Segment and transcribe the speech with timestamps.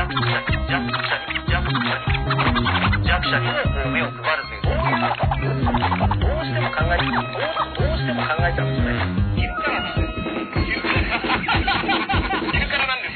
[0.00, 0.04] う
[3.90, 5.68] 目を配るというどういうことかっていうと
[6.20, 7.24] どうしても考えてどう
[7.76, 8.92] どうしても考えちゃうんですね
[9.36, 10.16] 昼からなんです
[12.52, 13.12] 昼からなんです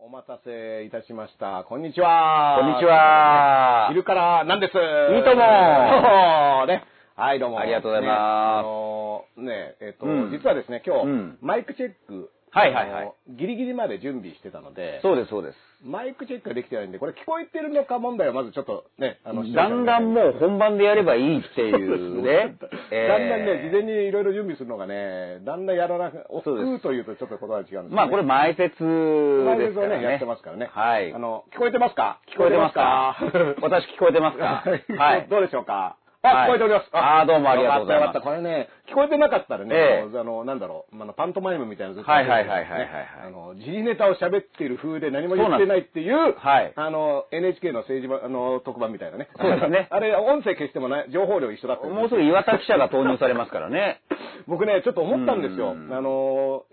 [0.00, 1.64] お待たせいたしました。
[1.68, 2.58] こんにちは。
[2.60, 4.72] こんにちは昼からなんです。
[4.72, 4.76] い
[5.18, 6.84] いとも ね。
[7.16, 7.60] はい、どうも。
[7.60, 8.10] ありがとうございます。
[8.10, 10.30] ねあのーね、えっ、と、うん。
[10.32, 11.38] 実はですね、今日、うん。
[11.42, 13.12] マイクチェック、はいはいはい。
[13.38, 15.56] ギリギリまで準備してたので、そうです、そうです。
[15.84, 19.84] マイクチェックができてないんで、これ聞こえてるのか問題はまずちょっとね、あの、だん。
[19.84, 22.56] だんもう本番でやればいいっていうね。
[22.90, 23.08] えー。
[23.08, 27.94] だんだんね、事前にいろいろ準備するのがね、だんだんやらなく、億そうです劫というとちょっと言葉が違うんですけどね。
[27.94, 29.94] まあこれ前説前ですからね。
[29.94, 30.68] 説をね、やってますからね。
[30.72, 31.12] はい。
[31.14, 31.18] あ。
[31.20, 32.18] の、聞こえてますか？
[32.34, 33.16] 聞こえてますか？
[33.20, 33.66] 聞こえてますか？
[33.78, 34.64] 私聞こえてますか？
[34.98, 35.26] はい。
[35.28, 35.96] どうでしょうか？
[36.24, 36.88] あ、はい聞こえております。
[36.92, 42.88] あーどうもありがとうございますよかったよかったこれね、聞こえてなかったらね、ええあの、なんだろう、あのパントマイムみたいなのずっとはいはいはいはい
[43.26, 49.28] あの、時事ネタを喋っている風で何も言ってないっていう、はいあの、NHK の政治番、あの、特番みたいなね。
[49.36, 54.00] そうですね あれ、音声消してもね、情報量一緒だったもうすぐ岩田記者が投入されますからね。
[54.46, 55.72] 僕ね、ちょっと思ったんですよ。
[55.72, 56.64] うんあの、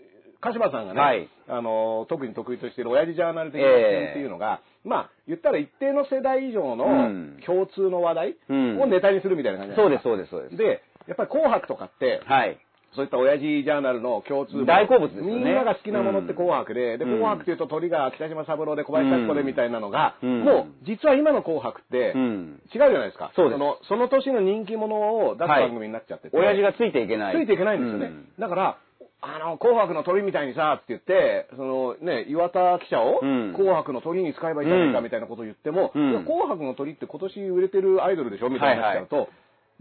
[0.41, 10.57] 鹿島さんがね、はいあの、特に得意としている親父ジャーナル的な視点っていうのが、まあ、言ったら一定の世代以上のうん共通の話題うんをネタにするみたいな感じそうです、すそうです、そうです。
[10.57, 12.57] で、やっぱり紅白とかって、はい。
[12.93, 22.61] そういった親父ジャーナルの共通の大好物ですよねみんなが好きなものって紅白で、で、うん紅白っていうと鳥が北島三郎で小林幸子でみたいなのが、うんもう実は今の紅白って、うん。
[22.73, 23.31] 違うじゃないですか。
[23.35, 26.37] そうですのその年の人気者を出すはい番組になっちゃってて。
[26.37, 27.35] 親父がついていけない。
[27.35, 28.07] ついていけないんですよね。
[28.07, 28.77] うんだから、
[29.21, 33.53] あの、紅白の鳥みたいにさ、って言って、そのね、岩田記者をうん。
[33.53, 36.25] 紅白の鳥に使えばいいじゃないかみたいなことを言っても、うん。
[36.25, 39.29] 紅白の鳥って今年売れてるアイドルでしょみたいになっちゃうと、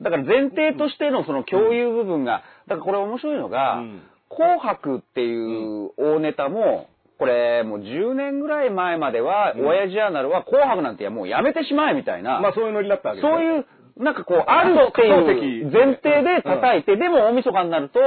[0.01, 4.03] だから前提としてのその共有部分が、だからこれ面白いのが、うん。
[4.29, 9.67] 紅白っていう大ネタも、これもう10年ぐらい前までは、うん。
[9.67, 13.37] 親父ジャーナルは紅白なんてもうやめてしまえみたいな、まあそういうノリだったわけですよ。
[13.37, 13.67] そういう、
[13.97, 18.01] なんかこう、あるっていう前提で叩いて、でも大晦日になると、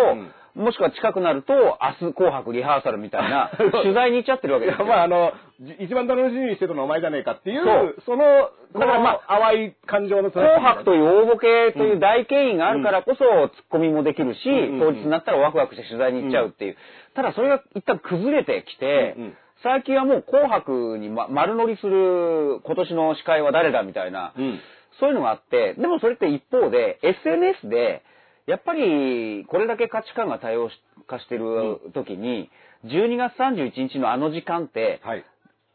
[0.55, 1.53] もしくは近くなると、
[2.01, 3.51] 明日紅白リハーサルみたいな、
[3.83, 4.85] 取材に行っちゃってるわけですよ。
[4.85, 7.95] まああの、じ一番楽しみにしてたのはお前じゃねえかっていう、そう。
[8.05, 11.03] その、だからまあ、淡い感情の紅白という。
[11.03, 16.77] 大ボケという大権威があるからこそ、ツッコミもできるし、うん当日になったらワクワクして取材に行っちゃうっていう。
[17.15, 19.15] ただそれが一旦崩れてきて、
[19.63, 24.59] 最近はもう紅白に、ま、丸乗りする今年の司会は誰だみたいな、うん。
[24.99, 28.03] そういうのがあって、でもそれって一方で、SNS で、
[28.45, 30.69] やっぱりこれだけ価値観が多様
[31.07, 32.49] 化してる時に、
[32.85, 35.23] 12月31日のあの時間って、はい。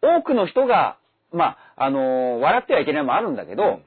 [0.02, 0.98] 多くの人が、
[1.32, 3.80] まあ、あのー笑ってはいけないのもあるんだけど、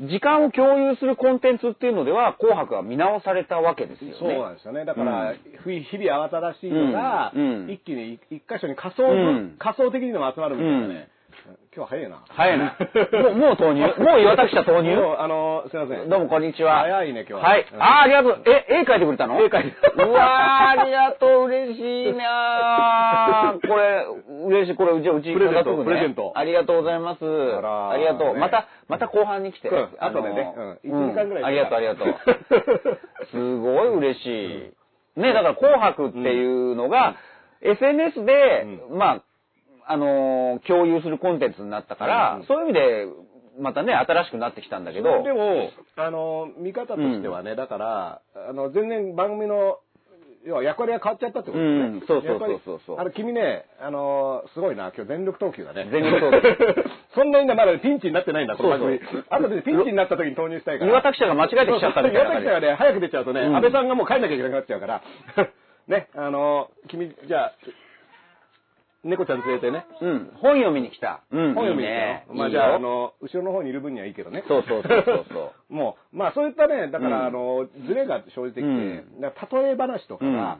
[0.00, 4.16] 時間を共有するコンテンツっていうのでは、紅白は見直されたわけですよね。
[4.18, 4.84] そうなんですよね。
[4.84, 11.08] だから、うん日々慌ただしいのが、うんうん一気に一箇所に仮想、うん仮想的にでも集まるみたいなね。
[11.74, 12.24] 今日早いな。
[12.28, 12.76] 早いな。
[13.22, 13.82] もう、もう投入？
[13.98, 14.94] もう岩田記者投入？
[15.18, 16.08] あの、すいません。
[16.08, 16.80] どうもこんにちは。
[16.80, 17.66] 早いね今日ははい。
[17.72, 18.42] うんあー、ありがとう。
[18.46, 19.40] え、絵描いてくれたの？
[19.40, 24.06] 絵描いてうわー、ありがとう、嬉しいなーこれ、
[24.46, 24.76] 嬉しい。
[24.76, 27.24] これ、うち、うち、プレゼントプレゼントありがとうございます。
[27.24, 28.34] ありがとう。
[28.34, 29.68] ねまた、また後半に来て。
[29.68, 32.14] うんあの後でねうん1時間ぐらいありがとう、ありがとう。
[33.32, 34.72] すごい嬉し
[35.16, 35.20] い。
[35.20, 37.16] ね、だから紅白っていうのが、
[37.62, 39.22] SNS で、まあ、
[39.86, 43.06] あのー共有するコンテンツになったから、うんそういう意味で、
[43.60, 49.78] またね、新しくなってきたんだけど、でも、あの、見方としてはね、だから、あの、全然番組の、
[50.44, 51.86] 要は役割が変わっちゃったってことですね。
[51.86, 55.86] うんそうそうそうそうあの、君ね、あの、すごいな、今日全力投球だね。
[55.92, 56.56] 全力投球
[57.14, 59.00] そんなにまだピンチになってないんだ、この番組。
[59.28, 60.90] あとでピンチになった時に投入したいから。
[60.90, 65.02] 岩田記者が間違えてきちゃったみたいな岩田記者がね、早く出ちゃうとね、うん安倍さんがもう帰んなきゃいけなくなっちゃうから。
[65.88, 67.52] ね、あの、君、じゃあ、
[69.04, 70.30] 猫ちゃん連れてね、うん。
[70.40, 71.22] 本読みに来た。
[71.32, 71.54] うん。
[71.54, 72.42] 本読みにいいね行くの。
[72.42, 74.44] まあじゃあ、あの、後ろの方にいる分にはいいけどね。
[74.46, 75.26] そうそうそうそう。
[75.28, 77.26] そ もう、まあそういったね、だから、うん。
[77.26, 80.58] あの、ズレが生じてきて、例え話とかが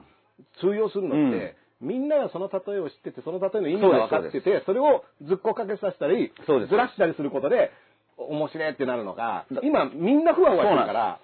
[0.61, 7.71] 通用するのって、みんながその例えを知ってて、その例えの意味が分かってて、それをずっこかけさせたり、ずらしたりすることで、
[8.17, 11.19] 面白いってなるのが、今みんなふわふわしてるから、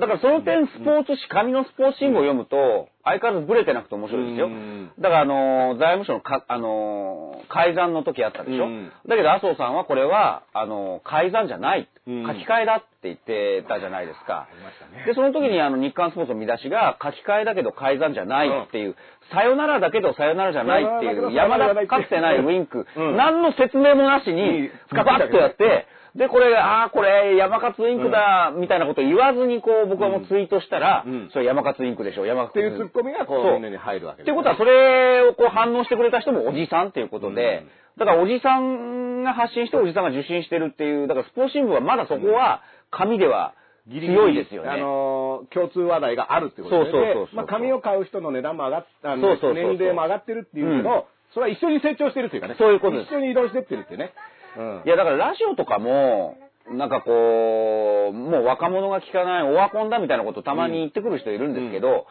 [0.00, 4.46] だからその点、スポーツ紙、紙のスポーツ新聞を読むと、相変わらずブレてなくて面白いですよ。
[4.46, 4.90] うん。
[4.98, 8.64] だから、あのー、財務省のか、あのー、改ざんの時あったでしょ。
[8.64, 8.92] うん。
[9.06, 11.88] だけど、麻生さんはこれは、あのー、改ざんじゃない。
[12.06, 12.26] うん。
[12.26, 14.48] 書き換えだって言ってたじゃないですか。
[14.96, 15.04] ね。
[15.06, 18.96] で、その時にあの、日刊スポーツの見出しが、書き換えだけど改ざんじゃないっていう、
[19.32, 23.16] さよならだけどさよならじゃないっていう、山田かつてないウィンク、うん。
[23.16, 31.30] 何の説明もなしにに、使バってたけどッとやって、で、これ、ああ、これ、山勝インクだ、みたいなことを言わずに、こう、僕はもうツイートしたら、うん。
[31.32, 33.50] それ山勝インクでしょ、山勝っていうツッココミがこそう。
[33.52, 37.70] う、みんなに入るわけっていうことは、それをこう反応してくれた人もおじさんっていうことで、うん。
[37.98, 43.54] だからおじさんが発信しておじさんが受信してるっていう、だからスポーツ新聞はまだそこは紙では
[43.86, 44.70] ギリギリ強いですよね。
[44.70, 46.90] あのー共通話題があるってことで。
[46.90, 46.92] すね。
[46.92, 47.26] そうそうそうそう。
[47.26, 51.02] でまあ、紙を買う人の値段も上がっあの年齢も上がってるっていうけど、うん。
[51.32, 52.56] それは一緒に成長してるっていうかね。
[52.58, 53.08] そういうことです。
[53.08, 54.12] 一緒に移動してってるっていうね。
[54.56, 54.82] うん。
[54.84, 56.36] いや、だからラジオとかも、
[56.68, 62.06] なんかこう、もう若者が聞かないオワコンだみたいなことたまに言ってくる人いるんですけど、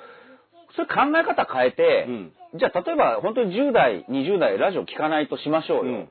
[0.75, 2.31] それ考え方変えて、うん。
[2.55, 5.91] じゃあ例えば本当に10代、20代ラジオ聞かないとしましょうよ。
[5.91, 6.09] うん。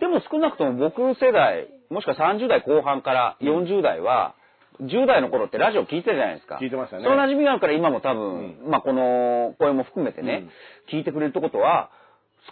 [0.00, 4.34] でも少なくとも僕世代、もしくは30代後半から40代は、
[4.80, 6.58] 10代の頃ってラジオ聞いてたじゃないですか。
[6.60, 7.04] 聞いてましたね。
[7.04, 10.44] その馴染みがあるから今も多分、まあこの声も含めてね、
[10.92, 11.90] 聞いてくれるってことは、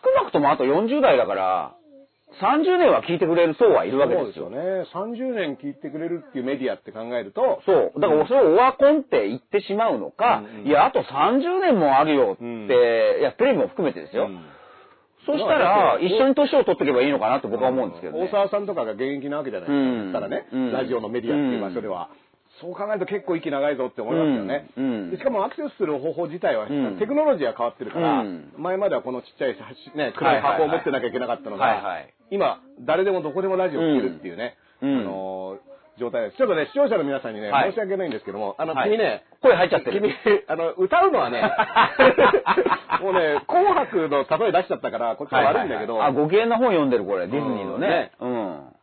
[0.03, 1.75] 少なくともあと40代だから、
[2.41, 4.47] 30年は聞いてくれる層はいるわけですよ。
[4.47, 5.25] そうですよね。
[5.31, 8.01] 30年聞いてくれるっていうメディアって考えると、そう。
[8.01, 12.67] だからそれをオワコンって言ってしまうのか、うんうんいや、あと30年もあるよって、うん
[13.21, 14.27] いや、テレビも含めてですよ。
[14.27, 14.41] うん
[15.27, 18.27] そしたら、一緒に年を取っていけばいいのかなと僕は思うんですけどね。
[18.27, 20.05] 大沢さんとかが現役なわけじゃないですか。
[20.05, 22.11] うんたらね、うんラジオのメディアっていう場所では。
[22.65, 24.71] そう考えると結構息長いぞって思いますよね。
[24.77, 25.11] うんうん。
[25.11, 26.97] でしかもアクセスする方法自体は、ん。
[26.99, 28.53] テクノロジーが変わってるから、うん。
[28.57, 29.57] 前まではこのちっちゃい、
[29.95, 32.15] ね、黒い箱を持ってなきゃいけなかったのが、はいはい。
[32.31, 35.01] 今、誰でもどこでもラジオ聞けるっていうね、うん。
[35.01, 36.39] あのー状態です。
[36.39, 37.71] ちょっとね、視聴者の皆さんにね、はい。
[37.71, 38.91] 申し訳ないんですけども、あの、はい。
[38.91, 40.01] 君ね、声入っちゃってる。
[40.01, 40.13] 君、
[40.49, 41.41] あの、歌うのはね、
[43.01, 47.89] もうね、紅白の例え出しちゃったから、こっちは悪いんだけど、あ、ご機嫌な本読んでるこれ、ディズニーのね。
[47.89, 48.13] ね。
[48.19, 48.75] うん。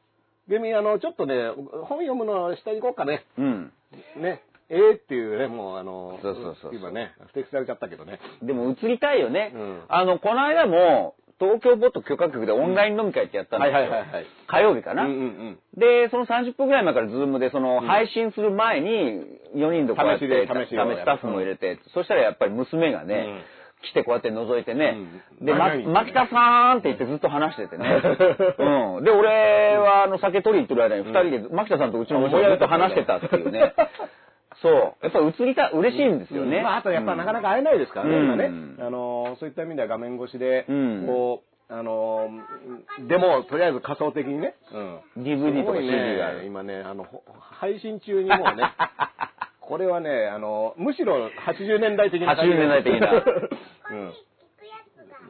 [0.52, 1.50] 君、あの、ちょっとね、
[1.88, 3.26] 本読むの下に行こうかね。
[3.38, 3.72] うん。
[4.18, 4.44] ね。
[4.70, 8.20] ええっていうね、もうあの、そうそうそう今ね、不適されちゃったけどね。
[8.42, 9.52] でも映りたいよね。
[9.54, 13.74] うんあの、この間も、東京ポッド許可局でオンライン飲み会ってやったんですよ。
[13.74, 15.04] はいはいはいはい火曜日かな。
[15.04, 15.60] うんうんうん。
[15.76, 18.88] で、その30分ぐらい前からズームで、その、配信する前に、
[19.56, 23.44] 4人でこうやって、試しで試しをスタッフも入れて、そしたらやっぱり娘がね、
[23.84, 24.98] 来てこうやって覗いてね、
[25.42, 27.86] うんで、ま、牧田さんって言ってずっと話しててね。
[28.98, 29.04] うん。
[29.04, 33.74] で、俺は、あの、酒取りに行ってる間に二人で、牧田さんとうちの娘がずっと話してたっていうね。
[34.62, 34.74] そう。
[35.02, 36.62] やっぱ映りた、嬉しいんですよね。
[36.62, 38.78] まあ、あとやっぱなかなか会えないですからね、うん今ねうん。
[38.80, 42.30] あの、そういった意味では画面越しで、うんこう、あの、
[43.08, 45.24] でも、とりあえず仮想的にね、うん。
[45.24, 46.40] DVD とか CD がある。
[46.42, 48.64] ね、今ね、あの、ほ配信中にもうね、
[49.72, 53.24] これはね、あの、むしろ80年代的な感じ80年代的な
[53.90, 54.14] うん。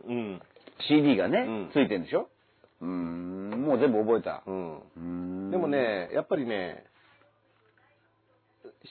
[0.07, 0.41] うん。
[0.89, 2.27] CD がね、うんついてるんでしょ？
[2.81, 4.41] うーん、もう全部覚えた。
[4.47, 4.77] うん。
[4.79, 6.85] うーんでも、ね、やっぱりね、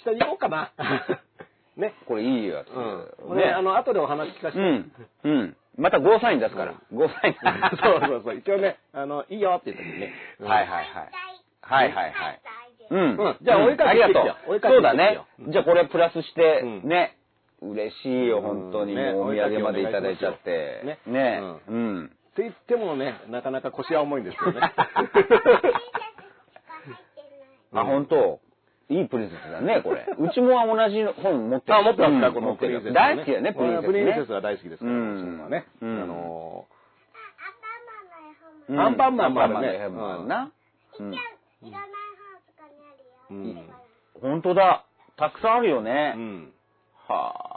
[0.05, 0.71] 下に行こうかな。
[1.77, 1.95] ね。
[2.07, 2.69] これいいやつ。
[2.69, 3.15] うん。
[3.31, 4.61] これ、あの、後でお話聞かせて。
[4.61, 4.93] うん。
[5.25, 5.57] うん。
[5.77, 6.75] またゴーサイン出すから。
[6.93, 7.35] ゴーサイン。
[7.83, 8.37] そうそうそう。
[8.37, 10.15] 一応ね、あの、いいよって言った時にね。
[10.39, 11.11] うんはいはいはい。
[11.63, 12.41] はいはいはい。
[12.91, 13.17] うん。
[13.17, 14.73] うんじゃあ追いかけてありがときてよ追いかう。
[14.73, 15.21] けてそうだね。
[15.49, 17.17] じゃあこれプラスして、うんね。
[17.63, 18.95] 嬉しいよ、本当に。
[18.95, 20.83] ねもうお土産までいただいちゃって。
[20.85, 21.41] ねね。
[21.69, 22.07] ううん。
[22.07, 24.61] って言ってもね、なかなか腰は重いんですよね。
[27.73, 28.41] あ、本当
[28.89, 30.07] いいプリンセスだね、これ。
[30.19, 31.79] うちも同じ本持ってる。
[31.79, 33.87] あ、持ってますか、うんこのプリンセス、大好きだよね、プリンセス、ね。
[33.87, 35.01] プリンセスは大好きですから、は
[35.49, 35.65] ね。
[35.81, 36.65] うんあの
[38.69, 40.53] うんアンパンマンもあるねアンパンマンの絵もあるな。
[41.01, 41.11] うん。
[43.31, 43.71] うん
[44.21, 44.85] 本当だ。
[45.17, 46.15] たくさんあるよね。
[46.17, 46.53] うん。
[47.09, 47.50] はあ。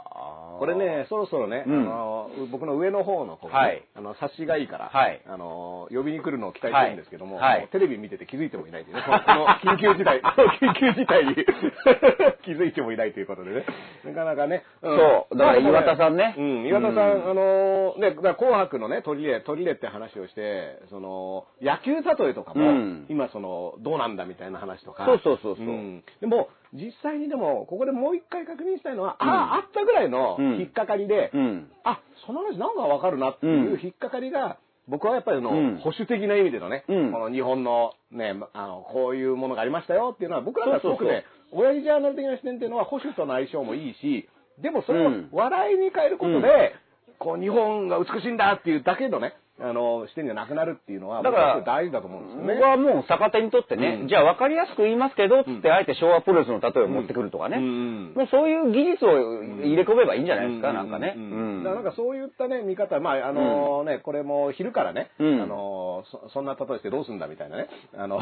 [0.58, 1.82] これね、そろそろね、うん。
[1.82, 3.84] あの僕の上の方の子がね、はい。
[3.94, 5.22] あの察しがいいから、はい。
[5.26, 7.68] あの呼びに来るのを期待してるんですけども、はい。
[7.72, 10.20] テレビ見てて気づいてもいないというね、この 緊急事態、
[10.60, 11.34] 緊急事態に
[12.44, 13.64] 気づいてもいないということでね、
[14.04, 14.56] なかなかね。
[14.56, 14.62] ん。
[14.82, 15.36] そう。
[15.36, 16.34] だから岩田さんね。
[16.36, 17.30] うん、岩田さん、うん。
[17.30, 23.06] あのね、紅白のね、取り入れ、取り入れって話をして、その、野球例えとかも、うん。
[23.08, 25.04] 今その、どうなんだみたいな話とか。
[25.06, 25.66] そうそうそうそう。
[25.66, 26.04] うん。
[26.20, 30.60] でも、実際にでも、ここでもう一回確認したいのは、ああ、あったぐらいのうん。
[30.60, 31.70] 引っかかりで、うん。
[31.84, 35.76] あ、その話なんかわかるなっていう引っかかりが、僕はやっぱりあの、うん。
[35.78, 37.12] 保守的な意味でのね、うん。
[37.12, 44.28] この日本のね、あの、こういうものがありましたよっていうのは、僕らがすごくね、親父ジャーナル的な視点っていうのは保守との相性もいいし、
[44.60, 45.28] でもそれをうん。
[45.30, 46.74] 笑いに変えることで、
[47.20, 52.54] こう日本が美しいんだっていうだけのね、あの、視点じゃなくなるっていうのは、だから僕は大事だと思うんですよね。
[52.54, 54.08] 僕はもう逆手にとってね、うん。
[54.08, 57.58] じゃあ分かりやすく言いますけど、つってあえて昭和プロレスの例えを持ってくるとかね。
[57.58, 58.12] うん。
[58.16, 59.14] もうそういう技術を
[59.62, 61.14] 入れ込めばいいんじゃないですか、うなんかね。
[61.62, 65.42] だからなんかそういったね、見方、まあ、あのね、これも昼からね、うん。
[65.42, 68.18] あのそ、そんな例えしてどうすんだみたいなね、 あの、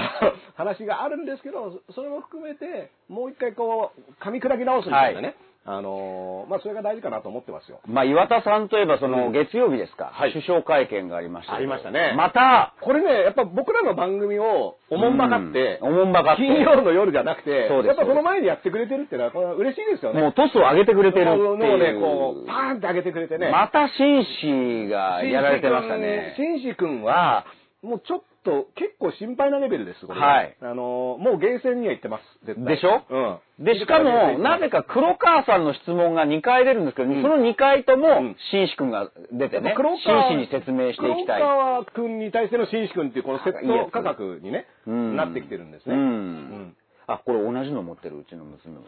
[0.54, 5.34] 話があるんですけど、それも含めて、もう一回こう、噛み砕き直すみたいなね、
[5.64, 7.80] あのーまあ、それが大事かなと思ってますよ。
[7.86, 20.20] まあ、岩田さんといえば、その、うん月曜日ですか、はい首相会見がありましたありましたねまた、これね、やっぱ僕らの番組をおもんばかって、うんおもんばかって金曜の夜じゃなくて、そうですやっぱその前にやってくれてるってのは、これは嬉しいですよね。
[20.20, 22.00] もうトスを上げてくれてるってもうね、いう。
[22.00, 23.50] こう、パーンって上げてくれてね。
[23.50, 26.34] また紳士がやられてましたね。
[26.36, 27.46] 紳士君は、
[27.82, 33.02] もうちょっと、結構心配なレベルです、これはいあのー、もうゲーセンには行ってます、絶対でしょ？
[33.08, 33.64] うん。
[33.64, 41.40] で、しかも、なぜか黒川さんの質問が2回出るんですけど、うんその2回とうもん、紳士君が出てね、黒川紳士に説明していきたい。
[41.40, 43.52] 黒川君に対しての紳士君っていうこのセッ
[43.84, 45.94] ト価格にね、うんなってきてるんですね。
[45.94, 46.04] ううん
[46.70, 46.76] ん。
[47.06, 48.82] あ、これ同じの持ってる、うちの娘も。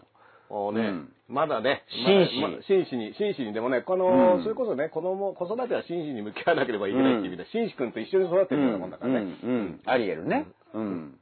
[0.51, 1.13] もうね、うん。
[1.29, 2.41] まだね、紳士。
[2.41, 4.43] まだま真摯に、真摯に、でもね、この、うん。
[4.43, 9.21] それこそね、子供、子育ては真摯に向き合わなければいけないっていう意味で、紳士君と一緒に育ってるようなもんだからね。
[9.21, 9.51] うん。
[9.51, 9.81] うん。
[9.87, 10.47] アリエルね。
[10.75, 11.19] うん。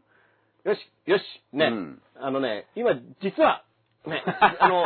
[0.65, 2.03] よし、よし、ね、うん。
[2.21, 3.63] あのね、今、実は、
[4.07, 4.23] ね、
[4.61, 4.85] あの、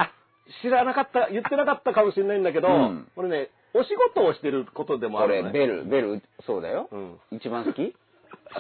[0.63, 3.09] 知らなかった、言ってなかったかもしれないんだけど、うん。
[3.17, 5.59] これね、お仕事をしてることでもあこれ、るのね。
[5.59, 6.89] ベル、ベル、そうだよ。
[6.93, 7.19] うん。
[7.33, 7.95] 一番好き？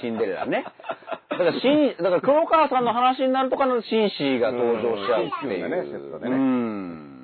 [0.01, 0.65] シンデレラね。
[1.31, 5.65] だから、シン、だから黒川さんの話になるとかの紳士が登場しちゃうっていう。
[5.65, 7.17] うんねセットでねうん。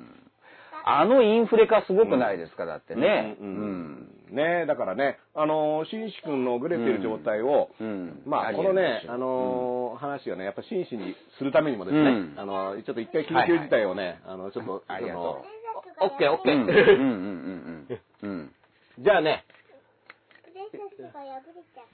[0.85, 3.37] あのインフレ化すごくないですか、だってね。
[3.39, 15.37] うんうんねだからね、あのー、紳士君のグレてる状態を、うんまあ、このね、あのー話をね、やっぱ紳士にするためにもですね、うんあのーちょっと一回緊急事態をね、あの、ちょっと、ありがオ
[16.07, 16.61] ッケーオッケうん。
[16.63, 16.95] うん、うん、ー。
[16.95, 18.29] うん、うん。
[18.29, 18.51] うん。
[18.99, 19.45] じゃあね、
[20.43, 21.85] プレゼントが破れちゃっ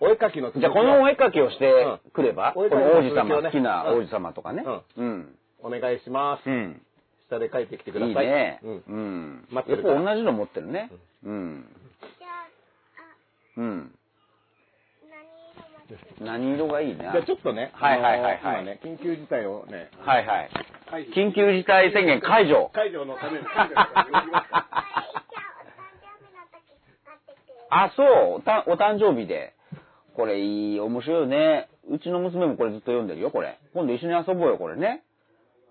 [0.00, 1.72] お絵描きの続きじゃあ、このお絵描きをして
[2.12, 4.64] くれば、うんこの王子様、ね好きな王子様とかね。
[4.96, 5.34] うん。
[5.62, 6.48] お願いします。
[6.48, 6.82] うん。
[7.28, 8.26] 下で描いてきてくだいいさい。
[8.26, 8.60] ね。
[8.62, 9.48] うんうん。
[9.50, 10.90] 待ってるやっぱ同じの持ってるね。
[11.24, 11.64] うん。
[12.00, 12.06] た。
[12.06, 13.94] じゃあ、うん。
[16.20, 17.12] あ、何色がいい何色がいいね。
[17.12, 20.50] じゃあちょっとね、はいはいはいはいね、緊急事態をね、はいはい。
[21.16, 22.70] 緊急事態宣言解除。
[22.74, 24.44] 解除のために、 あ、お誕生日
[26.34, 26.62] の時、
[27.04, 27.52] 買ってきて。
[27.70, 28.06] あ、そう。
[28.34, 29.55] おたお誕生日で。
[30.16, 31.68] これいい、面白いよね。
[31.90, 33.58] うちの娘もこれずっと読んでるよ、これ。
[33.74, 35.04] 今度一緒に遊ぼうよ、これね。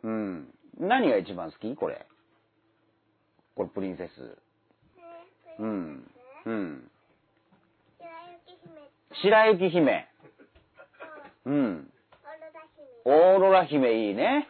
[0.03, 0.47] うん。
[0.79, 1.75] 何が一番好き？
[1.75, 2.05] これ。
[3.55, 4.21] これプリンセス。
[4.21, 4.35] ね
[5.57, 6.11] うん。
[6.45, 6.91] うん。
[7.97, 8.07] 白
[8.45, 8.91] 雪姫、
[9.31, 10.07] 白雪姫。
[11.45, 11.91] うん。
[13.05, 14.47] オーロラ姫、オーロラ姫いいね。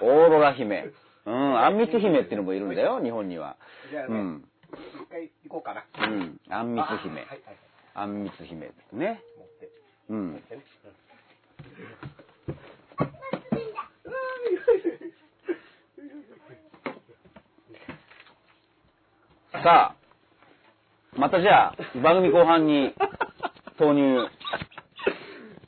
[0.00, 0.90] オーロラ姫。
[1.26, 1.58] うん。
[1.64, 3.56] あんみつ姫っていうのもいるんだよ、日本には。
[3.88, 4.44] じゃあね、うん。
[4.72, 5.84] 一回行こうかな。
[6.08, 6.40] うん。
[6.50, 7.28] あんみつ姫はい。
[7.28, 7.40] はい。
[7.94, 9.22] あんみつ姫ね。
[9.38, 9.70] 持って。
[10.08, 10.42] うん。
[19.52, 19.96] さあ、
[21.16, 22.94] またじゃあ、番組後半に
[23.78, 24.26] 投入。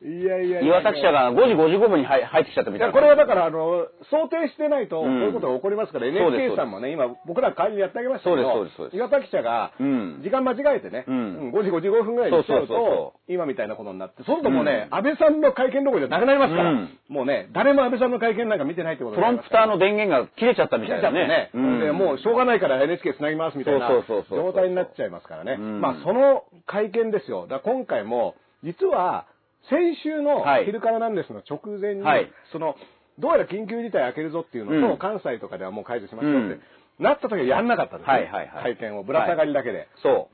[0.04, 0.80] いやいやいや。
[0.80, 2.92] 岩田記者が5時55分に入入ってきちゃったみたいな。
[2.92, 8.96] これはだから、あの、想定してないと、こううんいうことが起こりますから、NHK さんもね、今、僕ら代わりにやってあげましたけど、そうですそうですそうです。
[8.96, 10.20] 岩田記者が、うん。
[10.22, 11.16] 時間間違えてね、うん。
[11.16, 14.98] うん5時55分ぐらいにしちゃうと、今みたいなことになって、そうするともうね、うん。
[14.98, 16.98] 安倍さんの会見どころじゃなくなりますから、うん。
[17.08, 21.50] もうね、誰も安倍さんの会見なんか見てないってことプロンプターの電源が切れちゃったみたいだね。
[21.54, 25.56] で、もうしょうがないから NHK つなぎますみたいな状態になっちゃいますからね。
[25.58, 25.80] うん。
[25.80, 27.46] まあ、その会見ですよ。
[27.46, 29.26] だ今回も、実は、
[29.70, 32.76] 先週のはい昼からなんですの直前に、はいその、
[33.18, 36.60] どうやら緊急事態開けるぞっていうのと、うん関西とかではもう解除しましょうって、うん
[36.98, 38.12] なった時はやんなかったんですね。
[38.12, 39.88] はいはいはい会見をぶら下がりだけで。
[40.02, 40.28] そ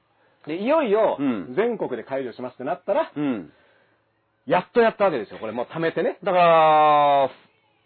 [0.46, 3.20] で、いよいようん、全国で解除しますってなったら、う。
[3.20, 3.52] うん。
[4.46, 5.38] やっとやったわけですよ。
[5.38, 6.18] これもう貯めてね。
[6.22, 7.30] だか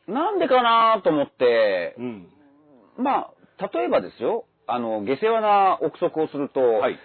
[0.08, 2.28] ら、なんでかなと思ってう、ん。
[2.98, 6.98] まあ、例えばですよ、あの、下世話な憶測をすると、はい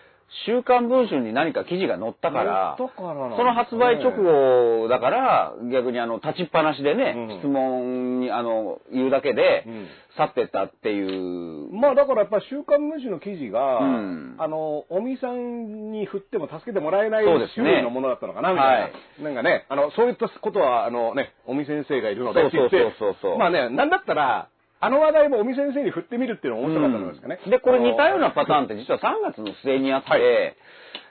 [0.46, 7.40] 週刊文春に何か記事が載ったから、からその発売直後だから、逆にあの、立ちっぱなしでね、うん。
[7.40, 14.36] 質問に、あの、言うだけでうん、去ってったっていう、まあだからやっぱ週刊文春の記事が、うん。
[14.38, 18.82] あの、尾身さんに振っても助けてもらえない種類のものだったのかな、みたいな。
[18.84, 19.24] はい。
[19.24, 22.70] なんかね、あの、そういったことは、あのね、尾身先生がいるのでそうそう
[23.00, 24.50] そうそうまあね、なんだったら、
[24.82, 27.40] あの話題も尾身先生に振ってみるっていうのが面白かったんですかね。
[27.44, 27.52] うん。
[27.52, 28.66] で、これ似たようなパターンン。
[28.66, 30.22] って実は3月の末にあって、はい。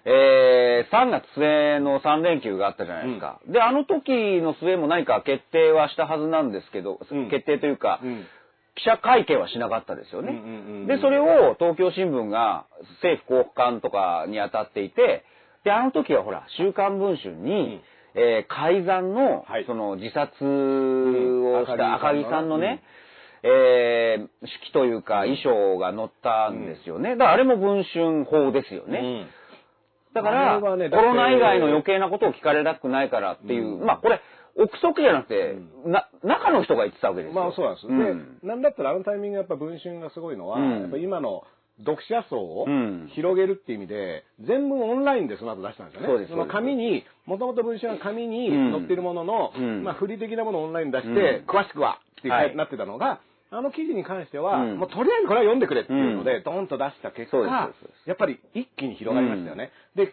[0.05, 3.41] えー、3月末の3連休があったじゃないですか。
[3.47, 7.31] で、あの時の末も何か決定はしたはずなんですけど、うん。
[7.31, 8.25] 決定というか、うん。
[8.77, 10.31] 記者会見はしなかったですよね。
[10.31, 10.87] うんうんうんうん。
[10.87, 12.67] で、それを東京新聞が
[13.03, 15.25] 政府高官とかに当たっていて、
[15.65, 17.81] で、あの時はほら、週刊文春に、ん。
[18.15, 19.65] えー改ざんの、はい。
[19.67, 21.95] その自殺をしたうん。
[21.95, 22.83] 赤木さんのね、
[23.43, 27.11] えー手記というか衣装が載ったんですよね。
[27.11, 28.99] だからあれも文春法ですよね。
[28.99, 29.27] うん。
[30.15, 33.87] だから、ねコロナ以外の余計なことを聞かれたくないからっていう、うん。
[33.87, 34.21] まあこれ、
[34.57, 37.41] 憶測じゃなくて、な、中の人が言ってたわけですよ。
[37.41, 37.87] まあそうなんです。
[37.87, 38.41] うん。
[38.41, 40.81] で、なんだったらあのタイミングやっぱ文春がすごいのは、うん。
[40.83, 41.45] やっぱ今の
[41.79, 43.11] 読者層をうん。
[43.15, 46.09] 広げるっていう意味で、全部オンラインでその後出したんですよね。
[46.09, 49.85] そうですの紙に、もともと文春は紙に載っているものの、うん。
[49.85, 51.15] まあ振り的なものをオンラインに出して、う
[51.45, 51.47] ん。
[51.47, 54.79] 詳しくはってなってたのが、あの記事に関しては、うん。
[54.79, 57.39] もうとりあえずこれは読んでくれっていうので、ドーンと出した結果
[58.07, 59.71] やっぱり一気に広がりましたよね。
[59.95, 60.13] で、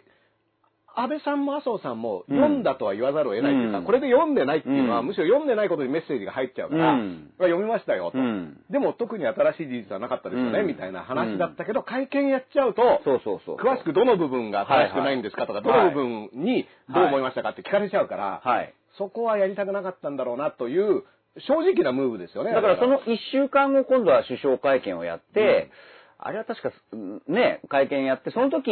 [0.97, 3.83] 安倍さんも麻生さんも読んだとは言わざるを得ないというか、うん。
[3.83, 5.07] これで読んでないっていうのは、うん。
[5.07, 7.31] むしろ読んでないことにメッセージが入っちゃうから、うん。
[7.37, 8.57] 読みましたよと、うん。
[8.69, 10.67] でも特に新しい事実はなかったですよね、うん。
[10.67, 13.01] みたいな話だったけど、会見やっちゃうと。
[13.03, 18.73] 詳しくどの部分が正しくないんですかとか、どの部分にどう思いましたかって聞かれちゃうから、はい。
[18.97, 21.03] そこはやりたくなかったんだろうなという、
[21.39, 22.53] 正直なムーブですよね。
[22.53, 25.69] だからその一週間後、今度は首相会見をやって、
[26.17, 28.71] あれは確か、うんね、会見やって、その時、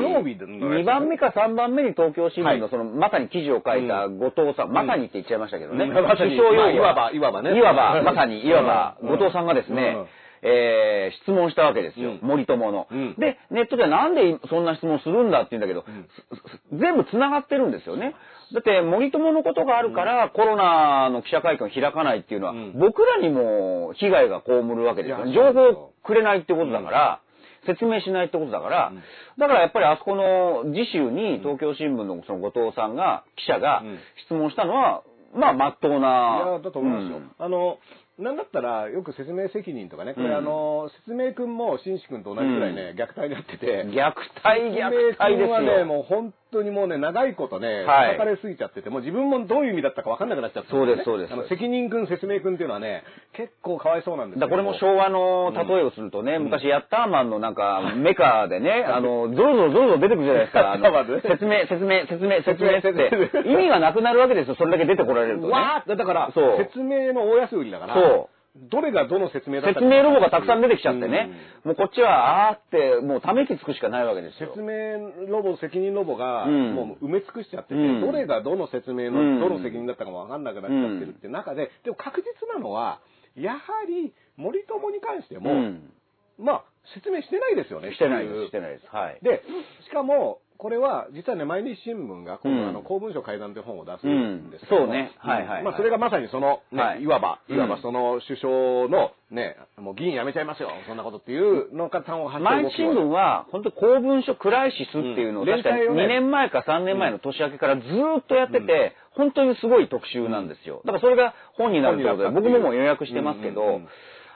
[0.00, 0.82] 曜日のやつね。
[0.82, 2.70] 2番目か3番目に東京新聞のはい。
[2.70, 5.92] その、まさに記事を書いた後藤さん、んまさにって言っちゃいましたけどね、うん。
[5.92, 6.56] まさに首相用語。
[6.56, 7.58] まあいわばいわばね。
[7.58, 9.08] いわば、まさに、いわば、うん。
[9.10, 10.06] 後藤さんがですね、うん。
[10.46, 12.18] えー質問したわけですよ、うん。
[12.22, 13.14] 森友の、うん。
[13.18, 18.14] で、ネットではなんでそんな質問するんだって言うんだけど、すす全部繋がってるんですよね。
[18.52, 22.72] だって、森友のことがあるから、コロナの記者会見を開かないっていうのは、うん。
[22.78, 25.24] 僕らにも被害が被るわけですよ。
[25.24, 25.32] ね。
[25.32, 27.20] 情報をくれないってことだから、
[27.66, 29.02] 説明しないってことだから、うん。
[29.38, 33.98] だからやっぱりあそこの次週に東京新聞のその後藤さんが、記者がうん。
[34.26, 35.02] 質問したのは、
[35.34, 36.52] まあ、まっとういな。
[36.54, 37.20] や、だと思いますよ。
[37.38, 37.78] あの、
[38.18, 45.86] なんだったら、よく説明責任とかね、これ、うんあの、説明君も紳士君と同じぐらいね、虐待になってて、うん虐待、虐待です説明君はね、よ。
[45.86, 48.16] もう本当にもうね、長いことね、はい。
[48.16, 51.32] 叩かれすぎちゃってて、もう自分もどういう意味だったか分かんなくなっちゃったんそうですねそうです。
[51.32, 60.72] あの、責任君、説明君っていうのはね、結構かわいそうなんですだこれも昭和の例えをするとね、昔ヤッターマンのなんか、メカでね、 あの、ゾロゾロゾロゾロ出てくるじゃないですか。
[60.72, 63.42] あの説明、説明、説明、説明っ説明。
[63.42, 65.52] て、意味がなくなるわけですよ、それだけ出てこられるとね。
[65.52, 71.28] わーだから、説明の大安売りだから、そうどれがどの説明だった説明ロボがたくさん出てきちゃってうんね、
[71.64, 74.62] もうこっちは、あーって、もうため息つくしかないわけですよ説。
[74.62, 83.00] 明ロボ、責任ロボが、うんもう埋め尽くしちゃってて、うんどれがどの説明うんの、どの責任だったかもわかんなくなっちゃってるって中で、でも確実なのは、
[83.34, 83.58] やは
[83.88, 85.90] り森友に関しても、うん。
[86.38, 87.92] まあ、説明してないですよね。
[87.92, 88.86] してないです、してないです。
[88.86, 89.18] はい。
[89.22, 89.42] で、
[89.86, 92.68] しかも、これは、実はね、毎日新聞が、今度、うん。
[92.68, 94.86] あの、公文書会談という本を出すんですけど、うん。
[94.86, 95.10] そうね。
[95.18, 95.62] はいはいはい。
[95.64, 97.02] まあ、それがまさにその、ね、はい。
[97.02, 97.56] い、わば、うん。
[97.56, 98.52] いわばその首相
[98.88, 105.48] の、ね、もう議員辞めちゃいますよ、そんなことっていうのが端を発毎日新聞は、本当に公文書クライシスっていうのを、うん。
[105.48, 106.04] 確かに連載をね。
[106.04, 110.82] 2年前か3年前の年明けからずーっとやってて、本当にすごい特集なんですよ。
[110.84, 113.88] だからそれが本になるということで、僕ももう予約してますけど、うんうんうん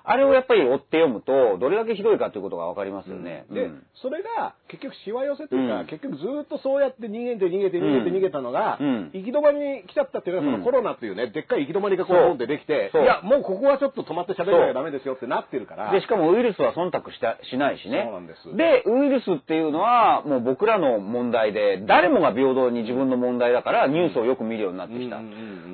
[0.09, 3.45] あれをやっぱり追って読むと、どれだけひどいかということがわかりますよね。
[3.51, 3.83] で、うん。
[4.01, 5.87] それが結局しわ寄せというか、うん。
[5.87, 9.11] 結局ずっとそうやって逃げて逃げて逃げてうん逃げたのが、うん。
[9.13, 12.27] 行き止まりに来ちゃったっていうのは、そのうんコロナというね、でっかい行き止まりがこうそう。
[12.29, 18.05] ボンってできて、いや、もうここはちょっと止まって喋らなきゃダメですよってなってるから、で、しかもウイルスは忖度したしないしね。
[18.05, 18.57] そうなんです。
[18.57, 25.19] で、ウイルスっていうのは、もう僕らの問題で、誰もが平等に自分の問題だから、ニュースをよく見るようになってきた。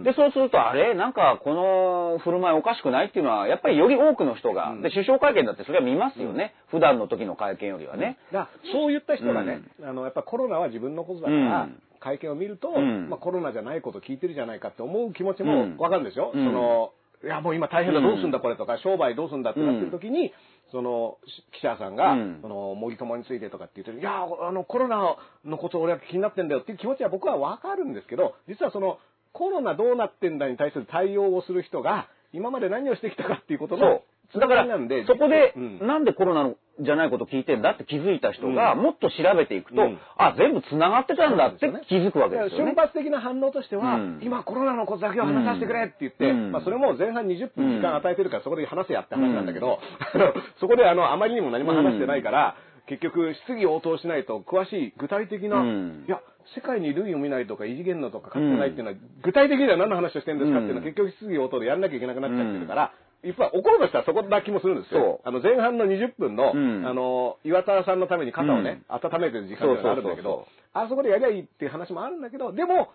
[0.02, 0.94] で、そうすると、あれ？
[0.94, 4.82] なんか、この振る舞いおかしくないっていうのは、やっぱりより多くの人が、うん。
[4.82, 6.54] で、首相会見だってそれは見ますよね。
[6.68, 8.18] 普段の時の会見よりはね。
[8.32, 11.82] だそういった人がね、あのやっぱコロナは自分のことだから、うん。
[12.00, 13.08] 会見を見ると、ん。
[13.08, 15.76] まあ、コロナじゃないこと聞いてるじゃないかって思う気持ちもうん。
[15.78, 16.32] わかるんですよ。
[16.34, 16.44] うん。
[16.44, 16.92] その
[17.24, 20.32] いやもう今大変だ、うんどうすんだこれとか商売どうすんだってなってる時に、
[20.70, 22.38] そのし記者さんが、うん。
[22.42, 28.98] その森友についてとかって言っていやあのコロナのこと俺は気になってんだよっていう気持ちは僕はわかるんですけど実はその
[29.32, 34.02] コロナどうなってんだに対する対応をする人が今まで何をしてきたかっていうことの。
[34.40, 34.66] だから
[35.06, 35.86] そこで、うん。
[35.86, 38.82] なんでコロナじゃないこと聞いてんだって気づいた人が、うん。
[38.82, 39.98] もっと調べていくと、うん。
[40.16, 42.72] あ、全部繋がってたんだって気づくわけですよね。
[42.72, 42.74] 瞬。
[42.74, 44.20] 発的な反応としては、うん。
[44.22, 46.52] 今コロナのことだけを話させてくれって言って、うん。
[46.52, 49.78] まあそれも前半20分時間与えてるからそこで話せやって話なんだけど、
[50.60, 56.04] そこであのあまりにも何も話してないから、結局質疑応答しないと詳しい具体的な、うん。
[56.06, 56.20] いや、
[56.54, 60.92] 世界に類を見ないとか異次元のとか勝ってないっていうのは、具体的には何の話をしてるんですかっていうのは、うん。
[60.92, 62.92] 結局質疑応答でやんなきゃいけなくなっちゃってるから、
[63.24, 65.20] いっぱい怒るとしたらそこな気もするんですよ。
[65.24, 66.86] あの前半の20分の、うん。
[66.86, 72.90] あの、岩田さんのために肩をね、温めてる時間があるんだけど、あそこでやりゃいいっていう話もあるんだけど、でも、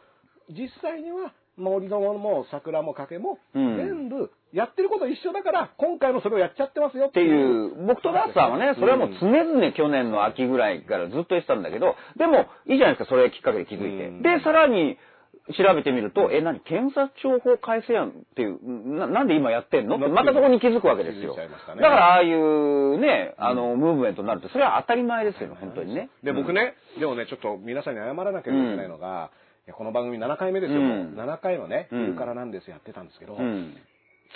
[0.50, 3.78] 実際には、森友も桜も賭けも、うん。
[3.78, 14.08] 全部やってること一緒だから、今回もそれをやっちゃってますよっっていう、僕とダースさんはね、それはもう常々去年の秋ぐらいからずっと言ってたんだけど、でも、いいじゃないですか、それきっかけで気づいて。
[14.08, 14.22] うん。
[14.22, 14.98] で、さらに、
[15.58, 16.60] 調べてみると、え、何？
[16.60, 18.60] 検察庁法改正案っていう、
[18.98, 19.98] ななんで今やってんの？
[19.98, 21.36] またそこに気づくわけですよ。
[21.36, 21.48] ね。
[21.48, 26.10] だからああいうね、あの、ムーブメントになると、それは当たり前ですよね、本当にね。
[26.24, 29.32] で、僕ね、でもね、ちょっと皆さんに謝らなきゃいけないのが、
[29.70, 30.84] やこの番組7回目ですよ、う。
[30.84, 31.16] ん。
[31.16, 32.02] もう7回のね、うん。
[32.08, 33.76] 昼からなんですやってたんですけど、うん。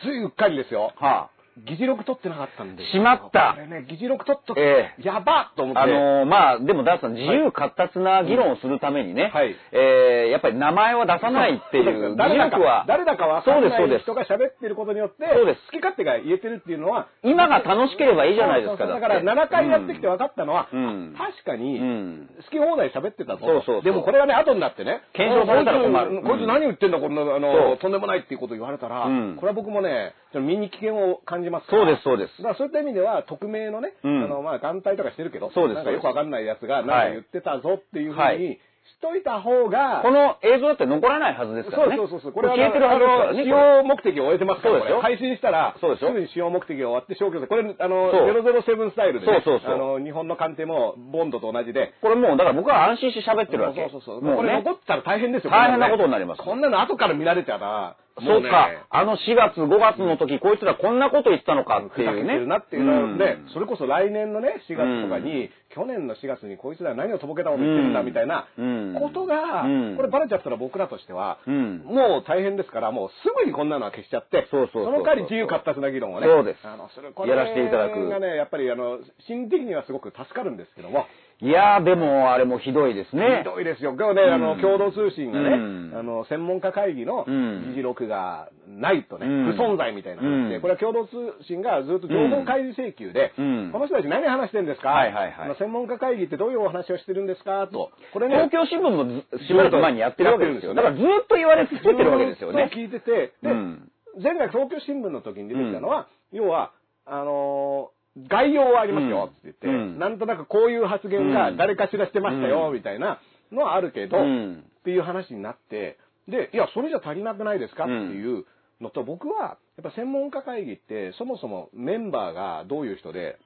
[0.01, 0.93] ついうっかりですよ。
[0.95, 2.85] は議事録取ってなかったんで。
[2.91, 3.53] しまった。
[3.55, 5.81] これね、議事録取っと、えやばっと思って。
[5.81, 9.55] あのーまあ、でもダースさん、自由闊達な議論をするためにね、はい。
[9.71, 15.61] えーやっぱり名前は出さないっていう、誰だか誰だかわかんなそうですい人が喋ってることによって、そうです。
[15.67, 21.15] 好き勝手が言えてるっていうのは、今が楽しければいいじゃないですか、だから7回やってきて分かったのは、うん。
[21.17, 22.29] 確かに、うん。
[22.43, 23.45] 好き放題喋ってたぞと。
[23.45, 23.83] そうそうそう。
[23.83, 29.35] でもこれがね、後になってね、検証されたら困るこいつ何言ってんだ、こんな、あその、うとんでもないっていうことを言われたら、うん。
[29.35, 31.75] これは僕もね、身に危険を感じますか？
[31.77, 31.83] ら。
[31.83, 32.37] そうです、そうです。
[32.37, 41.95] だからそういった意味では、匿名のね、うんあの、まあ、眼帯とかしてるけど、そうですなんかよくわかんないやつが、なんか言ってたぞっていうふうはいにしといた方が、この映像だって残らないはずですからね。
[41.95, 42.31] そうそうそう。
[42.33, 43.43] これは消えてるはずですからね。
[43.43, 47.47] 使用目的を終えてますから、そうですよ配信したら、そうですよぐに使用目的が終わって消去する。
[47.47, 53.81] これ、あの、そう007スタイルでね、そうそうそうあの、日本の鑑定もボンドと同じで、これもう、だから僕は安心して喋ってるわけ。
[53.87, 54.21] そうそうそう。
[54.21, 54.73] もうねこれ残。
[54.73, 55.51] ったら大変ですよ。
[55.51, 57.95] 大変なことになりますこんなの後から見られちゃな。
[58.19, 58.51] そうかもね、
[58.91, 62.35] あの4月、5月の時、こいつらこんなこと言ってたのかっていうね。
[62.37, 69.95] るなっていうので、うんそれこそ来年のね、4月とかに、去年の4月にこいつら何をとぼけたこと言ってるんだみたいなうんことが、うん。
[69.95, 71.79] これバレちゃったら僕らとしては、うん。
[71.85, 76.67] もう大変ですから、もうすぐにこんなのは消しちゃって、その代わり自由闊達な議論をね、そうです。
[76.67, 77.99] あのするこやらせていただく。
[77.99, 81.05] れがね、やっぱりあの、心理的にはすごく助かるんですけども、
[81.41, 83.43] いやー、でも、あれもひどいですね。
[83.43, 83.95] ひどいですよ。
[83.97, 85.93] 今日ね、あの、うん共同通信がね、うん。
[85.97, 87.69] あの、専門家会議のうん。
[87.69, 89.53] 議事録がないとね、うん。
[89.53, 90.61] 不存在みたいな話で、うん。
[90.61, 91.11] これは共同通
[91.47, 93.69] 信がずっと情報開示請求で、うん。
[93.73, 95.55] この人たち何話してるんですか、はいはいはい。
[95.57, 97.67] 専門家会議ってどういうお話をしてるんですか？
[97.67, 97.91] と。
[98.13, 100.73] これね、東京新聞もずしばらく前にやってるわけですよ。
[100.75, 102.71] だからずっと言われ続けてるわけですよね。
[102.73, 103.91] 聞いてて、で、うん。
[104.21, 106.71] 前回東京新聞の時に出てきたのは、要は、
[107.05, 109.99] あのー概要はありますよって言って、うん。
[109.99, 111.57] なんとなくこういう発言がうん。
[111.57, 112.73] 誰かしらしてましたよ、うん。
[112.73, 113.19] みたいな
[113.51, 114.63] のはあるけど、うん。
[114.79, 115.97] っていう話になって、
[116.27, 117.85] で、いや、それじゃ足りなくないですか？
[117.85, 118.45] っていう
[118.79, 123.37] のと、僕は、やっぱ専門家会議って、そもそもメンバーがどういう人で、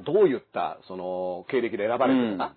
[0.00, 2.54] どういった、その、経歴で選ばれてるのか、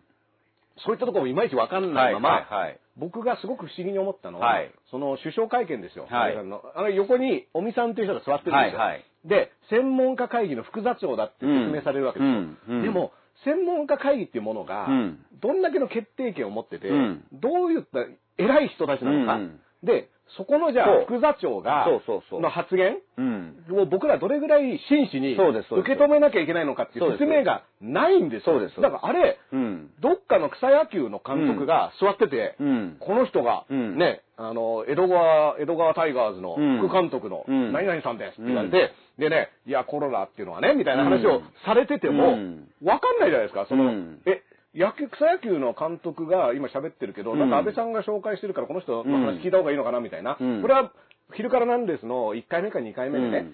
[0.85, 2.79] そういったところもいまいちわかんないまま、はいはいはい。
[2.97, 4.71] 僕がすごく不思議に思ったのは、はい。
[4.91, 6.05] その首相会見ですよ。
[6.09, 6.37] はい。
[6.37, 8.79] あの横に尾身さんという人が座ってるんですよ。
[8.79, 12.31] はいはいで、専門家会議の副座長だって説明されるわけですよ。
[12.31, 13.11] うんうんでも、
[13.45, 15.25] 専門家会議っていうものが、うん。
[15.41, 17.23] どんだけの決定権を持ってて、うん。
[17.31, 17.99] どういった
[18.37, 21.87] 偉い人たちなのか、うんで、そこのじゃあ副座長が
[22.33, 23.65] の発言うん。
[23.71, 28.59] を僕らどれぐらい真摯に受け止めなきゃいけないのかっていう説明がないんですよ。
[28.59, 29.91] だからあれ、うん。
[30.01, 32.97] どっかの草野球の監督が座ってて、うん。
[32.99, 33.97] この人が、うん。
[33.97, 36.79] ね、あの、江戸川、江戸川タイガーズのうん。
[36.79, 37.73] 副監督のうん。
[37.73, 41.43] 何々さんですって言われて、でね、いや、コロナっていうのはね、みたいな話をうん。
[41.65, 44.21] されててもうん、わかんないじゃないですか、その、うん。
[44.25, 44.41] え、
[44.73, 47.39] 野球、草野球の監督が今喋ってるけど、うん。
[47.39, 50.37] なんか安倍さんが紹介してるからこの人の話聞いた方がいいのかな、みたいな。
[50.39, 50.61] うん。
[50.61, 50.91] これは、
[51.33, 53.51] 昼からなんですの1回目か2回目でね、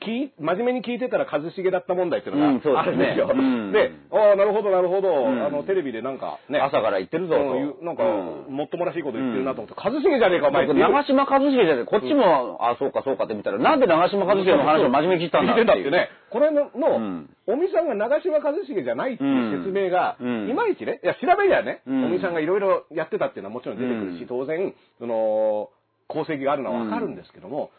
[0.00, 3.28] うん聞い真面目に聞いてたら一茂だった問題っていうのがあるんですよ。
[3.28, 3.70] うん。
[3.70, 5.44] で、ああ、なるほど、なるほど、ん。
[5.44, 7.84] あの、テレビでなんかね、朝から言ってるぞと。
[7.84, 8.56] なんか、うん。
[8.56, 10.66] もっともらしいこと言ってるなと思って、一茂じゃねえか、お前。
[10.66, 16.08] 長嶋一茂じゃない、こっちも、あ、そうかそうかって見たら、なんで長嶋一茂の話を真面目に聞いたんだ聞いてんだってね。
[16.30, 17.28] これの、のうん。
[17.46, 20.48] 尾身さんが長嶋一茂じゃないっていう説明が、うん。
[20.48, 22.04] いまいちね、いや、調べりゃね、うん。
[22.06, 24.28] 尾身さんがいろいろやってたっていうのはもちろん出てくるし、うん。
[24.28, 25.68] 当然、その、
[26.08, 27.70] 功績があるのはわかるんですけども、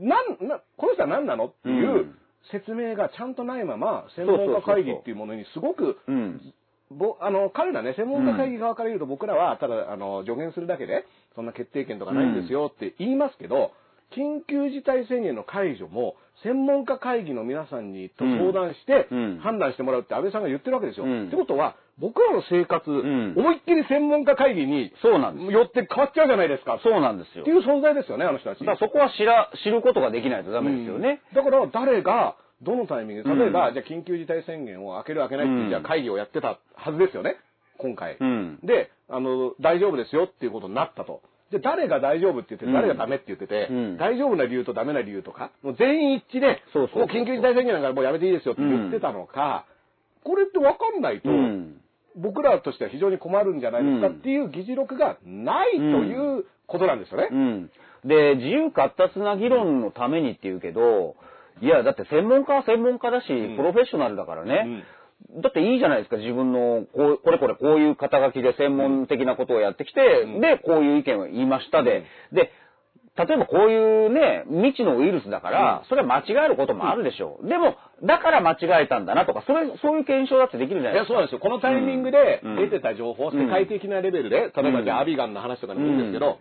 [0.00, 2.14] なん、な、この人は何なのっていううん
[2.50, 6.54] 説明がちゃんとないまま、専門家会議っていうものにすごく、うん。
[6.90, 13.70] ぼあの彼らね、専門家会議側から言うと、僕らはただあの助言するだけで、そんな決定権とかないんですよって言いますけど、
[14.16, 21.06] 緊急事態宣言の解除も、専門家会議の皆さんにと相談してうん判断してもらうって安倍さんが言ってるわけですよ。
[21.06, 25.52] うんってことは、僕らの生活、ん思いっきり専門家会議にそうなんです。
[25.52, 26.80] よって変わっちゃうじゃないですか。
[26.82, 27.42] そうなんですよ。
[27.42, 28.60] っていう存在ですよね、あの人たち。
[28.60, 31.20] だからそこは知ら、知ることができないとダメですよね。
[31.30, 37.36] うんだから誰が、どのタイミングで、例えば、うんじゃあ緊急事態宣言を開ける開けないってじゃあ会議をやってたはずですよね、
[37.78, 38.16] 今回。
[38.18, 38.58] うん。
[38.62, 41.22] で、あの、大丈夫ですよっていうことになったと。
[41.52, 49.66] で、誰が大丈夫って言って誰がダメって言ってて、うん大丈夫な理由とダメな理由とか、もう全員一致で、そうそうもう緊急事態宣言なんかもうやめていいですよって言ってたのか、
[50.24, 51.76] これって分かんないと、うん。
[52.16, 57.28] 僕らとしては非常に困るんじゃないですかっていう議事録がないということなんですよね。
[57.30, 57.70] うん。
[58.04, 61.16] で、自由闊達な議論のためにって言うけど、
[61.60, 64.84] いや、だって専門家は専門家だし、んプロフェッショナルだからね。
[65.42, 70.40] だっていいじゃないですか、自分の、こう、これこれこういう肩書きで専門的なことをやってきて、うん。
[70.40, 72.50] で、こういう意見を言いましたで、で、
[73.14, 75.88] 例えばこういうね、未知のウイルスだから、うん。
[75.88, 77.48] それは間違えることもあるでしょう。
[77.48, 81.08] でも、だから間違えたんだなとか、それ、そういう検証だってできるじゃいや、ないですか。
[81.08, 81.40] そうなんですよ。
[81.40, 82.56] このタイミングでうん。
[82.56, 86.38] 出てた情報、うん世界的なレベルで、例えうんばじゃあアビガンの話とかでもいいんですけど、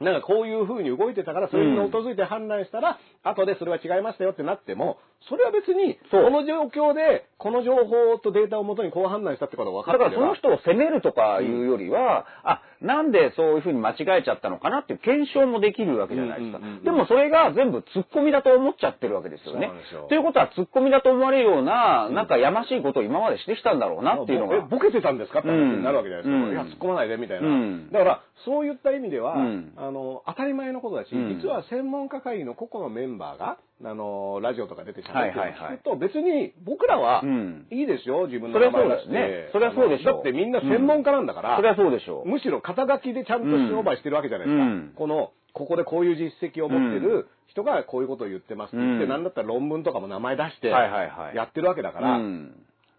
[0.00, 16.60] なんかこういう風に動いてたから、それに基づいて判断したら、後でそれは違いましたよってなっても、それは別に、この状況で、この情報とデータをもとにこう判断したってことが分かってればだからその人を責めるとかいうよりは、あ、なんでそういうふうに間違えちゃったのかなっていう検証もできるわけじゃないですか。
[16.84, 19.70] でもそれが全部突っ込みだと思っちゃってるわけですよね。
[20.08, 24.66] ということは突っ込みだと思われるような、なんかやましいことを今までしてきたんだろうなっていうのえが。
[24.66, 25.40] ボケてたんですか？
[25.40, 26.46] って話になるわけじゃないですか。
[26.46, 27.48] うんいや、突っ込まないでみたいな。
[27.48, 37.66] うんだから、そういった意味では、うんあの、当たり前のことだし、うん実は専門家会議の個々のメンバーが、あの、ラジオとか出て喋ってはいと、別に僕らは、うん。
[37.70, 39.48] いいですよ、自分の名前出して。
[39.52, 42.28] そうだよねそうでしょあのだってみんな専門家なんだから、それはそうでしょう。
[42.28, 44.64] むしろ肩書きでちゃんと商売してるわけじゃないですか。
[44.64, 44.92] うん。
[44.96, 49.10] この、ここでこういう実績を持ってる人がこういうことを言ってますって言って、うん。
[49.10, 52.52] なんだったら論文とかも名前出して、やってるわけだから、うん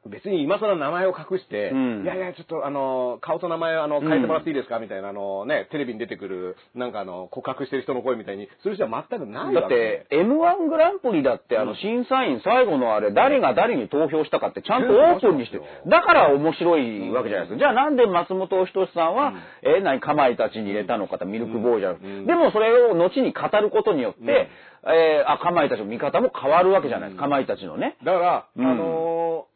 [0.07, 2.03] 別に今更名前を隠して、うん。
[2.03, 15.63] いやいや、ちょっとあの、顔と名前あの変えてもらっていいですかみたいなあのね、テレビに出てくる、なんかあの、告白してる人の声みたいにする人は全くないだっわけでて、M1 グランプリだって、あの、審査員最後のあれ、誰が誰に投票したかってちゃんとオープンにしてる。
[15.87, 17.59] だから面白いわけじゃないですか。
[17.59, 22.07] じゃあなんで松本人志さんは、え、何、かまいたちに入れたのかミルクボーイじゃなくて。
[22.07, 22.25] うん。
[22.25, 24.49] でもそれを後に語ることによって、
[24.85, 27.23] えーあ、かまいたちの見方も変わるわけじゃないですか。
[27.23, 27.97] かまいたちのね。
[28.03, 29.03] だから、うんあの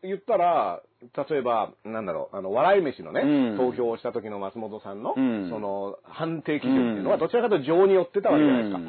[0.04, 0.82] ー言ったら、
[1.30, 8.80] 例えば、なんだろう、あの、笑い飯のね、うん投票をした時の松本さんの、うんその、判定基準っていうのは、うんどちらかというと情によってたわけじゃないですか。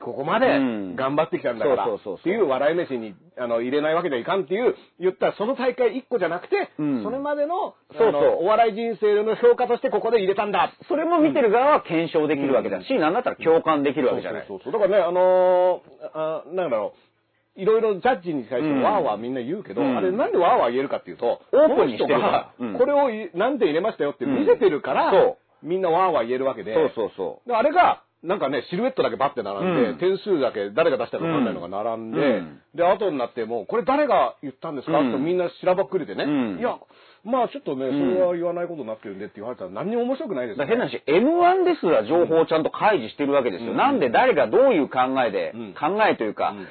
[0.00, 0.96] うんここまでうん。
[0.96, 7.02] 頑張ってきたんだから、っていう笑い飯にあの入れないわけにはいかんっていう、言ったらその大会1個じゃなくて、うん。
[7.04, 8.22] それまでのそうそう。
[8.42, 10.72] お笑い人生の評価としてここで入れたんだ。
[10.88, 13.14] それも見てる側は検証できるわけだし、なん。
[13.14, 14.46] だったら共感できるわけじゃない。
[14.48, 14.72] そうそう。
[14.72, 16.94] だからね、あのーあなんだろ
[17.56, 17.60] う。
[17.60, 18.82] いろいろジャッジに対してうん。
[18.82, 19.98] ワーワーみんな言うけど、うん。
[19.98, 22.26] あれなんでワーワー言えるかっていうと、オープンにしてるか
[22.58, 22.78] ら。
[22.78, 25.12] これをいなんで入れましたよって見せてるから、
[25.62, 27.48] みんなワーワー言えるわけで、そうそうそう。
[27.48, 29.98] であれが、なんかね、シルエットだけバッて並んで、うん。
[29.98, 32.60] 点数だけ誰が出したか分かんないのが並んで、うん。
[32.74, 35.12] で、後になってもう、これ誰が言ったんですか、うん。
[35.12, 36.58] とみんなしらばっくれてね、うん。
[36.58, 36.76] いや、
[37.24, 38.14] まあちょっとね、そん。
[38.14, 43.72] れは言わないことになってるんでって言われたら何にも面白くないですよ、だから変な話、M1 ですら情報をちゃんと開示してるわけですよ。
[43.72, 43.76] うん。
[43.78, 45.74] なんで誰がどういう考えで、うん。
[45.74, 46.66] 考えというか、うん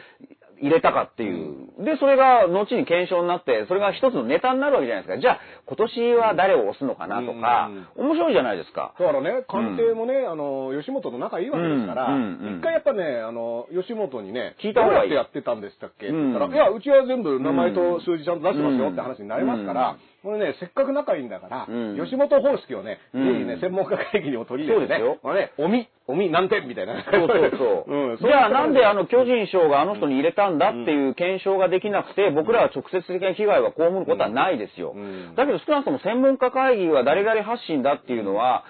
[0.61, 1.83] 入れたかっていう。
[1.83, 5.21] で、それが後に検証になって、それが一つのネタになるわけじゃないですか。
[5.21, 8.93] じゃあ、今年は誰を押すのかなとか、面白いじゃないですか。
[8.99, 15.09] だからね、官邸もね、あの、吉本と仲いいわけですから、一回やっぱね、あの、吉本にね、聞いた方がいい。
[15.09, 21.97] どうやってやってたんでしたっけってうん言ったら、いや、うちは全部名前と数字ちゃんと出してますよって話になりますから、これね、せっかく仲いいんだから、うん。
[22.03, 23.33] 吉本方式をね、うん。
[23.33, 25.19] ぜひね、専門家会議にも取り入れてね、そうですよ。
[25.23, 27.03] まあね、おみ、おみ何点みたいな。
[27.03, 27.91] そうそうそう。
[28.11, 34.93] うん、じゃあなんであの、の巨人賞があの人に入れたんだっていう検証ができなくて、僕らは直接的な被害は被ることはないですよ。
[34.95, 35.35] うん。
[35.35, 38.65] だけど少なくとも専門家会議は誰々発信だっていうのは、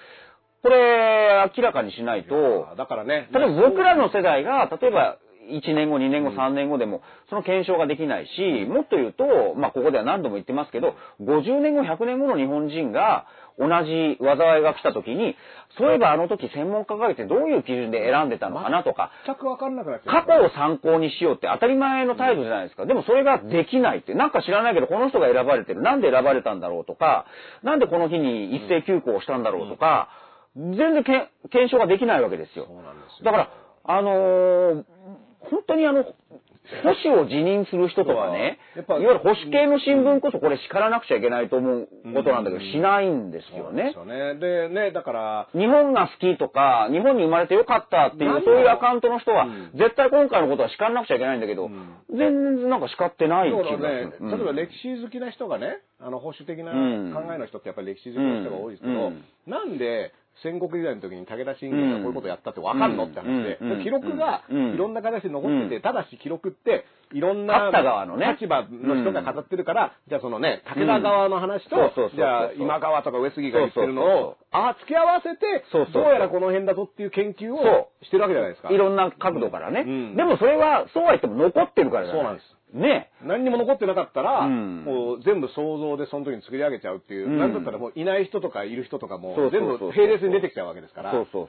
[0.62, 5.16] これ明らかにしないと、だからね、例えば僕らの世代が、例えば
[5.50, 13.26] 1年後、2年後、3年後でも、その検証ができないし、もっと言うと、まあここでは何度も言ってますけど、50年後、100年後の日本人が
[13.58, 15.36] 同じ災いが来た時に、
[15.76, 20.08] そういえばあの時専門家会議ってどういう基準で選んでたのかなとか、全く分かんなくなっち。
[20.08, 22.86] 過去を参考にしようって当たり前の態度じゃないですか。
[22.86, 25.82] でもそれができないって、なんか知らないけどこの人が選ばれてる。
[25.82, 27.26] なんで選ばれたんだろうとか、
[27.62, 30.08] なんでこの日に一斉休校をしたんだろうとか、
[30.56, 31.30] 全然検
[31.70, 32.66] 証ができないわけですよ。
[33.24, 33.50] だから、
[33.84, 34.84] あのー
[35.40, 36.04] 本当にあの、
[36.82, 43.90] 保守を辞任する人とかね、やっぱいわゆる保守系の新聞こそこれ叱らなくちゃいけないと思うことなんだけど、うんしないんですよね。
[43.90, 43.96] です。
[43.96, 44.34] よね。
[44.36, 49.70] で、ね、だから、日本が好きとか、日本に生まれてよかったっていう、そういうアカウントの人は、うん。
[49.74, 51.94] 絶対今回のことは叱らなくちゃいけないんだけど、うん。
[52.10, 52.18] 全
[52.58, 54.30] 然なんか叱ってない気がする。、うん。
[54.30, 57.12] 例えば歴史好きな人がね、あの保守的なうん。
[57.12, 59.24] 考えの人ってやっぱり歴史好きな人が多いですけど、うん。
[59.46, 60.12] なんで
[60.42, 63.82] 戦国時代の時に武田信玄がこういうことをやったってわかんのって話で、うん。
[63.82, 64.74] 記録がうん。
[64.74, 65.82] いろんな形で残ってて、うん。
[65.82, 67.82] ただし記録っていろんな立
[68.46, 71.76] 場の人が語ってるから、じゃあそのね、武田側の話と、
[72.14, 78.70] じゃあ今川とか上杉が言ってるのを、あ付き合わせてどうやらこの辺だぞっていう研究そをしてるわけじゃないですか。
[78.70, 79.84] いろんな角度からね。
[79.86, 80.16] うん。
[80.16, 82.22] でもそれは、そうは言っても残ってるからじゃない。
[82.22, 82.59] そうなんです。
[82.72, 83.10] ね。
[83.22, 91.12] 何にも残ってなかったら、うんもう全部想像でその時に作り上げちゃうっていう、うんなんだったらもういない人とかいる人とかも全部並列に出てきちゃうわけですから。
[91.32, 91.48] そ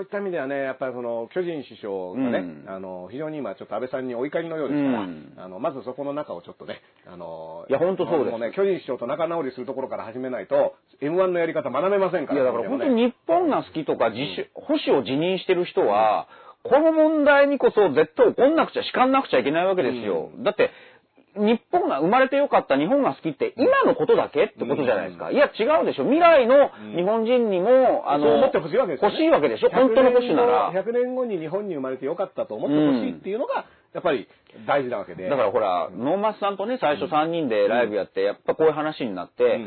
[0.00, 12.42] ういった意味ではね、やっぱりその、巨人首相がね、うんあの、非常に今ちょっと安倍さんにお怒りのようですから、うんあの、まずそこの中をちょっとね、あの、いや本当そうですもね、巨人首相と仲直りするところから始めないと、M1 のやり方学べませんから。
[12.42, 16.28] いや、だから本当ねに日本が好きとか、自主、保守を辞任してる人は、
[16.64, 20.30] この問題にこそ絶対怒んなくちゃ、叱んなくちゃいけないわけですよ。
[20.38, 20.70] だって、
[21.34, 25.30] 日本が生まれてよかった、日本が好きって今のことだけってことじゃないですか。
[25.30, 26.04] いや、違うでしょ。
[26.04, 29.70] 未来の日本人にも、あの、そう思ってほしいわけですよね欲しいわけでしょ。
[29.70, 30.72] 本当の保守なら。
[30.72, 34.28] 100年後に日本に生まれてよかったと思ってほしいっていうのが、やっぱり
[34.66, 35.28] 大事なわけで。
[35.28, 39.60] だからほら、ノーマスさんとね、最初3人でライブやって、やっぱこういう話になって、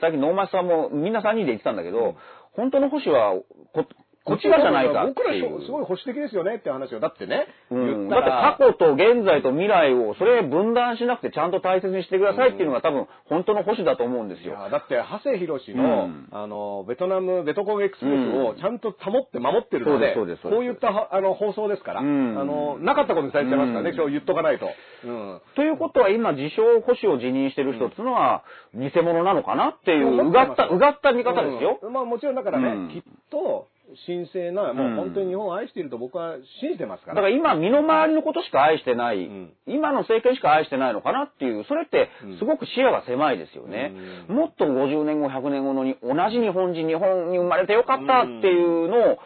[0.00, 2.16] 最近ノーマスさんもみんな3人で言ってたんだけど、
[2.52, 3.34] 本当の保守は
[3.72, 3.86] こ、
[4.24, 5.34] こちがじゃないか僕ら。
[5.34, 14.54] すごい保守的ですよねって話を、だってね、うん、だって過去と現在と未来を、それ分断しなくてちゃんと大切にしてくださいっていうのが多分本当の保守だと思うんですよ。
[14.70, 24.70] だって、長谷博士の、うんあの、ベトナム、ベトコンエクスプレスをちゃんと保って守ってるので、そうですそうですそうでこういったあの放送ですから、うんあの、なかったことにされちゃいますからね、今日言っとかないと。
[25.04, 25.40] うん。
[25.56, 31.80] ということは今自称保守を辞任してる人っていうのは偽物なのかなっていううがった、うがった見方ですよ。
[31.90, 33.66] まあもちろんだからね、きっと、
[34.06, 34.96] 神聖な、もううん。
[34.96, 37.10] 本当に日本を愛していると僕は信じてますか。
[37.10, 39.52] だからら今身の回りのことしか愛してない、ん。
[39.66, 43.92] 今の政権しか愛してないのかなっていう、それってすごく視野が狭いですよね。
[44.28, 49.18] もっと50年後、100年後のに同じ日本人、日本に生まれてよかったっていうのを、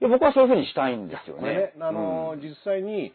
[0.00, 1.54] いや僕はそういうふうにしたいんですよね。
[1.54, 3.12] ね。、あの、実際に、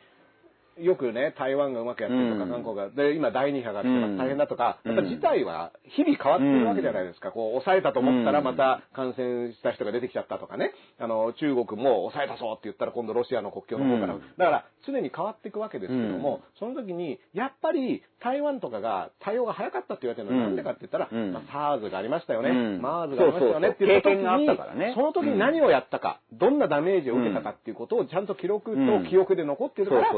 [0.78, 2.52] よくね、台湾がうまくやってるとか、うん。
[2.52, 4.18] 韓国が、で、今第2波が来てますうん。
[4.18, 4.96] 大変だとか、うん。
[4.96, 7.32] やっぱ事態は日々変わってるわけじゃないですか。
[7.32, 8.46] こう、抑えたと思ったらうん。
[8.46, 10.74] また感染した人が出てきちゃったとかね。
[11.00, 14.16] あの、中国も抑えたぞって言ったら今度ロシアの国境の方から。
[14.16, 14.22] うん。
[14.38, 20.56] だから、常に変わっていくわけですけども、その時に、やっぱり台湾とかが対応が早かったって言われてるのはうん。
[20.56, 21.32] なんでかって言ったら、うん。
[21.32, 22.50] まあ、SARS がありましたよね。
[22.50, 22.82] うん。
[22.82, 24.94] MERS がありましたよねってそう時経験があっにたからね。
[24.96, 30.12] その時に何をやったか、どんなダメージを受けたかっていうことをちゃんと記録と記憶で残ってるから、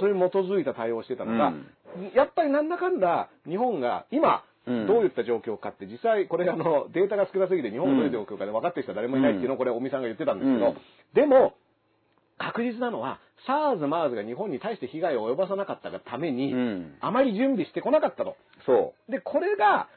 [0.00, 1.66] それに基づいた対応をしてたのが、うん
[2.14, 10.76] やっぱりなんだかんだ日本が今、うんどういった状況かって、実際これあのデータが少なすぎて日本がどういう状況かで分かってる人は誰もいないっていうのをこれ尾身さんが言ってたんですけど、うん
[11.14, 11.54] でも、
[12.38, 18.36] 確実なのは、SARS、MERS が日本に対して被害を及ぼさなかったがために、うんあまり準備してこなかったと。
[18.64, 19.88] そで、これが、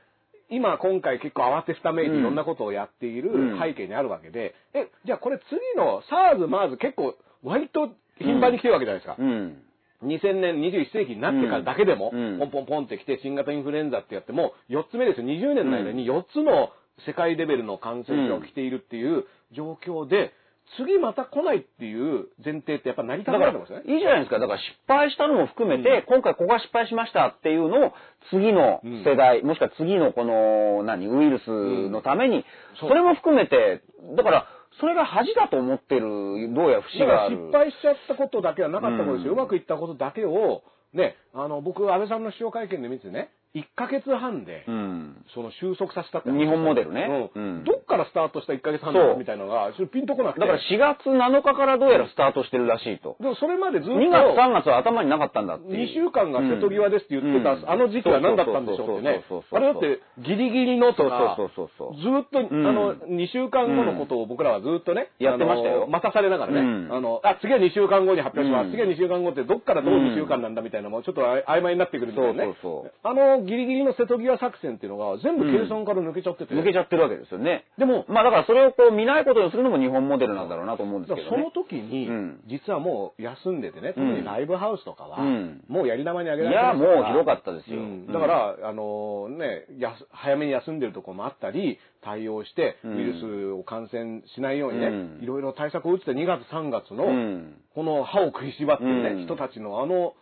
[0.50, 7.90] 今、今回結構慌てふためいてうんいろんなことをやっているうん背景にあるわけで、え、じゃあこれ次の SARS、MERS 結構割と
[8.20, 9.16] 頻繁に来てるわけじゃないですか。
[9.18, 9.24] う。
[9.24, 9.64] うん。
[10.04, 15.28] 2000年、21世紀になってからだけでも、うんポンポンポンって来て新型インフルエンザってやっても、4つ目ですよ。
[15.28, 16.72] 20年の間に4つの
[17.06, 20.34] 世界レベルの感染者が来ているっていう状況で、
[20.78, 23.94] 次また来ないっていう前提ってやっぱ成り立たないと思うんですよね。
[23.94, 24.40] いいじゃないですか。
[24.40, 27.94] だから失敗したのも含めて、今回ここが失敗しましたっていうのを、
[28.32, 32.46] 次の世代、もしくは次のこの、何、ウイルスのために、
[32.80, 33.82] そうそれも含めて、
[34.16, 34.48] だから、
[34.80, 37.38] それが恥だと思ってる、どうやら節だからがある。
[37.38, 39.32] 失敗しちゃったことだけはなかったことですよ。
[39.32, 45.26] ううんまくいったことだけを、ね、あの、僕、安倍さんの首相会見で見てね、1ヶ月半で、うん。
[45.36, 50.42] その収束させたって日本モデルねうんうんどっからスタートした1ヶ月半みたいなのが、ちょっとピンとこなくて。
[50.42, 53.16] だから4月7日からどうやらスタートしてるらしいと。
[53.20, 55.90] でもそれまでずっと、2月3月は頭になかったんだっていう。
[55.90, 59.24] 2週間が瀬戸際ですって言ってた、うんあの時期は何だったんでしょうってね。
[59.52, 68.66] あれだって、ギリギリのとか、そうそうそうそうずっと、んあの、2週間後のことを僕らはずっとね、やってましたよ待たされながらね、うんあの、あ、次は2週間後に発表します。
[68.66, 72.46] うん次は2週間後ってどっからどう2週間なんだみたいなのもちょっとあ曖昧になってくるみたいなね。
[72.46, 76.54] そうそうそうあの、ギリギリの瀬戸際作戦っていうのが全部計算から抜けちゃってて。
[76.54, 77.66] 抜けちゃってるわけですよね。
[77.78, 81.38] でも、まあだからそれをこう見ないことにするのも日本モデルなんだろうなと思うんですけどね。
[81.38, 82.42] その時に、うん。
[82.48, 84.16] 実はもう休んでてね、特うん。
[84.16, 85.64] にライブハウスとかは、うん。
[85.68, 86.92] もうやり玉にあげらいや、れてますか。
[86.92, 87.80] らもうひどかったですよ。
[87.80, 88.08] うん。
[88.08, 93.00] だから、あのね、やす早めに休んでるところもあったり、対応して、ウうん。
[93.00, 95.20] イルスを感染しないようにね、うん。
[95.22, 97.56] いろいろ対策を打って2月3月の、うん。
[97.76, 99.26] この歯を食いしばってるね、うん。
[99.26, 100.14] 人たちのあの、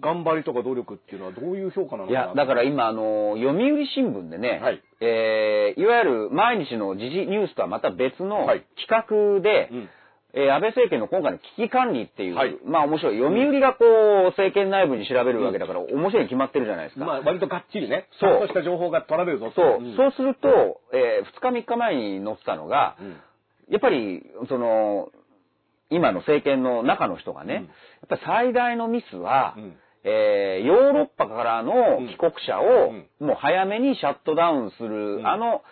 [0.00, 4.82] 頑張りとか努力っていうのはどういう評価なのかないや、だから今、あの、読売新聞でね、はい。
[5.00, 8.64] えーいわゆる毎日の時事ニュースとはまた別のはい。
[8.76, 9.88] 企画で、うん。
[10.32, 12.56] えー安倍政権の今回の危機管理っていう、はい。
[12.64, 13.18] まあ面白い。
[13.18, 17.04] 読売がこう、政権内部に調べるわけだから、面白いに決まってるじゃないですか。
[17.04, 19.96] まあ、割とがっちりね、ちそうとした情報が取られるぞそう、ん。
[19.96, 23.16] そうすると、え2日3日前に載ってたのが、うん。
[23.68, 25.10] やっぱり、その、
[25.94, 27.62] 今の政権の中の人がね、うん。
[27.62, 27.68] やっ
[28.08, 29.76] ぱり最大のミスは、うん。
[30.06, 31.72] えーヨーロッパからの
[32.10, 35.26] 帰国者を、うもう早めにシャットダウンする、うん。
[35.26, 35.62] あの、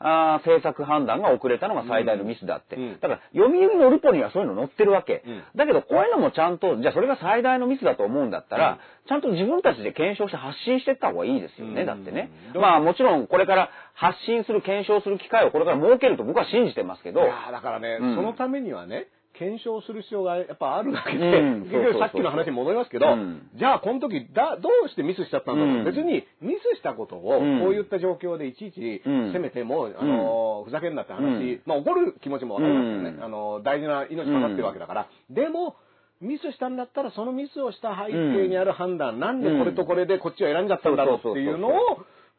[0.00, 2.76] あー政策判断が遅れたのが最大のミスだって。
[2.76, 3.00] うん。
[3.00, 5.24] だから、読売のルポにはそういうの載ってるわけ。
[5.26, 5.42] うん。
[5.56, 8.78] だけど、こういうのもちゃんと、じゃあそれが最大のミスだと思うんだったら、
[9.08, 11.86] ちゃんと自分たちで検証して発信していった方がいいですよね、うん。
[11.86, 12.30] だってね。
[12.54, 12.60] うん。
[12.60, 18.16] まあもちろんこれから発信する、検証する機会をこれから設けると僕は信じてますけど、いやーだからね、うん。
[18.16, 21.60] そのためにはね、検証する必要がやっぱあるわけで、うん。
[21.62, 23.48] 結局さっきの話に戻りますけど、うん。
[23.54, 25.84] じゃあこの時だ、どうしてミスしちゃったんだろう、うん。
[25.84, 27.60] 別にミスしたことを、うん。
[27.60, 29.32] こういった状況でいちいちうん。
[29.32, 31.62] 責めても、あのーふざけんなって話、うん。
[31.64, 33.24] まあ怒る気持ちもわかりますよね、うん。
[33.24, 35.06] あのー大事な命かかってるわけだから。
[35.30, 35.76] でも、
[36.20, 41.72] ミスしたんだったら、そのミスをした背景にある判断、なんでこれとこれでこっちを選んじゃったんだろうっていうのを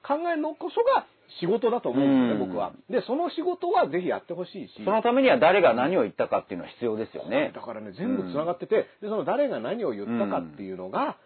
[0.04, 1.08] 考えるのこそが
[1.40, 2.74] 仕事だと思うんですよね、うん僕は。
[2.90, 4.84] で、その仕事はぜひやってほしいし。
[4.84, 7.52] そのためには誰が何を言ったかっていうのは必要ですよね。
[7.54, 11.18] だからね、全部繋がってて、で、その誰が何を言ったかっていうのが、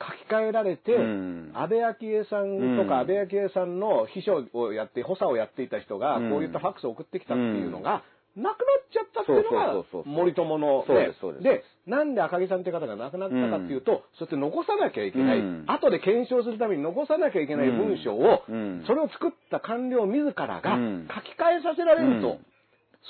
[0.00, 8.02] 書き換えられて、うん安倍昭恵さんとか、うん安倍昭恵さんの秘書をやって、補佐をやっていた人が、うんこういったファックスを送ってきたっていうのが、
[8.36, 11.42] なくなっちゃったっていうのが森友のそうですそうです。
[11.42, 15.64] で、なんで赤木さんって方が亡くなったかっていうと、そうやって残さなきゃいけない、うん。
[15.66, 18.84] 後で検証するために残さなきゃいけない文章を、うん。
[18.86, 21.08] それを作った官僚自らがうん。
[21.08, 22.38] 書き換えさせられると、うん。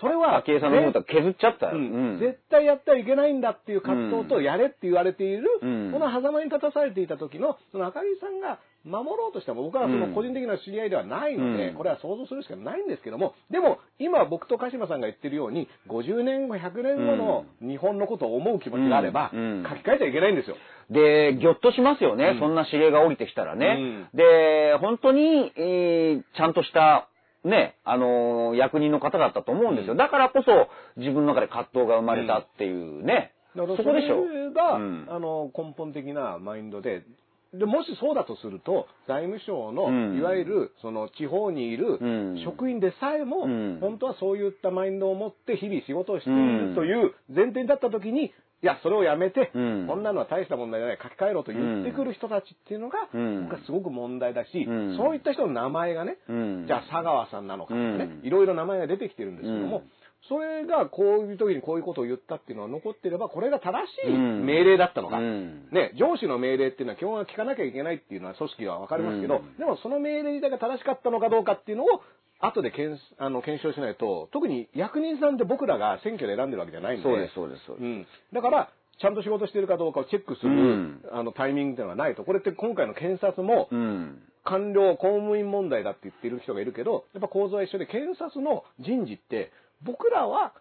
[0.01, 1.68] それは、昭恵さんのことは削っちゃった。
[1.68, 2.14] うん。
[2.14, 2.18] うん。
[2.18, 5.91] 絶対やってはいけないんだっていう葛藤とやれって言われている、うん。
[5.93, 20.57] この狭間に立たされていた時のその赤木さんが守ろうとしても僕はその個人的な知り合いではないので、うんこれは想像するしかないんですけどもでも今僕と鹿島さんが言ってるように50年後100年後の日本のことを思う気持ちがあれば、うん書き換えちゃいけないんですよ。
[20.91, 24.09] で、ぎょっとしますよね、うんそんな指令が降りてきたらね。
[24.14, 27.09] で、本当に、えーちゃんとした、
[27.45, 29.95] ね、あのー役人の方だったと思うんですよ。
[29.95, 33.33] だからこそ、自分の中で葛藤が生まれたっていうね。
[33.57, 34.24] だからそこでしょ。
[34.24, 37.05] それが、うんあの根本的なマインドで
[37.53, 40.18] でもしそうだとすると財務省の、うん。
[40.18, 42.42] いわゆるその地方にいるうん。
[42.44, 43.78] 職員でさえも、うん。
[43.80, 46.68] 本当はそういったマインドを持って日々仕事をしていうん。
[46.70, 48.32] るという前提に立った時に
[48.62, 49.86] いやそれをやめて、うん。
[49.88, 53.44] こんなのは大した問題じゃない書き換えろと言ってくる人たちっていうのが、うん。
[53.44, 54.96] 僕はすごく問題だし、うん。
[54.96, 56.64] そういった人の名前がね、うん。
[56.68, 58.26] じゃあ佐川さんなのかとかね、うん。
[58.26, 59.82] いろいろ名前が出てきてるんですけども、うん
[60.29, 63.73] それがこういう時にこういうことを言ったっていうのは残ってれば、これが正
[64.05, 65.18] しいうん命令だったのか。
[65.18, 72.03] うんね、上司の命令っていうのは基本は聞かなきゃいけないっていうのは組織はわかりますけど、うんでもその命令自体が正しかったのかどうかっていうのを
[72.41, 77.03] 後で検あの検証しないと、特に役人さんって僕らが選挙で選んでるわけじゃないんで。
[77.03, 77.85] そうです、そうです、そうです。
[77.85, 78.07] うん。
[78.33, 82.25] だから、ちゃんと仕事してるかどうかをチェックする、うんあのタイミングっていうのがないと。
[82.25, 84.23] これって今回の検察も、うん。
[84.43, 89.53] 官僚、公務員問題だって言ってる人がいるけど、やっぱ構造は一緒で、検察の人事って、
[89.85, 90.53] 僕らは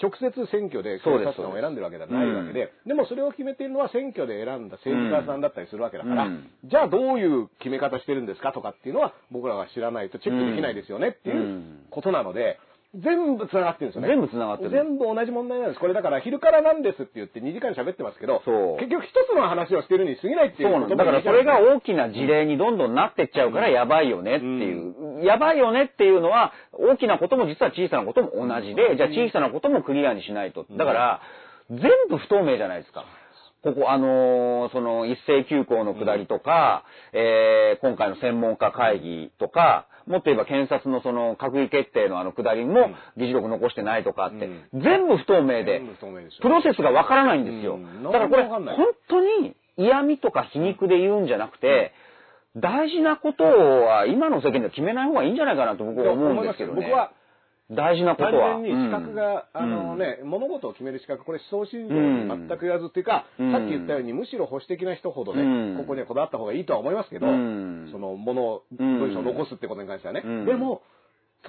[0.00, 4.68] 直接選挙でそうです検察官を選んでるわけではないわけで、でもそれを決めているのは選挙で選ん。
[4.68, 6.50] だ政治家さんだったりするわけだから、うん。
[6.64, 11.86] じゃあどういう決め方してるんですかとかっていうのは僕らが知らないとチェックできないですよねっていううん。
[11.90, 12.58] ことなので、
[12.94, 14.08] 全部繋がってるんですよね。
[14.08, 15.80] 全部繋がってる全部同じ問題なんです。
[15.80, 21.04] これだから昼からなんですって言って2時間喋ってますけど、そう結局一つの話をしてるに過ぎないっていうことそうなんだ。
[21.04, 25.24] だからそれが大きな事例にどんどんなってっちゃうからやばいよねっていう。
[25.24, 30.66] やばいよねっていうのは、大きなことも実は小さなことも同じで、じゃあ小さなこともクリアにしないと。
[30.70, 31.20] だから、
[31.70, 31.80] 全
[32.10, 33.04] 部不透明じゃないですか。
[33.62, 45.82] ここ、あのーその一斉休校の下りとか、えー今回の専門家会議とか、もっと言えば検察のその閣議決定のあの下りも議事録残してないとかって、全部不透明で
[46.40, 47.76] プロセスがわからないんですよ。
[47.76, 48.02] うん。
[48.02, 48.64] だからこれ、本
[49.08, 51.92] 当に嫌味とか皮肉で言うんじゃなくて、
[52.56, 56.82] 大事なことは今の世間では決めない方がいいんじゃないかなと僕は思うんですけどね。
[56.82, 57.12] 僕は
[57.74, 58.60] 大事なこと単は。
[58.60, 59.62] 純に資格が、うん。
[59.62, 63.52] あのね、物事を決める資格、これ思想信条に全く言わずっていうか、うん。
[63.52, 65.76] さっき言ったように、むしろ保守的な人ほどね、うん。
[65.78, 67.88] ここにはこだわった方がいいとは思いますけど、うん。
[67.92, 70.22] その、ものを、うん文章を残すってことに関してはね。
[70.24, 70.44] うん。
[70.46, 70.82] でも、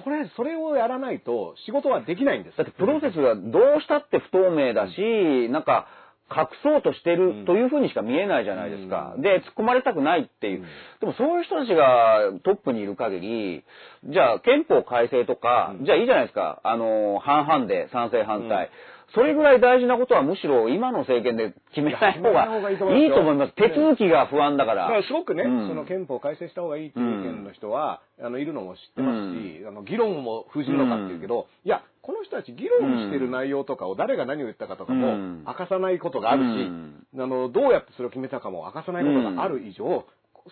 [0.02, 2.58] とりあえずそれをやらないと仕事はできないんです。
[2.58, 5.86] だってプロセスがどうしたって不透明だし、なんか、
[6.30, 9.12] 隠そうとしてるというふうにしか見えないじゃないですか。
[9.16, 10.60] うんで、突っ込まれたくないっていう。
[10.60, 10.66] うん
[11.00, 13.64] でもそういう人たちがトップにいる限り、
[14.04, 16.60] じゃあ憲法改正とか、うんじゃあいいじゃないですか。
[16.64, 18.70] あの、半々で賛成反対。
[19.14, 22.84] それぐらい大事なことはむしろ今の政権で決めない方ががいいと
[23.20, 23.54] 思います。
[23.54, 24.74] 手続きが不安だか。
[24.74, 25.68] だかららすごくね、うん。
[25.68, 35.44] その憲法を改正した方がいいっていう意見の人は、あのいるのも知ってますし、あの議論も封じるのかっていうけど、いやこの人たち議論してる内容とかを誰が何を言ったかとかもうん。
[35.46, 37.06] 明かさないことがあるし、うん。
[37.16, 40.04] あのどうやってそれを決めたかも明かさないことがある以上、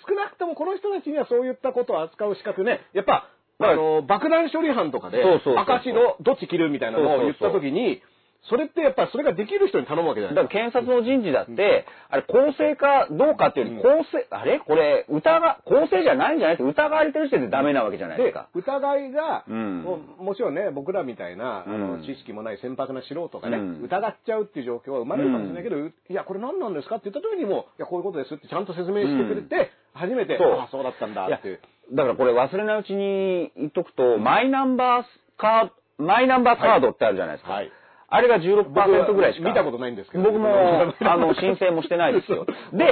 [0.06, 8.00] 少なくともこの人たちにはそういったことを扱う資格ね、やっぱ、まああの爆弾処理班とかで赤白どっち切るみたいなのを言った時に。
[8.48, 14.58] それってやっぱりそれができる人に頼むわけじゃないだから検察の人事だって、あれ公正かどうかっていうより、公正、あれ？
[14.58, 19.82] これ、疑、公正じゃないんじゃないって疑われてる時点でダメなわけじゃないですでか。、疑いが、うん。
[19.82, 22.02] もうもちろんね、僕らみたいな、あのうん。
[22.02, 23.82] 知識もない船舶な素人がね、うん。
[23.84, 30.52] 疑っちゃうっていう状況は生まれるかもしれないけど、いや、これ何なんですかって言った時にも、いや、こういうことですってちゃんと説明してくれて、初めて、そう。
[30.58, 31.60] ああ、そうだったんだっていう。
[31.92, 35.04] だからこれ忘れないうちに言っとくと、マイナンバー
[35.38, 37.52] カード、マイナンバーカードってあるじゃないですか。
[37.52, 37.70] はい
[38.12, 39.48] あれが16%ぐらいしか。
[39.48, 40.24] 見たことないんですけど。
[40.24, 42.44] 僕も、 あの、申請もしてないですよ。
[42.72, 42.84] で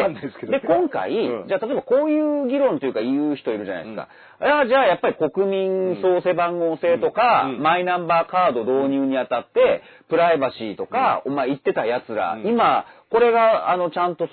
[0.49, 1.47] で今回、うん。
[1.47, 4.09] じゃあ例えばこういう議論というか言う人いるじゃないですか。
[4.41, 12.47] あじゃあやっぱり国民創生番号制とか、マイナンバーカード導入にあたって、プライバシーとか、お前言ってた奴ら、うん。
[12.47, 14.27] 今、これが、あの、ちゃんと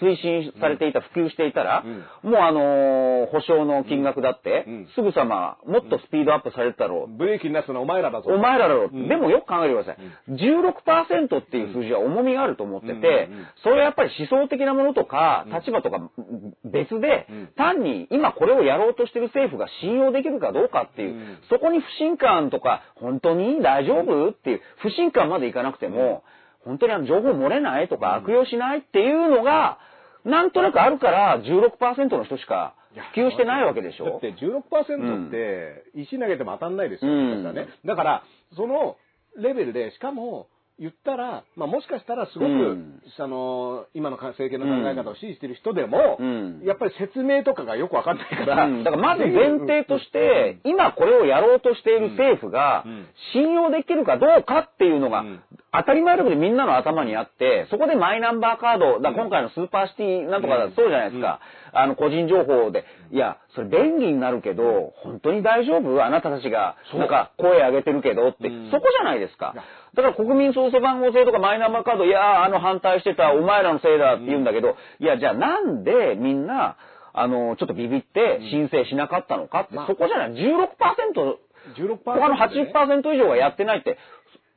[0.00, 1.84] 推進されていた、普及していたら、
[2.22, 4.88] もうあのー保証の金額だって、うん。
[4.94, 7.16] すぐさま、もっとスピードアップされてたろう。
[7.16, 8.30] ブレーキになすのはお前らだぞ。
[8.30, 9.08] お前らだろう、うん。
[9.08, 9.96] でもよく考えてください。
[10.28, 13.28] 16%っていう数字は重みがあると思ってて、
[13.62, 16.10] それはやっぱり思想的なものとか、立場とか
[16.64, 17.48] 別で、うん。
[17.56, 21.38] 単に今これをやろうとしてる政府が信用できるかどうかっていう、うん。
[21.50, 26.22] そこに不信感とか、本当に大丈夫っていう、不信感までいかなくても、
[26.64, 29.78] 本当にあの情報漏れないとか、悪用しないっていうのが、
[30.24, 32.74] なんとなくあるから16%の人しか
[33.14, 34.04] 普及してないわけでしょ？
[34.04, 37.44] だって16%って石投げても当たんないですよ、うん。
[37.44, 37.72] だからね。
[37.84, 38.22] だから、
[38.56, 38.96] その
[39.36, 40.48] レベルで、しかも、
[40.80, 43.02] 言ったら、まあ、もしかしたらすごく、うん。
[43.18, 46.62] あの、今の政権の考え方を支持している人でも、うん。
[46.64, 48.84] やっぱり説明とかがよくわかんないから、うん。
[48.84, 53.06] だからまず前提として、今これをやろうとしている政府がうん。
[53.32, 55.40] 信用できるかどうかっていうのがうん。
[55.72, 61.40] 当たり前だけどみんなの頭にあって、そこでマイナンバーカード、だ今回のスーパーシティなんとかそうじゃないですか。
[61.72, 66.04] あの個人情報で、いや、それ便利になるけど、本当に大丈夫？
[66.04, 68.48] あなたたちが、なんか声上げてるけどって。
[68.48, 69.54] うん、そこじゃないですか。
[69.94, 76.76] だから国民創生番号制とかマイナンバーカード、いや、あの反対してたお前らのせいだって言うんだけど、いや、じゃあなんでみんな、
[77.12, 79.86] あの、ちょっとビビって申請しなかったのかって、まあ。
[79.86, 80.32] そこじゃない。
[80.32, 80.38] 16%、
[81.76, 83.98] 16%他のね80%以上がやってないって、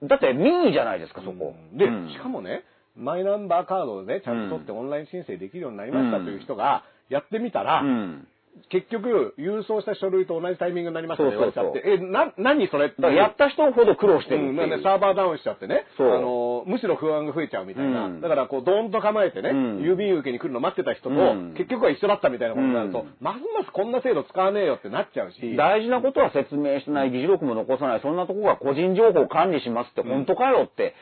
[0.04, 1.56] だって民意じゃないですか、そこ。
[1.74, 2.10] で、うん。
[2.10, 2.64] しかもね、
[2.96, 8.28] マイナンバーカードをね、ちゃんと取ってオンライン申請できるようになりましたという人がやってみたら、うん。
[8.70, 13.02] 結局、郵送した書類と同じタイミングになりましたって言われちゃって、え、な、何それって。
[13.02, 14.52] やった人ほど苦労してるってう。
[14.52, 14.54] う。
[14.56, 18.06] なんでサーバーダウンしちゃってね、あの、むしろ不安が増えちゃうみたいな。
[18.06, 18.22] うん。
[18.22, 19.78] だから、こう、ドーンと構えてね、うん。
[19.80, 21.54] 郵便受けに来るの待ってた人と、うん。
[21.56, 23.16] 結局は一緒だったみたいなことになると、うん。
[23.20, 30.96] ますますこんな制度使わねえよってなっちゃうし、大事なことは説明してない、議事録も残さない、そんなとこが個人情報を管理しますって本当かよって、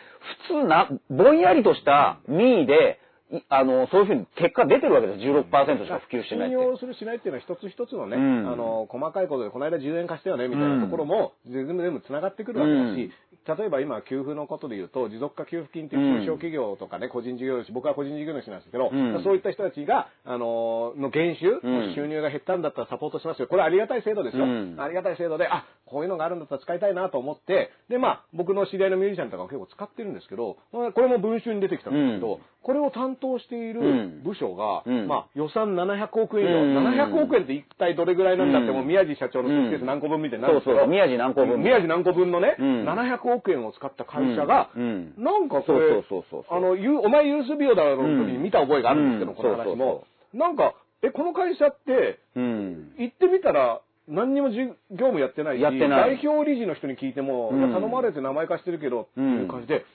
[0.49, 3.08] 普通な、ぼんやりとした民意で、い
[3.49, 5.19] あの、そういうふうに結果出てるわけです。
[5.19, 6.49] 16%しか普及してない。
[6.49, 13.11] 信用するしないっていうのは一つ一つのね、うんあの、細かいことで、この間10円貸したよね、みたいなところも、全部全部繋がってくるわけだし、
[13.57, 23.47] 例えば今、給付のことで言うと、持続化給付金っていう中小企業とかね、個人事業主、僕は個人事業主なんですけど、うんそういった人たちが、あの、の減収、うん収入が減ったんだったらサポートしますよ。
[23.47, 24.45] これありがたい制度ですよ。
[24.45, 35.07] うんありがたい制度で、あ、こういうのがあるんだったら使いたいなと思って、で、まあ、僕の知り合いのミュージシャンとかも結構使ってるんですけど、まあこれも文集に出てきたんですけど、うんこれを担当している部署が、うん。
[35.07, 36.87] まあ、予算700億円以上、うん。
[36.87, 38.75] 700億円って一体どれぐらいなんだって、うん。
[38.75, 42.85] もう宮地社長のスーツケース何個分みたいになるんですけど、そうそう宮地何個分宮地何個分のね、うん。
[42.85, 49.37] 700億円を使った会社が、なんかこれ、そうそうそうそうあの、ゆうお前ユースビオだろの時に見た覚えがあるんですけど、うん。
[49.37, 50.03] この話そうも
[50.33, 50.37] そ。
[50.37, 52.91] なんか、え、この会社って、うん。
[52.97, 53.79] 行ってみたら、
[54.09, 54.75] 何にもじ業
[55.13, 59.85] 務やってないし、代表理事の人に聞いても、頼まれて名前貸してるけど、っていう感じで、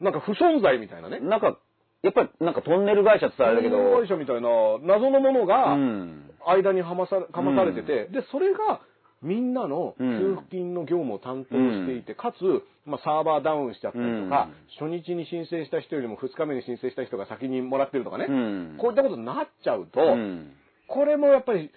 [0.00, 1.20] なんか不存在みたいなね。
[1.20, 1.56] なんか、
[2.04, 4.48] やっぱりなんかトンネル会社って言ったらあれだけど、会社みたいな
[4.82, 6.30] 謎のものがうん。
[6.46, 8.82] 間にはまさかまされてて、で、それが
[9.22, 18.76] みんなの給付金の業務を担当していて、かつ、まあ、サーバーダウンしちゃったりとか、初日に申請した人よりも2日目に申請した人が先にもらってるとかね、うん。
[18.78, 20.52] こういったことになっちゃうと、うん。
[20.88, 21.70] これもやっぱり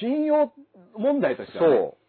[0.00, 0.50] 信用
[0.96, 2.04] 問題としては、ね、そう。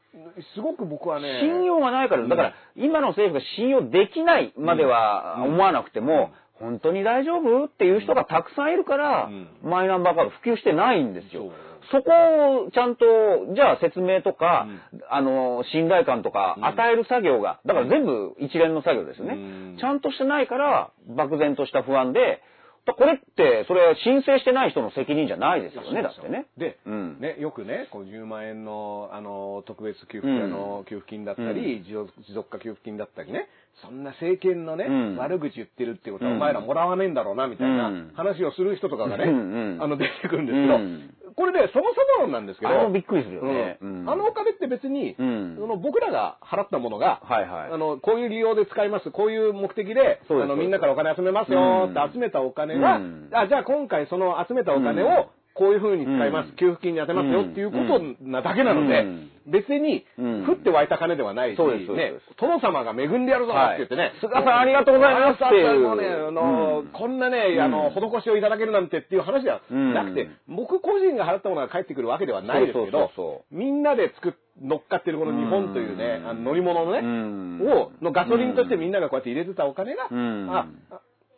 [0.55, 7.66] すごく僕はね、信用がないから、だから、今の政府が信用できないまでは思わなくても、本当に大丈夫？
[7.66, 9.47] っていう人がたくさんいるから、うん。
[9.64, 11.51] マイナンバーカード普及してないんですよ。
[11.91, 13.06] そこをちゃんと、
[13.53, 14.68] じゃあ説明とか、
[15.10, 16.66] あの、信頼感とかうん。
[16.66, 19.34] 与える作業が、だから全部一連の作業ですよね。
[19.34, 19.78] うん。
[19.80, 22.41] ちゃんとしてないから、漠然とした不安で、
[22.86, 26.45] だこれって、それは申請してない人の責任じゃないですよね、だってね。
[26.58, 27.20] で、うん。
[27.20, 30.43] ね、よくね、こう10万円の、あの、特別給付、うん。
[30.43, 33.47] あの、給付金だったり、持続化給付金だったりね、
[33.82, 35.17] そんな政権のね、うん。
[35.17, 36.38] 悪口言ってるってことは、うん。
[36.38, 38.11] お前らもらわねえんだろうな、みたいなうん。
[38.15, 39.84] 話をする人とかがね、うんうん。
[39.84, 41.13] あの、出てくるんですけど、うん。
[41.36, 41.86] これね、そも
[42.19, 43.78] そもなんですけど、あれもびっくりするよね。
[43.82, 44.01] うん。
[44.01, 44.09] うん。
[44.09, 45.55] あのお金って別に、うん。
[45.59, 47.71] その僕らが払ったものが、はいはい。
[47.73, 52.13] あの、こういう利用で使います、こういう目的で、あの、みんなからお金集めますよってうん。
[52.13, 53.30] 集めたお金が、うん。
[53.34, 55.07] あ、じゃあ今回その集めたお金うん。
[55.07, 56.56] を、こういう風に使います、うん。
[56.58, 59.32] 給付金に当てますよっていうことなだけなので、うん。
[59.47, 66.28] 別にうん、降って湧いた金ではないし、ね、殿様が恵んでやるぞって言ってね、菅さんありがとうございますっていう。
[66.28, 66.88] あの、うん。
[66.88, 70.56] こんなね、あの、施しをいただけるなんてっていう話ではなくて、うん。
[70.56, 76.30] 僕個人が払ったものが返ってくるわけではないですけどみんなで作っ乗っかってるこの日本というね、うん。
[76.30, 77.62] あの乗り物のね、うん。
[77.72, 80.68] を、のガソリンとしてみんながこうやって入れてたお金が、あ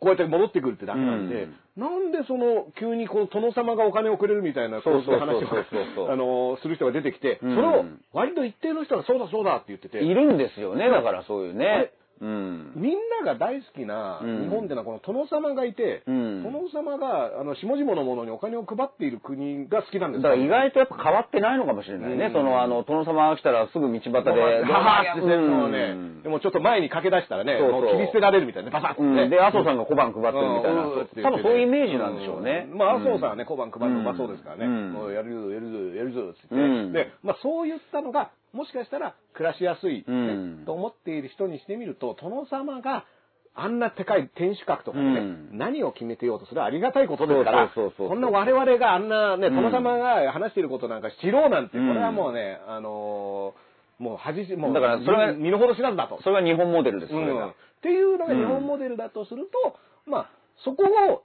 [0.00, 1.82] こうやって戻ってくるってだけなんで、うん。
[1.82, 7.54] なんでその、急にこの殿様がお金をくれるみたいな、そうそう話をあの、する人が出てきて、うん。
[7.56, 11.92] それを割と一定の人がそうだそうだって言ってて、いるんですよね、だからそういうね。
[12.20, 12.72] うん。
[12.76, 12.92] みん
[13.24, 14.42] なが大好きなうん。
[14.42, 16.42] 日本ってのはこの殿様がいて、うん。
[16.42, 20.22] 殿様があの下々の者にお金を配っている国が好きなんです。
[20.22, 22.26] だから意外とやっぱ変わってないのかもしれないね。
[22.26, 22.32] うん。
[22.32, 25.48] その、あの、殿様が来たらすぐ道端で、ははってしてる。
[25.48, 26.22] のをね、うん。
[26.22, 28.70] でもちょっと前に駆け出したらね、そう切り捨てられるみたいな。
[28.70, 29.22] ね、バサッとね。
[29.22, 30.82] うんで、麻生さんが小判配ってるみたいな。
[31.22, 32.66] 多分そういうイメージなんでしょうね。
[32.70, 32.76] ん。
[32.76, 34.64] まあ、麻生さんはね、小判配るのうまそうですからね。
[35.14, 36.92] やるぞ、やるぞ、やるぞ、つって、うん。
[36.92, 40.62] で、まあそういったのが、もしかしたら暮らしやすい、ねうん。
[40.66, 43.04] と思っている人にしてみると、殿様が、
[43.54, 45.22] あんな高い天守閣とかでね、う
[45.54, 45.58] ん。
[45.58, 49.56] 何を決めてようと、それはありがたいことですから、こんな我々があんなね、うん。
[49.56, 51.94] 殿様が話していることなんか知ろうなんて、こうん。
[51.94, 53.68] れはもうね、あのー
[53.98, 56.22] もう恥じ、もう、だからそれが身の程知らずだと。
[56.22, 57.46] それが日本モデルです、それが。
[57.46, 57.54] うんっ。
[57.82, 59.76] ていうのが日本モデルだとすると、
[60.08, 60.30] まあ、
[60.64, 61.24] そこを、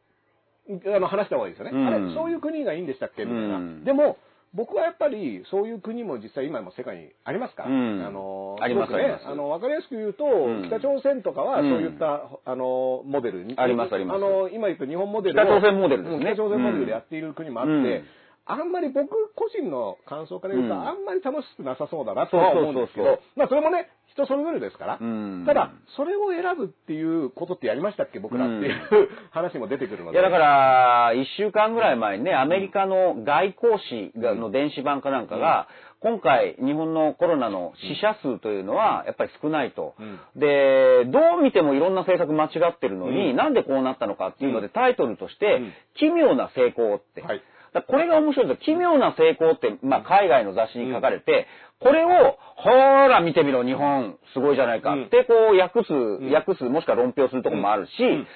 [0.95, 1.71] あの、話した方がいいですよね。
[1.71, 1.87] うん。
[1.87, 3.25] あれ、そういう国がいいんでしたっけ？
[3.25, 3.57] みたいな。
[3.57, 3.83] うん。
[3.83, 4.17] でも、
[4.55, 7.63] 僕はやっぱり、そういう国も実際今も世界にありますか？
[7.63, 8.05] ら、うん。
[8.05, 10.65] あの、ありますねあの、わかりやすく言うと、ん。
[10.67, 13.55] 北朝鮮とかは、うんそういった、あの、モデルに。
[13.57, 14.17] ありますあります。
[14.17, 16.17] あの、今言った日本モデルを北朝鮮モデルですね。
[16.17, 18.03] うん北朝鮮モデルでやっている国もあって、うん。
[18.45, 20.81] あんまり僕個人の感想から言うと、うん。
[20.87, 25.43] あんまり楽しくなさそうだなとは思うんですけど、まあそれもね、人それぞれですから、うん。
[25.45, 30.19] ただ、それを選ぶっていうことってやりましたっけ、僕らっていう話も出てくるので。
[30.19, 35.67] いや、だから、一週間ぐらい前にね、アメリカの外交誌がの電子版かなんかが、
[35.99, 39.95] 今回、日本のコロナの死者数というのは、やっぱり少ないと。
[39.97, 40.19] うん。
[40.35, 43.35] で、どう見てもいろんな政策間違ってるのに、うん。
[43.37, 45.73] なんでこうなったのかっていうので、タイトルとして、うん。
[45.95, 47.21] 奇妙な成功って。
[47.21, 47.41] はい
[47.73, 48.75] だこれが面白いんですよ。
[48.75, 51.47] 奇妙な成功って、まあ、海外の雑誌に書かれて、
[51.79, 54.95] これを、ほーら見てみろ、日本、すごいじゃないか。
[54.95, 58.27] って、こう、訳す、訳す、もしくは論評するところもあるし、ん。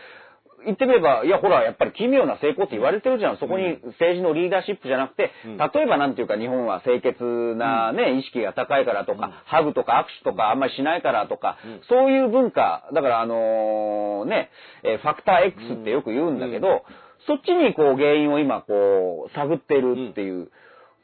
[0.65, 3.37] 言ってみれば、いや、ほら、やっぱり奇妙な成功って言われてるじゃん。
[3.37, 5.57] そこに政治のリーダーシップじゃなくて、うん。
[5.57, 7.23] 例えばなんていうか、日本は清潔
[7.55, 11.81] なね、意識が高いからとか、ハグとか握手とかあんまりしないからとか、うん。
[11.87, 14.49] そういう文化、だからあのね、
[14.83, 16.83] えーファクター X ってよく言うんだけど、
[17.27, 20.49] そっちにこう原因を今こう探ってるっていう。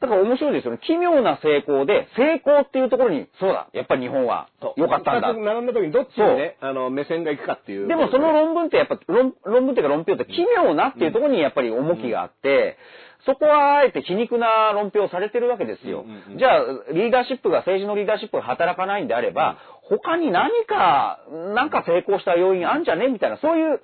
[0.00, 0.80] だから面白いですよね。
[0.86, 5.32] 奇妙な成功で、成功っていうところに、そうだ、やっぱり日本は良かったんだ。
[5.32, 7.88] 並んだ時にどっちにね、あの、目線がいくかっていう。
[7.88, 12.76] でもその論文ってやっぱ論、論文っていうか論評って奇妙なっていうところにやっぱり重きがあって、
[13.24, 16.34] そこはあえて皮肉な論評をされてるわけですようんうんう。
[16.34, 21.20] んじゃあ、リーダーシップが、政治のリーダーシップが働かないんであれば、他に何か、
[21.54, 23.80] なんか成功した要因あんじゃねみたいな、そういう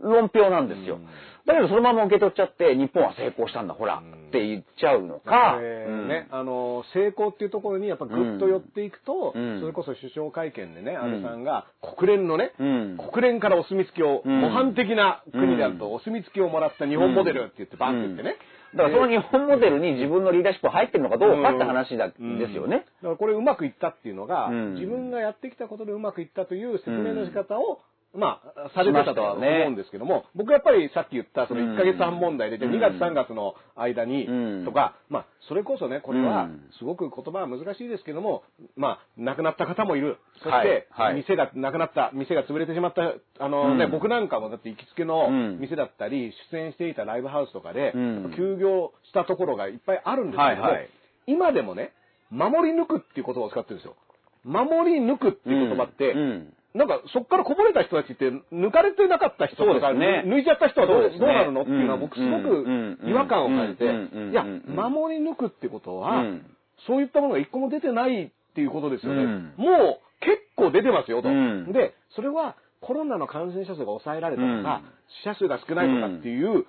[0.00, 0.98] 論評なんですよ。
[1.46, 9.60] だけどそのまま受け取っちゃって、日本は成功したんだ、ほら、って言っちゃうのか、ね、あの、成功っていうところにやっぱぐっと寄っていくと、うん。
[9.60, 11.66] それこそ首相会見でね、安倍さんが
[11.96, 12.98] 国連のね、うん。
[13.12, 14.40] 国連からお墨付きを、うん。
[14.40, 15.94] 模範的な国であると、うん。
[15.94, 18.36] お墨付きをもらった日本モデルって言って、バンって言ってね。
[18.76, 22.38] だからその日本モデルに自分のリーダーシップ入ってるのかどうかって話だ、うん。
[22.38, 22.86] ですよね。
[23.02, 24.74] だからこれうまくいったっていうのが、うん。
[24.74, 27.80] 自分がやってきたことでうまくいったという説明の仕方を、
[28.12, 34.64] まあ、されてたとは思うんですけども、僕やっぱりさっき言ったその1ヶ月半問題で、じゃあうん2月3月の間にうん。
[34.64, 36.60] とか、まあ、それこそね、これはうん。
[36.78, 38.42] すごく言葉は難しいですけども、
[38.76, 40.18] まあ、亡くなった方もいる。
[40.42, 43.90] そしはいてはい、店がなくなった、店が潰れてしまった、あのね、うん。
[43.92, 45.58] 僕なんかもだって行きつけのうん。
[45.60, 50.68] 店だったり、出演していたライブハウスとかでうん、休業したところがいっぱいあるんですけども
[51.26, 51.92] 今でもね、
[52.30, 53.94] 守り抜くっていう言葉を使ってるんですよ。
[54.44, 60.22] 守り抜くっていう言葉って、うんなんかそこからこぼれた人たちって抜かれてなかった人とか、ね。
[60.26, 61.18] 抜いちゃった人はどうね。
[61.18, 64.30] どうなるのっていうのは僕すごく違和感を感じて、うん。
[64.30, 64.62] いや、うん。
[64.76, 66.46] 守り抜くってことは、うん。
[66.86, 69.24] そういったものが一個も出てないっていうことですよね。
[69.24, 69.54] うん。
[69.58, 71.28] もう結構出てますよと。
[71.28, 71.72] うん。
[71.72, 74.62] で、それはコロナの感染者数が抑えられたとか、うん。
[75.22, 76.66] 死者数が少ないとかっていう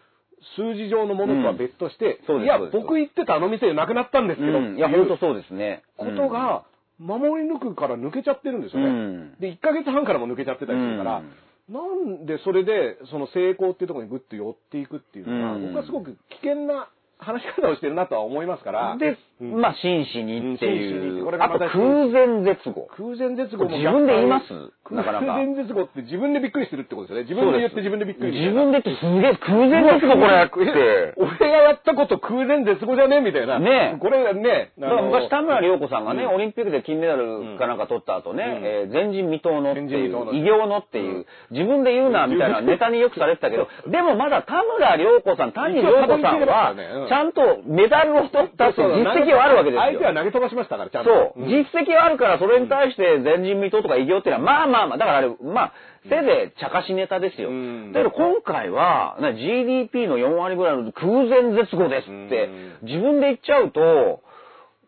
[0.56, 4.78] 数字上のものとは別として、いや僕行ってたあの店でなくなったんですけど、うん。
[4.78, 5.84] いや、本当そうですね。
[5.97, 6.66] ことが、
[7.02, 8.88] 守り抜くから抜けちゃってるんですよね。
[8.88, 9.34] うん。
[9.39, 11.24] で、1ヶ月半からも抜けちゃってたりするから、
[11.70, 15.68] なんでそれで、その成功っていうところにグッと寄っていくっていうのは、うん。
[15.68, 16.89] 僕はすごく危険な
[17.22, 18.97] 話し方をしてるなとは思いますから。
[18.97, 19.61] で、うん。
[19.61, 21.26] まあ、真摯にっていう。
[21.26, 22.89] これがまたあと、空前絶後。
[22.97, 24.51] 空前絶後も自分で言います？
[24.93, 25.26] なかなか。
[25.26, 27.45] 空前絶後って自分でびっくりしてるってことですよね。
[27.45, 31.13] 自分で言って自分でびっくりみたいな自分でってすげえ空前絶後これって。
[31.17, 33.59] 俺がやったこと空前絶後じゃねみたいな。
[33.59, 33.99] ねえ。
[33.99, 36.36] これね、だから昔、田村良良子さんがね、うん。
[36.36, 38.65] オリンピックで金メダルかなんか取った後ね、うん。
[38.65, 40.34] えー前人未到のっていう、前人未到の。
[40.34, 46.76] 偉業のっていう、自分で言うなみたいなネタによくされてたけど、でもまだ田村良子さん、谷良子さんは
[47.12, 49.84] ちゃんとメダルを取ったっていう実績はあるわけですよ。
[49.84, 51.36] 相手は投げ飛ばしましたから、ちゃんと。
[51.36, 51.43] そう。
[51.43, 55.74] ん実績はあるから、それに対して前人未到とか偉業っていうのは、まあまあまあ、だからあれ、まあ、
[56.07, 57.49] せいぜい茶化しネタですよ。
[57.49, 62.47] うんだけど今回は、な GDP の4割ぐらいの空前絶後ですって
[62.82, 64.24] うん、自分で言っちゃうと、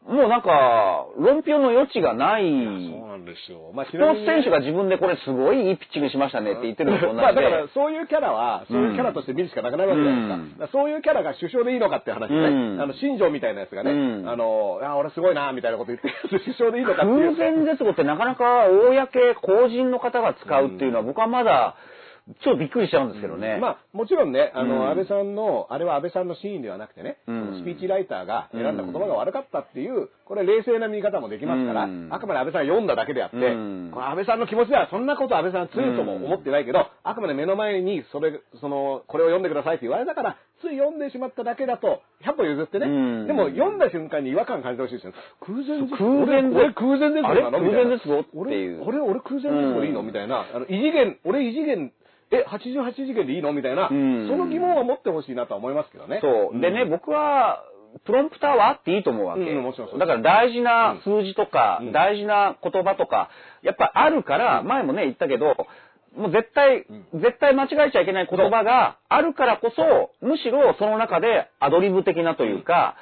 [0.03, 3.71] もうなんか、論評の余地がない、そうなんですよ。
[3.73, 7.21] まあ、スポーツ選手が自分でこれすごいいいピッチングしましたねって言ってるのと同じで。
[7.23, 10.65] まあだからそういうキャラは、そういうキャラとして見るしかなくなるわけじゃないですか。
[10.65, 12.35] うんそういうキャラが首相でいいのかって話ね。
[12.35, 17.35] うんあの、新庄みたいなやつがね、うんあの、あ、俺すごいな、みたいなこと言って首相でいいのかっていう。
[17.35, 21.75] 空前絶後ってなかなか公、公人の方が使うっていうのは僕はまだ、
[22.41, 23.57] ちょっとびっくりしちゃうんですけどね。
[23.59, 24.89] まあ、もちろんね、あの、うん。
[24.89, 27.59] 安倍さんの、あれは安倍さんのシーンではなくてね、うん。
[27.61, 32.07] スピーチライターが選んだ言葉が悪かったっていう、これ冷静な見方もできますから、うん。
[32.11, 33.91] あくまで安倍さんが読んだだけであって、うん。
[33.93, 43.27] これ安倍さんの気持ちではそんなこと安倍さんついとも思ってないけど、あくまで目の前にそれ、その、これを読んでくださいって言われたから、つい読んでしまっただけだと、100歩譲ってね、うん。
[43.27, 45.13] でも読んだ瞬間に違和感感じてほしいですよ。
[45.41, 47.67] 空前絶空前絶俺俺空前絶後なのあれ？
[47.67, 48.83] みたいな空前絶後っていう。
[48.87, 49.99] 俺、俺、俺空前絶後でいいの？
[49.99, 50.45] うんみたいな。
[50.53, 51.91] あの、異次元、俺異次元、
[52.33, 53.53] え、88次元でいいの？
[53.53, 54.27] みたいな、うん。
[54.27, 56.19] その疑問は持ってほしいなとは思いますけどね。
[56.21, 56.59] そう。
[56.59, 57.63] でね、ん僕は、
[58.05, 59.41] プロンプターはあっていいと思うわけ。
[59.41, 61.91] うんだから大事な数字とか、うん。
[61.91, 63.29] 大事な言葉とか、
[63.61, 65.67] やっぱあるから、前もね、言ったけど、
[66.15, 72.95] もう絶対、絶対間違えちゃいけない言葉があるからこそ、むしろその中でアドリブ的なというか、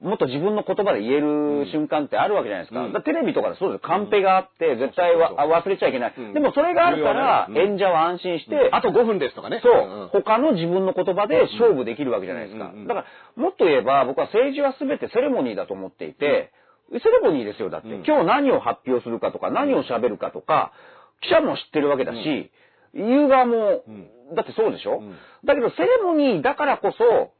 [0.00, 2.80] もっと自分の言葉で言える瞬間ってあるわけじゃないですか。
[2.84, 2.92] うん。
[2.92, 3.82] だからテレビとかでそうです。
[3.82, 3.88] よ。
[3.88, 6.14] カンペがあって、絶対は忘れちゃいけない。
[6.16, 6.34] うん。
[6.34, 9.60] でもそれがあるから、演者は安心して、あと5分ですとかね。
[9.62, 10.08] そう、んん。
[10.08, 12.66] 他の自分の言葉で勝負できるわけじゃないですか。
[12.66, 12.86] うんうんうん。
[12.86, 16.52] だから、もっと言えば、僕は政治は全てセレモニーだと思っていて、
[16.92, 17.88] セレモニーですよ、だって。
[17.88, 18.04] うん。
[18.06, 20.72] 今日何を発表するかとか、何を喋るかとか、
[21.22, 22.50] 記者も知ってるわけだし、
[22.94, 24.08] 言う側も、うん。
[24.34, 25.16] だってそうでしょ、うん。
[25.44, 27.32] だけど、セレモニーだからこそ、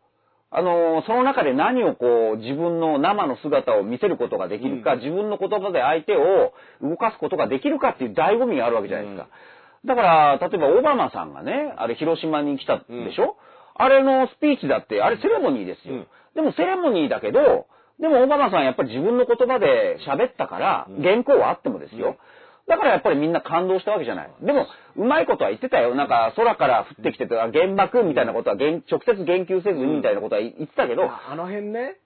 [0.51, 5.01] あのーその中で何をこう、自分の生の姿を見せることができるか、うん。
[5.01, 9.29] 自分の言葉で相手を動かすことができるかっていう醍醐味があるわけじゃないですか。
[9.85, 12.85] だから、例えばオバマさんがね、あれ広島に来たで
[13.15, 13.37] しょ、
[13.75, 15.95] あれのスピーチだって、あれセレモニーですよ。
[15.95, 16.07] うん。
[16.35, 17.67] でもセレモニーだけど、
[18.01, 22.17] でもオバマさんやっぱり自分の言葉で喋ったから、原稿はあってもですよ。
[22.69, 24.31] だからやっぱりみんな感動したわけじゃない。
[24.43, 24.67] でも、
[24.97, 25.95] うまいことは言ってたよ。
[25.95, 31.97] なんか、空から降ってきてた原爆みたいなことは言直接言及せずにみたいなことは言ってたけど、あの辺ね、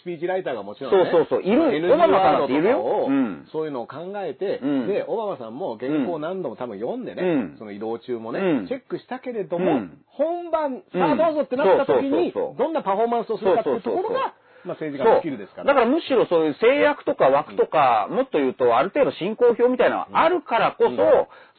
[0.00, 1.10] スピーチライターがもちろんね。
[1.10, 1.42] そうそうそう。
[1.42, 3.08] いるオバマさんだっているよ。
[3.50, 4.86] そういうのを考えて、うん。
[4.86, 7.56] で、オバマさんも原稿を何度も多分読んでね、うん。
[7.58, 8.66] その移動中もね、うん。
[8.68, 9.98] チェックしたけれども、うん。
[10.06, 14.34] 本番、うんさあどうぞってなった時に、どんなパフォーマンスをするかっていうところが、
[14.64, 15.68] まあ政治家のスキルですから。
[15.68, 20.96] だからむしろそういう制約とか枠とか、もっと言うとある程度進行表みたいなのがあるからこそ、うん。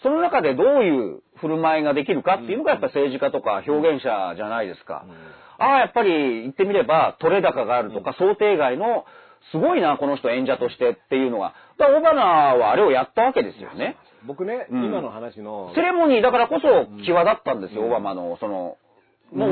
[0.03, 5.05] その中でどういう振る舞いができるかっていうのがやっぱり政治家とか表現者じゃないですか。
[5.59, 9.05] ああ、やっぱり言ってみれば取れ高があるとか想定外の
[9.51, 11.53] すごいな、この人演者としてっていうのが。
[11.77, 12.21] だからオバマ
[12.55, 13.97] はあれをやったわけですよね。
[14.25, 14.85] 僕ね、うん。
[14.85, 17.87] 今の話の、セレモニーだからこそ際立ったんですよ、うん。
[17.87, 18.77] オバマのその、
[19.33, 19.49] もう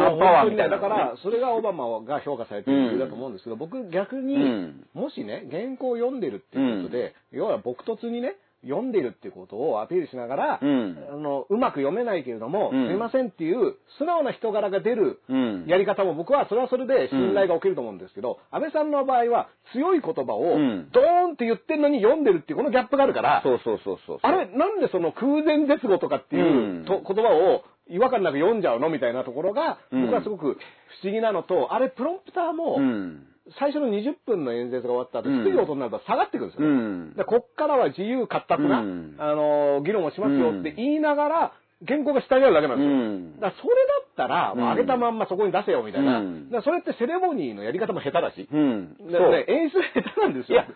[0.70, 4.88] だから、それがオバマが評価されてる理由だと思うんですけど、僕逆に、うん。
[4.94, 10.98] もしね、原稿を読んでるっていうことで、要は僕突にね、読んでるっていうことをアピールしながら、うん。
[11.12, 12.88] あのうまく読めないけれども、うん。
[12.88, 15.66] すいませんっていう素直な人柄が出るうん。
[15.68, 20.90] やり方も僕はそれはそれで信頼が起きると思うんですけど、安倍さんの場合は強い言葉をうん。
[20.92, 24.20] ドーンって言ってんのに読んでるっていうこのギャップがあるから、そうそうそうそう。
[24.22, 30.06] あれ、なんでその空前絶後とかっていうと、言葉を違和感なく読んじゃうのみたいなところが、うん。
[30.06, 30.58] 僕はすごく
[31.02, 33.28] 不思議なのと、あれ、プロンプターも、うん。
[33.58, 36.74] 最初の20分の演説が終わった後、うん低い音になると下がってくるんですよね。
[36.74, 37.14] うん。
[37.16, 41.54] でこっからは自由闊達な、うんあの、議論をしますよって言いながら、
[41.88, 42.92] 原稿が下にあるだけなんですよ。
[42.92, 46.20] うんだからそれだったら、もう上げたまんまそこに出せよみたいな。
[46.20, 48.48] うんだそれってセレモニーのやり方も下手だし。
[48.52, 48.98] うん。
[49.12, 50.62] だからね、演出が下手なんですよ。
[50.62, 50.74] いや、す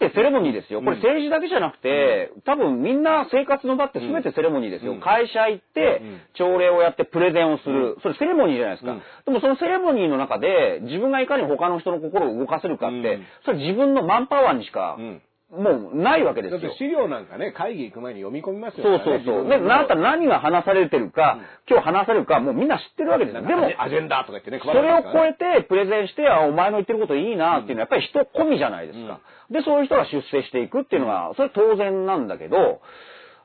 [0.00, 0.80] べてセレモニーですよ。
[0.82, 4.92] これ政治だけじゃなくて、多分みんな生活の場ってすべてセレモニーですよ。
[4.92, 7.98] うん会社行ってうん、朝礼をやってプレゼンをする。
[8.02, 8.92] それセレモニーじゃないですか。
[8.92, 16.76] うんでもそのセレモニーの中で、自分がいかに他の人の心を動かせるかって、うんそれ自分のマンパワーにしかうんもうないわけですよだって。
[16.76, 19.48] 資料なんかね、会議行く前に読み込みますよそうそうそう。
[19.48, 21.38] で、なったら何が話されてるか、
[21.70, 23.42] 今日話されるか、もうみんな知ってるわけですよ。
[23.42, 29.20] でも、アジェンダとか言ってね、それを超ええてプレゼンして、あ、お前の言ってることいいなっていうのはやっぱり人込みじゃないですか。
[29.50, 32.80] で、そういう人が出世していくっていうのは、それ当然なんだけど、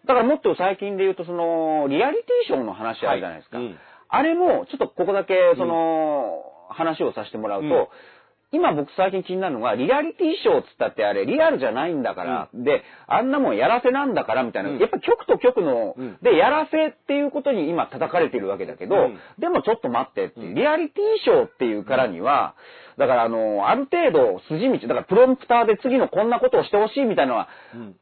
[0.07, 3.57] だからもっと最近で言うと、その、リアリティショーの話あるじゃないですか。
[3.57, 3.77] はいうん
[4.13, 7.87] あれも、ちょっとここだけ、その、話をさせてもらうと、うん
[8.53, 14.77] 今僕最近気になるのが、リアリティショーっつったってあれ、リアルじゃないんだから、で、あんなもんやらせなんだからみたいな、うん。
[14.77, 16.17] やっぱ局と局の、うん。
[16.21, 19.19] で、やらせっていうことに今叩かれてるわけだけど、うん。
[19.39, 20.41] でもちょっと待ってって。
[20.41, 22.55] リアリティショーっていうからには、
[22.97, 27.95] だからあの、ある程度筋道、だからプロンプターで次のこんなことをしてほしいみたいなのは、うん。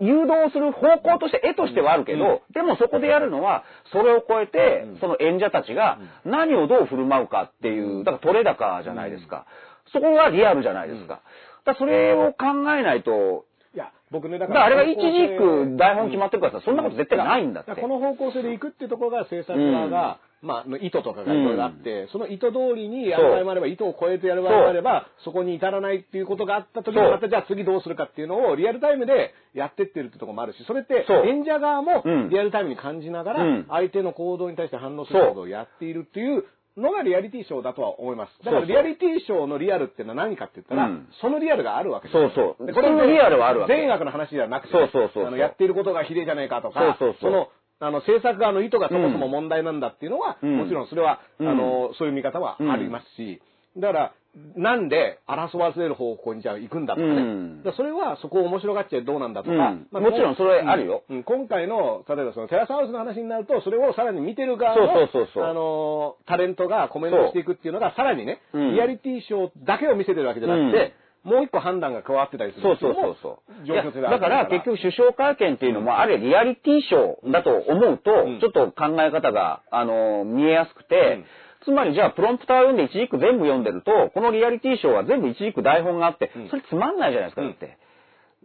[0.00, 4.98] 誘導する方向として、絵としてはあるけど、でもそこでやるのは、それを超えて、うん。
[4.98, 9.46] その演者たちが何をどう振る舞うかっていう、だから取れ高じゃないですか。
[9.94, 11.22] そこがリアルじゃないですか。
[11.64, 17.70] だからそれを考えないと、いや、僕ね、だだからあれが一軸台本決まってるからさ、そんなこと絶対ないんだって。
[17.70, 32.28] からこの方向性で行くっていうところが制作側が、まあ、の意図とかがいろいろあって、その意図通りにやる場合もあれば、意図を超えてやる場合もあれば、そこに至らないっていうことがあった時に、またじゃあ次どうするかっていうのをリアルタイムでやってってるってところもあるし、それって演者側もうん。
[32.28, 36.44] リアルタイムに感じながらうん、相手の行動に対して反応することをやっているっていう、
[36.76, 38.44] のがリアリティショーだとは思います。
[38.44, 41.08] だからリアリティショーのリアルっていうのは何かって言ったら、うん。
[41.20, 42.16] そのリアルがあるわけです。
[42.16, 42.66] よそうそう。
[42.66, 43.74] でそのリアルはあるわけ。
[43.74, 47.30] 善悪の話ではなくて、そうそうそうあのやっていることが比例じゃないかとか、そうそうそう。
[47.30, 47.48] の、
[47.80, 50.56] あの、制作側の意図がそもそも問題なんだっていうのは、うん。
[50.58, 53.40] もちろんそれは、うんあの、そういう見方はありますし、
[53.76, 54.12] だから、
[54.56, 57.14] なんで争わせる方向にじゃあ行くんだとかね。
[57.14, 57.64] うん。
[57.76, 60.02] それはそこを面白がっちゃどうなんだとか、うん。
[60.02, 61.04] もちろんそれあるよ。
[61.08, 61.16] うん。
[61.18, 61.22] うん。
[61.24, 68.72] 今回の、例えばそのテラスハウスの話になると、それをさらに見てる側の、そうそうそうあの、タレントがコメントしていくっていうのが、さらにね、うん。
[68.74, 73.66] リアリティショーだけを見せてるわけじゃなくて、もう一個判断が加わってたりするそうそうそうそう。
[73.66, 78.40] 状だから結局首相会見っていうのもあれリアリティショーだと思うと、うん。
[78.40, 81.24] ちょっと考え方が、あの、見えやすくて、
[81.64, 87.78] つまりじゃあプロンプター読んで一軸全部読んでると、このリアリティショーは全部一軸台本があってうん、それつまんないじゃないですか、だって。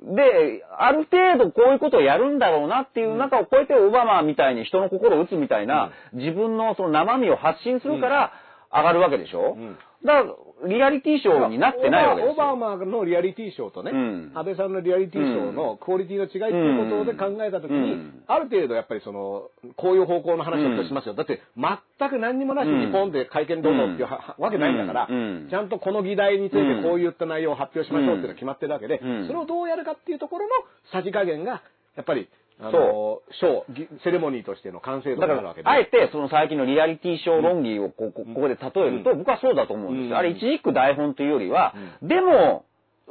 [0.01, 8.31] で、ある程度こういうことをやるんだろうなっていう中を超えてオバマみたいに人の心を打つみたいな、自分のその生身を発信するから
[8.71, 10.35] 上がるわけでしょ、うんだから、
[10.67, 12.33] リアリティショーになってないわけですよ。
[12.33, 14.31] オバマのリアリティショーとね、うん。
[14.35, 18.23] 安倍さんのリアリティショーのクオリティの違いっていうことで考えたときに、うん。
[18.27, 21.13] ある程度やっぱりその、こういう方向の話をしますよ。
[21.15, 25.47] だって、全く何にもなしにポンって会見どうぞっていうはわけないんだから、うん。
[25.49, 29.27] ちゃんとこの議題についてこういった内容を発表しましょうっていうのが決まってるわけで、うん。
[29.27, 30.51] それをどうやるかっていうところの
[30.91, 31.61] さじ加減が、
[31.95, 32.29] やっぱり、
[32.61, 35.69] あその、ショー、ぎセレモニーとしての完成度になるわけ、で。
[35.69, 40.09] あえて、その最近のリアリティショー論議をここここで例えると、僕はそうだと思うんですよ。
[40.09, 40.15] うん。
[40.17, 42.65] あれ、一軸台本というよりは、でも、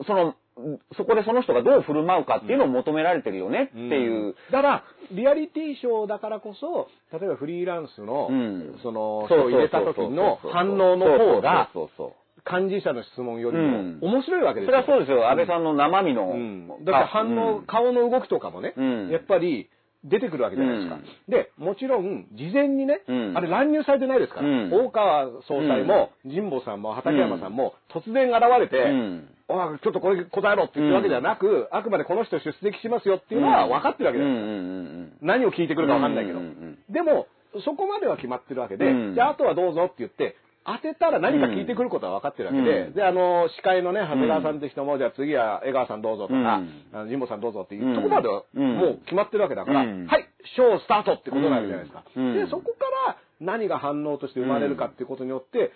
[0.06, 0.34] その、
[0.96, 4.34] そこでその人がどう振る舞うかっていうのを求められてるよねっていう。
[4.50, 8.78] だから、リアリティショーだからこそ、例えばフリーランスの、うん。
[8.82, 12.12] その、そう入れた時の反応の方が、そうそう
[12.44, 13.98] 幹事者の質問よりうん。
[14.00, 14.60] も面白いわけ。
[14.60, 14.82] ですよ。
[14.84, 15.30] それはそうですよ。
[15.30, 16.30] 安倍さんの生身の。
[16.30, 16.68] うん。
[16.68, 17.66] だって反応、うん。
[17.66, 19.08] 顔の動きとかもね、うん。
[19.10, 19.68] やっぱり
[20.04, 20.96] 出てくるわけじゃないですか。
[20.96, 21.04] うん。
[21.28, 23.32] で、もちろん、事前にね、うん。
[23.36, 24.70] あれ乱入されてないですから、うん。
[24.72, 29.28] 大川総裁も、神保さんも、畠山さんも、突然現れて、うん。
[29.50, 34.26] あちょっとこれ答えろって言ってるわけではなく、あくまでこの人出席しますよっていうのは分かってるわけです。
[34.26, 36.38] うんうんうん何を聞いてくるか分かんないけど。
[36.90, 37.26] でも、
[37.64, 39.14] そこまでは決まってるわけで、うん。
[39.14, 40.36] じゃああとはどうぞって言って、
[40.76, 42.94] 当てたら何か聞いてくることは分かってるわけで、うん。
[42.94, 46.44] で、あの、司会のね、長谷川さんって人も、じゃあ次は江川さんどうぞとか、うん。
[46.44, 48.76] あの神保さんどうぞっていう、うんとこまではうん。
[48.76, 50.06] もう決まってるわけだから、うん。
[50.06, 52.04] はい、ショースタートってことなわけじゃないですか。
[52.14, 52.34] うん。
[52.34, 52.68] で、そこか
[53.06, 55.72] ら何が反応として生まれるかっていうことによって、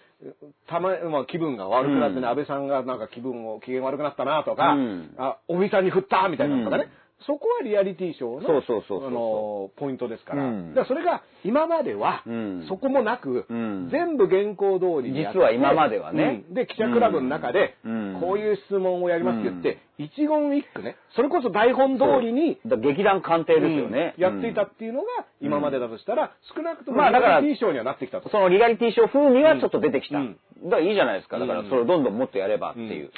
[0.69, 2.27] たま、まあ、気分が悪くなってね、うん。
[2.27, 5.15] 安倍さんがなんか気分を、機嫌悪くなったなとか、うん。
[5.17, 10.45] あ、尾身さんに振ったみたいなのとかね、うんそこはリアリティショーのポイントですから。
[10.45, 10.69] うん。
[10.71, 12.67] だからそれが今まではうん。
[12.69, 13.89] そこもなく、うん。
[13.91, 16.45] 全部原稿通りに実は今まではね。
[16.49, 16.55] うん。
[16.55, 18.19] で、記者クラブの中で、うん。
[18.21, 24.15] こういう質問をやりますって言って、一言一句ね、それこそ台本通りに、劇団鑑定ですよね。
[24.17, 24.23] うん。
[24.23, 25.07] やっていたっていうのが
[25.41, 28.29] 今までだとしたら、少なくともまあだからリアリティショーにはなってきたと。
[28.31, 30.19] そのリアリティショー風にはちょっと出てきた。
[30.19, 30.37] うん。
[30.65, 31.39] だからいいじゃないですか。
[31.39, 31.69] だからうん。
[31.69, 33.11] それをどんどんもっとやればっていう。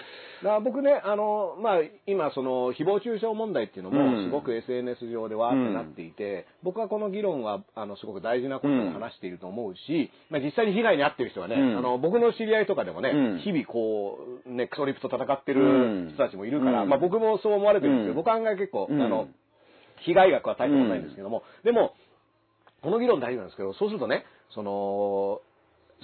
[0.42, 4.24] だから僕ね、あの、まあ、今、その、誹謗中傷問題っていうのも、うん。
[4.26, 11.78] すごく SNS 上でわーってなっていて、僕はこの議論は、あの、すごく大事なことを話していると思うし、まあ、実際に被害に遭ってる人はね、うん。
[11.78, 13.38] あの、僕の知り合いとかでもね、うん。
[13.38, 16.08] 日々こう、ね、クソリプと戦ってうるん。
[16.14, 16.88] 人たちもいるから、うん。
[16.88, 18.16] まあ、僕もそう思われてるんですけど、うん。
[18.16, 19.00] 僕は結構、うん。
[19.00, 19.28] あの、
[20.04, 21.94] 被害額は大したことないんですけども、でも、
[22.82, 25.40] この議論大事なんですけど、そうするとね、その、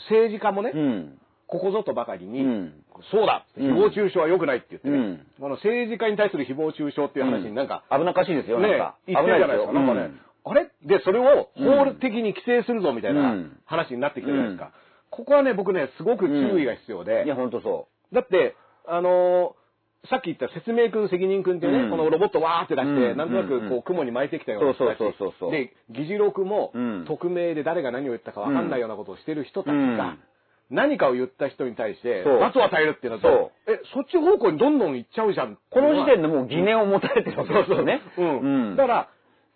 [0.08, 1.18] 政治家もね、うん。
[1.50, 2.84] ここぞとばかりに、うん。
[3.10, 3.76] そうだうん。
[3.76, 5.26] 誹謗中傷は良くないって言ってね、うん。
[5.40, 9.72] あの政治家に対する誹謗中傷っていう話になんか、危なっかしいですよ、なんねか。、言ってるじゃないですか。
[9.72, 10.10] なんかね、
[10.44, 10.70] あれ？
[10.86, 13.56] で、それを法律的に規制するぞみたいなうん。
[13.66, 14.72] 話になってきたじゃないですか。
[15.10, 18.54] ここはね、僕ね、すごく注意が必要で、いや、ほんとそだって、
[18.86, 19.60] あのー
[20.08, 21.90] さっき言った説明君、責任君っていうね、うん。
[21.90, 23.18] このロボットわーって出して、うん。
[23.18, 23.68] なんとなくうん。
[23.68, 25.34] こう雲に巻いてきたような人たちそうそうそう。
[25.40, 27.04] そうで、議事録もうん。
[27.06, 29.98] 匿名で誰が何を言ったかわかんないようなことをしてる人たちうん。
[29.98, 30.16] が、
[30.70, 35.58] 何かを言った人に対してそう罰を与えるっていうのと、え、そっち方向にどんどん行っちゃうじゃん。
[35.70, 38.00] この時点ででもう疑念を持たれてるわけですよね。
[38.18, 38.76] うん。
[38.76, 39.08] だから、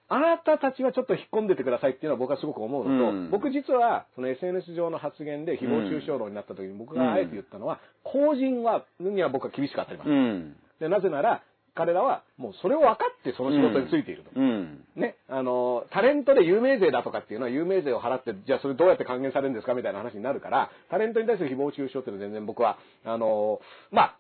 [0.09, 10.11] あなたたちはちょっと引っ込んでてくださいっていうのは僕はすごく思うのと、うん僕実はその SNS 上の発言で誹謗中傷論になった時に僕があえて言ったのは、公人は、には僕は厳しく当たります。
[10.11, 10.57] うん。
[10.81, 11.43] でなぜなら、
[11.75, 14.31] 彼らはもうそれを分かってその仕事についていると。
[14.35, 14.85] うん。
[14.97, 23.61] ね、あの、タレントで有名税だとかっていうのは有名税を払って、じゃあそれどうやって還元されるんですかみたいな話になるから、タレントに対する誹謗中傷っていうのは全然僕は、あの、
[23.91, 24.17] まあ、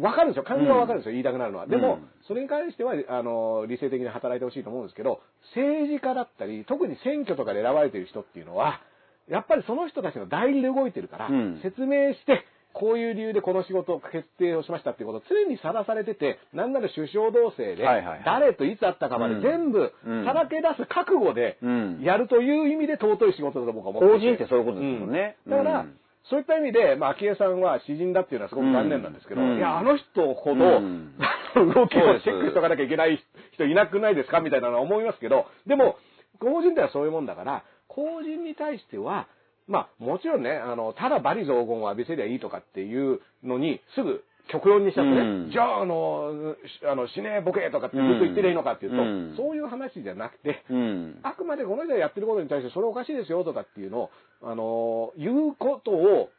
[0.00, 0.44] わかるんですよ。
[0.44, 1.12] 感情はわかるんですよ。
[1.12, 1.66] 言いたくなるのは。
[1.66, 5.22] でも、うんそれに関しては、あの、理性的に働いてほしいと思うんですけど、
[5.56, 8.82] 政治家だったり、特に選挙とかで選ばれている人っていうのは、
[9.30, 12.44] やっぱりその人たちの代理で動いてるから、うん説明して、
[12.78, 17.84] こういう理由でこの仕事を決定をしましたっていうことを常にさらされてて、なんなら首相同棲で
[18.24, 20.24] 誰といつ会ったかまで全部うん。
[20.24, 22.00] さらけ出す覚悟でうん。
[22.02, 25.36] やるという意味で尊い仕事だと僕は思ってい人ってそういうことですもんね。
[25.46, 25.50] うん。
[25.50, 25.98] だから、うん。
[26.30, 29.56] そういった意味で、まあ、昭恵さんは詩人だっていうのはすごく残念なんですけど、うん。
[29.56, 31.14] いや、あの人ほど、うん。
[31.54, 33.18] 動きをチェックしとかなきゃいけない
[33.54, 34.40] 人いなくないですか？
[34.40, 35.96] みたいなのは思いますけど、でも、
[36.38, 39.26] 公人ではそういうもんだから、公人に対しては、
[39.68, 45.50] まあ、もちろんね、あの、ただ罵詈雑言を浴びせりゃいいとかっていうのに、すぐ極論にしちゃってね、うん。
[45.52, 49.34] じゃあ、あの、しあの死ねえボケとかってずっと言ってりゃいいのかっていうと、うん。
[49.36, 51.20] そういう話じゃなくて、うん。
[51.22, 54.10] あくまでこの人がやってることに対してそれおかしいですよとかっていうのを、
[54.42, 56.30] あのー言うことを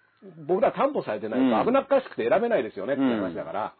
[0.48, 1.52] 僕ら担保されてないうん。
[1.52, 3.74] と危なっかしくて選べないですよねっていう話だから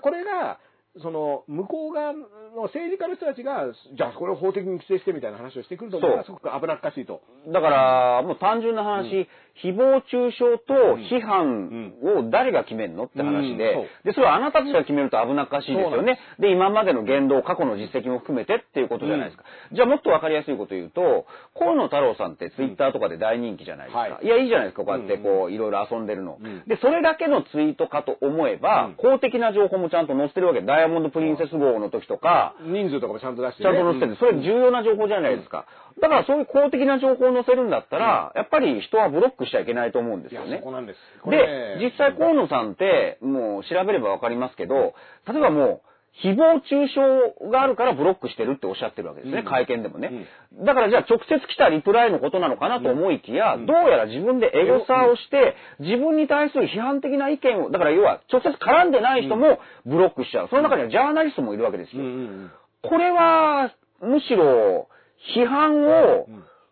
[0.00, 0.58] これが、
[1.00, 2.20] その、向こう側の
[2.68, 7.22] 政治家の人たちが、じゃあこれを法的に規制してみたいな話をしてくると、そう僕はすごく危なっかしいと。
[7.48, 9.26] だから、もう単純な話、
[9.60, 16.18] 誹謗中傷と批判を誰が決めるのって話で、で、それはあなたたちが決めると危なっかしいですよね。
[16.38, 19.44] で、今までの言動、過去の実績も含めてっていうことじゃないですか。
[19.72, 21.26] じゃあもっとわかりやすいこと言うと、
[21.58, 24.00] 河野太郎さんってツイッターとかで大人気じゃないですか。
[24.00, 26.38] はいい、や、いいじゃないですか、こうやってこう、いろいろ遊んでるの。
[26.40, 30.60] うんで、それだけのツイートかと思えば、うん公的な情報もちゃんと載せてるわけ。
[30.60, 34.16] ダイヤモンドプリンセス号の時とか、人数とかもちゃんと出して、ちゃんと載せてる。
[34.16, 35.66] それ重要な情報じゃないですか。
[36.00, 40.64] だからそういう公的な情報を載せるんだったら、やっぱり人はブロックしちゃいけないと思うんですよねそ。
[40.64, 40.98] こなんです。
[41.30, 44.94] で、ね実際河野さんって、もう調べればわかりますけど、
[45.26, 50.26] 例えばもう、誹謗中傷があるからブロックしてるっておっしゃってるわけですね、うん会見でもね。
[50.52, 60.48] だからじゃあ直接来たリプライのことなのかなと思いきや、うんどうやら自分でエゴサーをして、自分に対する批判的な意見を、だから要は直接絡んでない人もブロックしちゃう。
[60.48, 62.02] その中にはジャーナリストもいるわけですよ。
[62.02, 62.50] うんうんうん
[62.82, 63.70] これは、
[64.00, 64.88] むしろ、
[65.34, 66.26] 批判を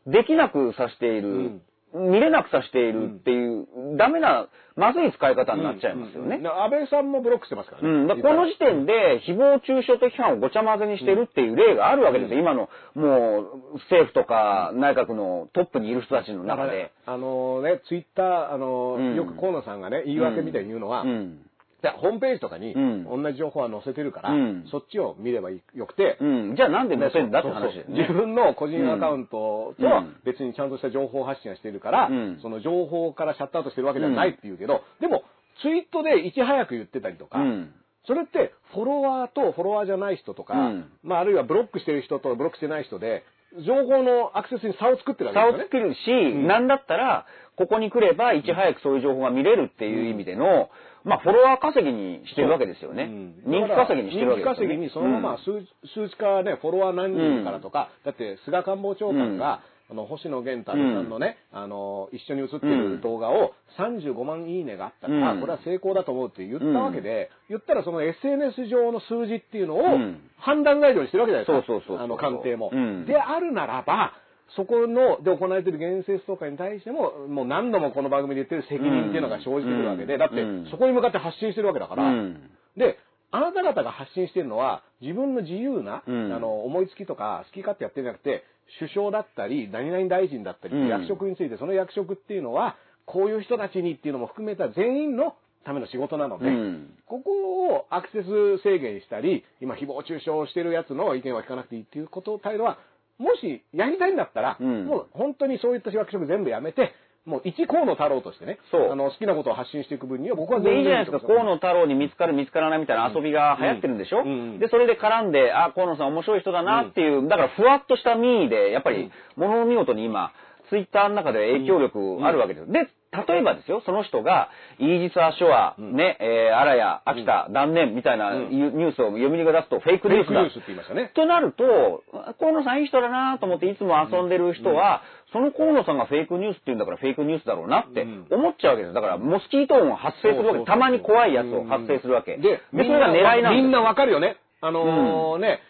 [0.06, 1.60] できなくさせている、
[1.92, 6.36] 見れなくさせているっていう、ダメな、まずい使い方になっちゃいますよね。
[6.36, 7.88] うん安倍さんもブロックしてますからね。
[7.88, 12.38] うん、この時点で誹謗中傷と批判をごちゃ混ぜにしてるっていう例があるわけですよ。
[12.38, 21.38] 今の、もう、政府とか内閣のトップにいる人たちの中で。、あのね、ツイッター、あのうんよく河野さんがね、言い訳みたいに言うのは、うん。
[21.82, 23.22] じゃあホームページとかにうん。
[23.22, 24.66] 同じ情報は載せてるから、うん。
[24.70, 26.56] そっちを見ればよくて、うん。
[26.56, 27.84] じゃあなんで載せんだって話ね。
[27.88, 30.16] 自分の個人アカウントとはうん。
[30.24, 32.38] 別にちゃんとした情報発信をしているから、うん。
[32.42, 35.24] その情報からシャットアウトしてるわけじゃないって言うけど、でも
[35.62, 37.72] ツイートでいち早く言ってたりとか、うん。
[38.06, 40.92] それってフォロワーとフォロワーじゃない人とか、うん。
[41.02, 43.24] まああるいはブロックしてる人とブロックしてない人で、
[43.66, 45.94] 情報のアクセスに差を作ってるわけ差をですよね。
[45.96, 47.26] つけるし、なんだったら、
[47.56, 50.70] ここに来ればいち早くそういう情報が見れるっていう意味での、
[51.04, 53.04] まあ、フォロワー稼ぎにしてるわけですよね。
[53.04, 53.34] うん。
[53.46, 54.76] 人気稼ぎにしてるわけですよね。
[54.76, 65.08] 人気稼ぎにそのまま数,、数値化ね、フォロワー何人からとか、だって菅官房長官が、あの星野源太郎さんのね、あの一緒に写ってる動画を35万いいねがあった。
[65.08, 65.40] から、うん。
[65.40, 70.20] これは成功だと思うって言ったわけで、言ったらその SNS 上の数字っていうのをうん。
[70.38, 72.02] 判断材料にしてるわけじゃないですか。
[72.02, 73.04] あの官邸も、うん。
[73.04, 74.12] であるならば、
[74.56, 80.18] そこの、で行われている言説とかに対しても、もう何度もこの番組で言ってる責任っていうのが生じてくるわけで、うん。
[80.18, 80.66] だってうん。
[80.70, 82.50] そこに向かって発信してるわけだから、うん。
[82.76, 82.98] で、
[83.30, 86.32] あなた方が発信してるのは、自分の自由な、うん。
[86.32, 88.44] あの、思いつきとか、好き勝手やってるんじゃなくて、
[88.78, 90.88] 首相だったり、何々大臣だったり、うん。
[90.88, 92.76] 役職について、その役職っていうのは、
[93.06, 95.34] こういう人たちにっていうのも含めた全員の
[95.64, 96.94] ための仕事なので、うん。
[97.06, 102.78] ここをアクセス制限したり、今、誹謗中傷をしてるやつの意見は聞かなくていいっていうこと、態度は、
[103.20, 104.86] もしやりたいんだったら、うん。
[104.86, 106.94] もう本当にそういった役職全部やめて、
[107.26, 111.34] もう一河野太郎としてね、あの、好きなことを発信していく分には僕はで、いいじゃない然ですか。
[111.34, 114.26] 河野太郎に見つかる見つからないみたいな遊びが流行ってるんでしょ、うん。
[114.26, 114.58] うん。
[114.58, 120.32] で、それで絡んで、あ、河野さん面白い人だなっていう、だからふわっとした民意で、やっぱり、ものの見事に今、
[120.70, 122.72] ツイッターの中で影響力あるわけですよ。
[122.72, 130.42] で、例えばですよ、その人が、イージス・アショア、うんね、えー、アラヤ、秋田、断念みたいなうんニュースを読みが出すとフェイクフニュースだ。
[130.42, 131.10] ェイクニュースって言いましたね。
[131.14, 132.04] となると、
[132.38, 135.02] 河野さんいい人だなと思っていつも遊んでる人は、
[135.32, 138.94] その河野さんがフェイクニュースって言うんだからフェイクニュースだろうなってうん思っちゃうわけです。
[138.94, 142.36] だから、モスキート音を発生するわけたまに怖いやつを発生するわけ。
[142.36, 144.36] で、で、それが狙いなんですみんなわかるよね。
[144.62, 145.60] あのーね、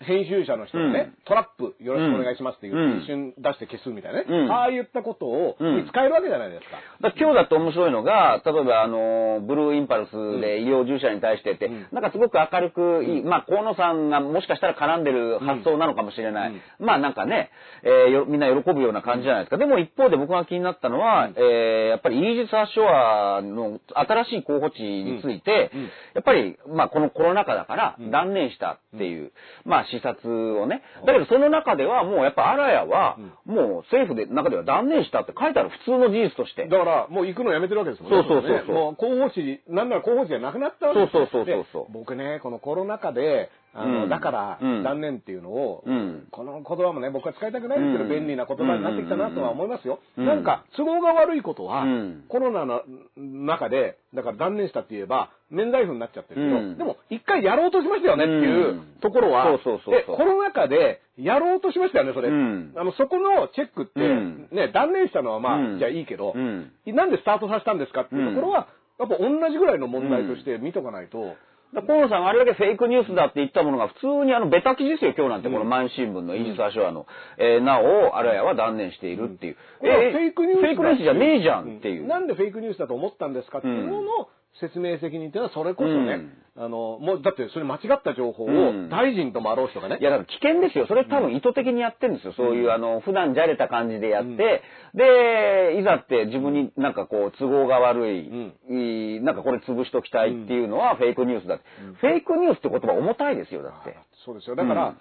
[0.00, 1.24] 編集者の人がね、うん。
[1.24, 4.26] トラップよろしくお願いしますって言う一瞬出して消すみたいなね。
[4.28, 4.52] うん。
[4.52, 5.86] ああいったことを、うん。
[5.88, 6.76] 使えるわけじゃないですか。
[7.00, 10.10] だ今日だって面白いのが、例えばあの、ブルーインパルス
[10.40, 11.86] で医療従事者に対してって、うん。
[11.92, 16.52] なんかすごく明るくいい、まあ河野さんがもしかしたら絡んでる発想なのかもしれない。
[16.78, 17.50] まあなんかね、
[17.82, 19.58] えーよみんな喜ぶような感じじゃないですか。
[19.58, 21.34] でも一方で僕が気になったのは、うん。
[21.36, 25.70] えーやっぱりイージス・アショアの新しい候補地について、
[26.14, 28.10] やっぱり、まあこのコロナ禍だからうん。
[28.10, 29.32] 断念したっていう、
[29.64, 30.82] まあ視察をね。
[31.06, 36.68] だけどその中ではもうやっぱアラヤは、もう政府で中では断念したって書いてある普通の事実として。
[36.68, 38.24] だから、もう行くのやめてるわけですもんね。
[38.28, 38.74] そうそうそうそう。
[38.74, 44.08] もう候補地、なんなら候補地じゃなくなったわけですそうそうそうそう僕ね、このコロナ禍で、あの、うん。
[44.08, 44.82] だから、うん。
[44.84, 46.28] 断念っていうのを、うん。
[46.30, 48.10] この言葉もね、僕は使いたくないですけど、うん。
[48.10, 49.98] 便利な言葉になってきたなとは思いますよ。
[50.16, 50.26] うん。
[50.26, 52.24] なんか、都合が悪いことは、うん。
[52.28, 52.82] コロナの
[53.16, 56.78] 中で、だから断念したって言えば、免罪符になっちゃってるけど、うん。
[56.78, 58.80] でも、一回やろうとしましたよねっていううん。
[59.00, 60.16] ところは、そうそうそうそう。
[60.16, 62.28] でコロナ禍で、やろうとしましたよね、それ。
[62.28, 62.72] うん。
[62.76, 64.48] あの、そこのチェックって、うん。
[64.50, 65.78] ね、断念したのはまあ、うん。
[65.78, 66.72] じゃあいいけど、うん。
[66.86, 71.34] なんでスタートさせたんですかっていうところは、やっぱ同じぐらいの問題として見とかないと、
[71.82, 77.06] 河野さんがあれだけフェイクニュースだって言ったものが普通にあのベタ記事ですよ、今日なんて、この毎日新聞のイージス・アショアの、
[77.38, 79.56] えーなお、あらやは断念しているっていう。
[79.82, 82.04] えーフェイクニュースじゃねえじゃんっていう。
[82.04, 82.08] ん。
[82.08, 84.28] なんでフェイクニュースだと思ったんですかっていうのの
[84.60, 86.20] 説明責任っていうのは、それこそね、
[86.56, 90.86] あの、もう、だってそれ間違った情報をうん大臣ともあろう人がねい、や、だから危険ですよ。
[90.86, 92.34] それ多分意図的にやってるんですよ。
[92.36, 94.62] そういう、あの、普段じゃれた感じでやって、
[94.94, 101.64] で、いざって自分になんかこう、都合が悪いなんかこれ潰しときたいっていうのはフェイクニュースだって。
[102.00, 103.96] フェイクニュースって言葉重たいですよ、だって。
[104.24, 104.54] そうですよ。
[104.54, 104.94] だから、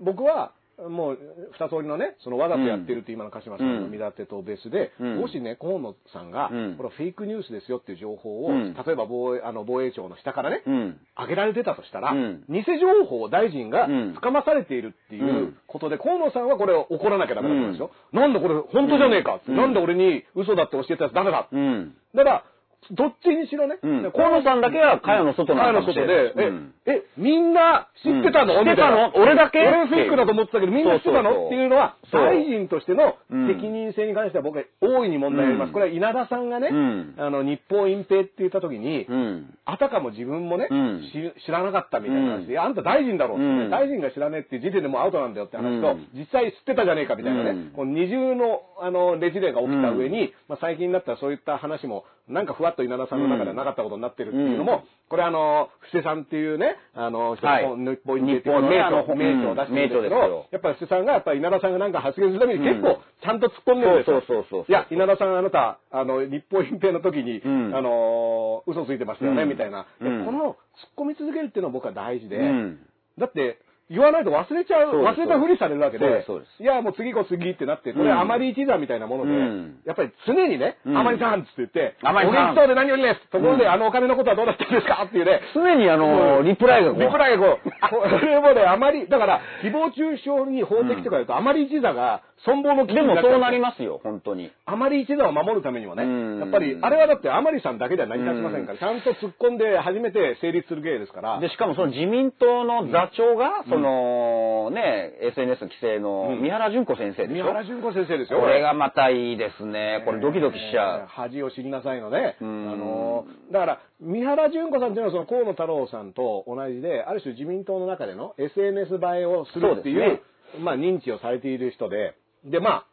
[0.00, 1.18] 僕は、もう、
[1.52, 5.16] 二通りのね、そのわざとやってるって今の鹿島さんの見立てと別で、うん。
[5.18, 6.76] もしね、河野さんが、うん。
[6.76, 8.74] これはフェイクニュースですよっていう情報を、うん。
[8.74, 11.00] 例えば防衛あの防衛庁の下からね、うん。
[11.16, 12.44] 上げられてたとしたら、うん。
[12.48, 14.14] 偽情報を大臣がうん。
[14.14, 15.56] つかまされているっていううん。
[15.66, 17.90] ことで、河野さんはこれを怒らなきゃダメだと思うんですよ。
[18.12, 19.56] なんでこれ本当じゃねえか、うん。
[19.56, 21.94] なんで俺に嘘だって教えたやつダメだ、うん。
[22.14, 22.44] だから、
[22.90, 24.12] どっちにしろね、うん。
[24.12, 26.32] 河野さんだけは茅の外なのかもしれない。
[26.34, 26.74] 茅の外で、うん。
[26.86, 29.12] え、え、みんな知ってたの、知ってたの？
[29.14, 29.60] 俺だけ？
[29.60, 31.46] 俺フェイクだと思ってたけど、みんな知ってたの？
[31.46, 33.48] っていうのは、大臣としてのうん。
[33.48, 35.68] 責任性に関しては僕は大いに問題あります。
[35.68, 35.72] うん。
[35.72, 37.14] これは稲田さんがね、うん。
[37.18, 39.54] あの、日本隠蔽って言った時に、うん。
[39.64, 41.02] あたかも自分もね、うん。
[41.12, 43.70] 知知らなかったみたいな話で、あんた大臣だろって、うん。
[43.70, 46.08] 大臣が知らねえって時点でもうアウトなんだよって話と、うん。
[46.14, 47.70] 実際知ってたじゃねえかみたいなね、うん。
[47.74, 54.80] この二重のあのレジ例が起きた上に、まあ、最近になったらそういった話も、なんかふわっと稲田さんの中ではなかったことになってるっていうのも、うん。
[55.08, 64.22] これあの、布施さんっていうね、あの、日本にっていう日本ね名著名著を出してるんですけど、やっぱり布施さんがやっぱり稲田さんがなんか発言するために結構ちゃんと突っ込んでるんですよ。
[64.26, 69.86] そうそうそういや、稲田さんあなた、あの、日本隠蔽の時に、うんあの、嘘ついてましたよね、うんみたいな。
[69.98, 72.78] この突っ込み続けるっていうのは僕は大事で、うん。
[73.18, 73.58] だって、
[73.92, 76.24] 言わないと忘れちゃう、忘れたふりされるわけで、
[76.58, 78.18] いや、もう次こ次ってなって、これうん。
[78.18, 79.80] あまり一座みたいなもので、うん。
[79.84, 80.96] やっぱり常にね、うん。
[80.96, 82.52] あまりさんっつって言って、あまりさん。
[82.52, 83.20] お元気そうで何よりです。
[83.30, 83.70] ところで、うん。
[83.70, 86.46] あのお金のことはどうだったんですかっていうね、常にあの、うん。
[86.46, 87.02] リプライがこう。
[87.02, 87.68] リプライがこう、
[88.18, 94.50] これもね、あまり、だから、誹謗中傷に法的とか言うと、あまり一座が存亡の危機でもそうなりますよ、本当に。
[94.66, 107.44] あまり一座を守るためにはね、うんやっぱり、あれはだって、あまりさんだけでは成り立ちませんから、ちゃんと突っ込んで初めて成立する芸ですから、で、しかもその自民党の座長が、その、ね、SNS 規制のうん三原淳子先生でしょ？
[107.44, 108.40] 三原淳子先生ですよ。
[108.40, 110.02] これがまたいいですね。
[110.04, 111.06] これドキドキしちゃう。
[111.08, 112.36] 恥を知りなさいのね。
[112.40, 120.20] あうんの、だから、三原淳子さんっていうのはその河野太郎さんと同じで、ある種自民党の中での SNS 映えをするっていう、
[120.60, 122.14] まあ認知をされている人で、
[122.44, 122.86] で、まあ、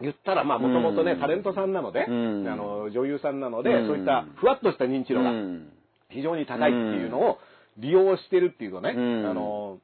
[0.00, 1.20] 言ったら、まあ、もともとね、うん。
[1.20, 2.48] タレントさんなので、うん。
[2.48, 3.86] あの、女優さんなので、うん。
[3.86, 5.68] そういったふわっとした認知度がうん。
[6.08, 7.38] 非常に高いっていうのを
[7.78, 9.30] 利用してるっていうのね、うん。
[9.30, 9.78] あの、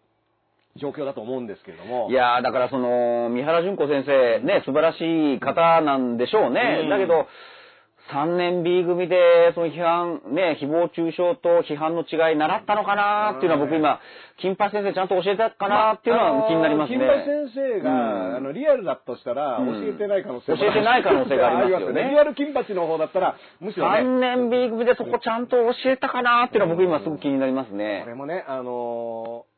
[0.77, 2.09] 状況だと思うんですけれども。
[2.11, 6.81] いやー、だからその、三原淳子先生、ね、素晴らしい方なんでしょうね。
[6.83, 6.91] うん。
[6.91, 7.27] だけど、
[8.13, 14.01] 3年 B 組で、その批判、ね、誹謗中傷と批判の違い習ったのかなっていうのは僕今、
[14.41, 16.99] 金八先生ちゃんと教えたかなっていうのは気になりますね。
[16.99, 18.37] 金八先生が、うん。
[18.37, 19.83] あの、リアルだとしたら、うん。
[19.83, 22.11] 教えてない可能性も教えてない可能性がありますよね。
[22.11, 28.03] リアル金八の方だったら、むしろね、3年 B 組でそこちゃんと教えたかなっていうのは僕今すごく気になりますね。
[28.05, 28.09] こ。
[28.11, 29.56] れもね、あのー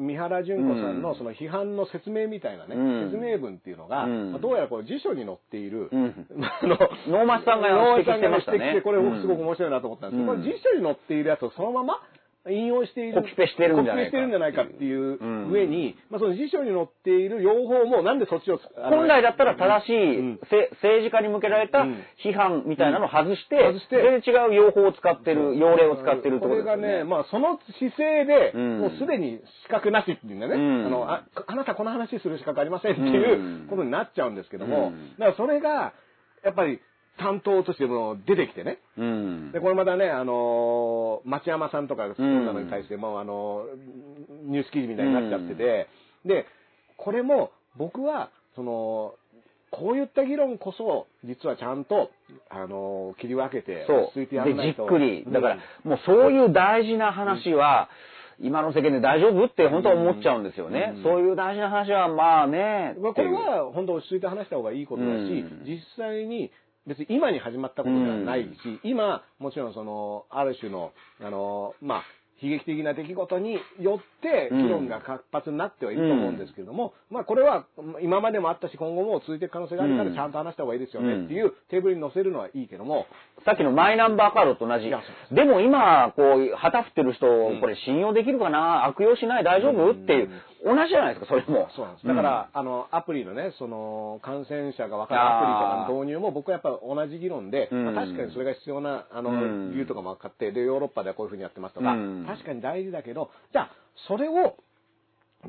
[0.00, 1.02] 三原純子さんうん。
[1.02, 3.10] のその批判の説明みたいなね、うん。
[3.10, 4.32] 説明文っていうのが、うん。
[4.32, 6.26] まあどうやらこう辞書に載っている、うん。
[6.42, 8.58] あの、能町さんが能指摘してましたね。
[8.58, 9.10] 指摘してこれうん。
[9.10, 10.40] 僕すごく面白いなと思ったんですけど、うん。
[10.40, 12.00] これ辞書に載っているやつをそのまま
[12.48, 13.20] 引用している。
[13.20, 14.12] コピペしてるんじゃないか。
[14.12, 15.50] コピペしてるんじゃないかっていううん。
[15.50, 20.40] 上に、まあその辞書に載っている用法もなんでそっちを本来だったら正しい、うん。
[20.48, 22.02] せ政治家に向けられたうん。
[22.24, 24.00] 批判みたいなのを外して、外して。
[24.00, 26.82] 全然違う用法を使ってる、用例を使ってるってことですよね。
[26.82, 28.80] これがね、まあその姿勢で、うん。
[28.80, 30.86] もうすでに資格なしっていうんだね、うん。
[30.86, 33.66] あのあ、あなたこの話する資格ありませんっていううん。
[33.68, 35.10] ことになっちゃうんですけども、うん。
[35.18, 35.92] だからそれが、
[36.42, 36.80] やっぱり
[37.20, 39.52] 担当としても出てきてね、うん。
[39.52, 45.88] で、これまたね、あのー町山さんとかがそうなのに対しても、あのーニュース記事みたいになっちゃってて、
[46.24, 46.46] で、
[46.96, 49.14] これも僕は、その、
[49.70, 52.10] こういった議論こそ、実はちゃんと、
[52.48, 54.22] あのー切り分けて、そう。
[54.22, 54.86] いてやらで、じっないと。
[54.86, 55.24] くり。
[55.28, 57.88] だから、うんもうそういう大事な話は、
[58.42, 60.94] 今の世間で大丈夫って本当は思っちゃうんですよね。
[60.96, 62.94] うんそういう大事な話は、まあね。
[62.98, 66.50] まあ、これは本当落ち着いて話した方がいいことだし、うん実際に
[66.86, 72.02] 別に今に始まったことではないし、今、もちろんその、ある種の、あの、まあ、
[72.42, 74.62] 悲劇的な出来事によってうん。
[74.62, 77.66] 議論が活発になってはいると思うんですけれども、まあこれは
[78.02, 80.08] 今までもあったし今後も続いていく可能性があるかうん。
[80.08, 83.04] らちゃんと話した方がいいですよねっていうテーブルに載せるのはいいけども、
[83.44, 84.90] さっきのマイナンバーカードと同じ。
[85.34, 87.60] でも今、こう、旗振ってる人、ん。
[87.60, 88.86] これ信用できるかな？
[88.86, 89.44] 悪用しない？
[89.44, 89.90] 大丈夫？
[89.92, 90.30] っていう、
[90.64, 91.68] 同じじゃないですか、それも。
[91.74, 92.06] そうなんです。
[92.06, 97.84] だから、あの、アプリのね、その、感染者が分かるアプリとかの導入も僕はやっぱ同じ議論で、うん。
[97.94, 99.70] まあ確かにそれが必要な、あの、うん。
[99.72, 102.24] 理由とかも分かって、で、ヨーロッパではこういうふうにやってますとか、うん。
[102.26, 103.70] 確かに大事だけど、じゃあ、
[104.06, 104.56] それを、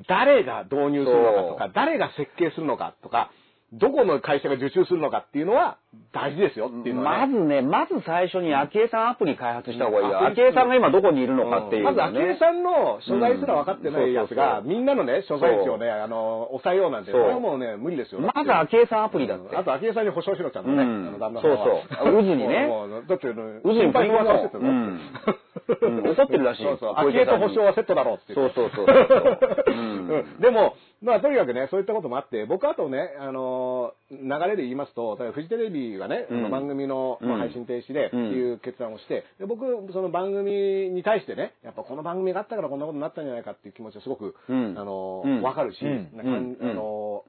[0.08, 3.32] 誰が導入するのかとかそ、誰が設計するのかとか、
[3.74, 5.78] どこの会社が受注するのかっていうのは
[6.12, 7.34] 大事ですよっていうのは、ね。
[7.34, 10.20] まずね、まず最初に昭恵さんアプリ開発した方がいいよ。
[10.20, 10.28] うん。
[10.36, 12.20] 昭恵さんが今どこにいるのかっていうまず、のね。
[12.20, 14.68] 昭恵さんの所在すら分かってないやつが、うん。
[14.68, 18.20] みんなのね、所在地をね、あの、抑えようなんて、それはもうね、無理ですよ。
[18.20, 19.56] まず昭恵さんアプリだって。
[19.56, 21.08] あと、昭恵さんに保証しろちゃんとね、うん。
[21.08, 21.58] あの旦那さんは。
[21.58, 22.14] そうそう。
[22.14, 22.68] 渦にね。
[23.08, 25.00] だって、渦に心配にさせてたうん
[25.82, 26.64] うん怒ってるらしい。
[26.64, 26.96] そうそう。
[27.26, 28.34] と保証はセットだろうって。
[28.34, 28.52] そう。
[28.54, 30.38] そうそうそううんう。
[30.38, 30.40] ん。
[30.40, 34.18] でも、まあ、とにかくね、そういったこともあって、僕あとね、あの、流
[34.48, 44.76] れで言いますと、例えばフジテレビがね、番組の、配信停止でってうんいう決断をして、で僕、その番組に対してね、やっぱこの番組があったからこんなことになったんじゃないかっていう気持ちはすごく、うん。
[44.78, 45.42] あの、うん。
[45.42, 47.24] わかるし、あの、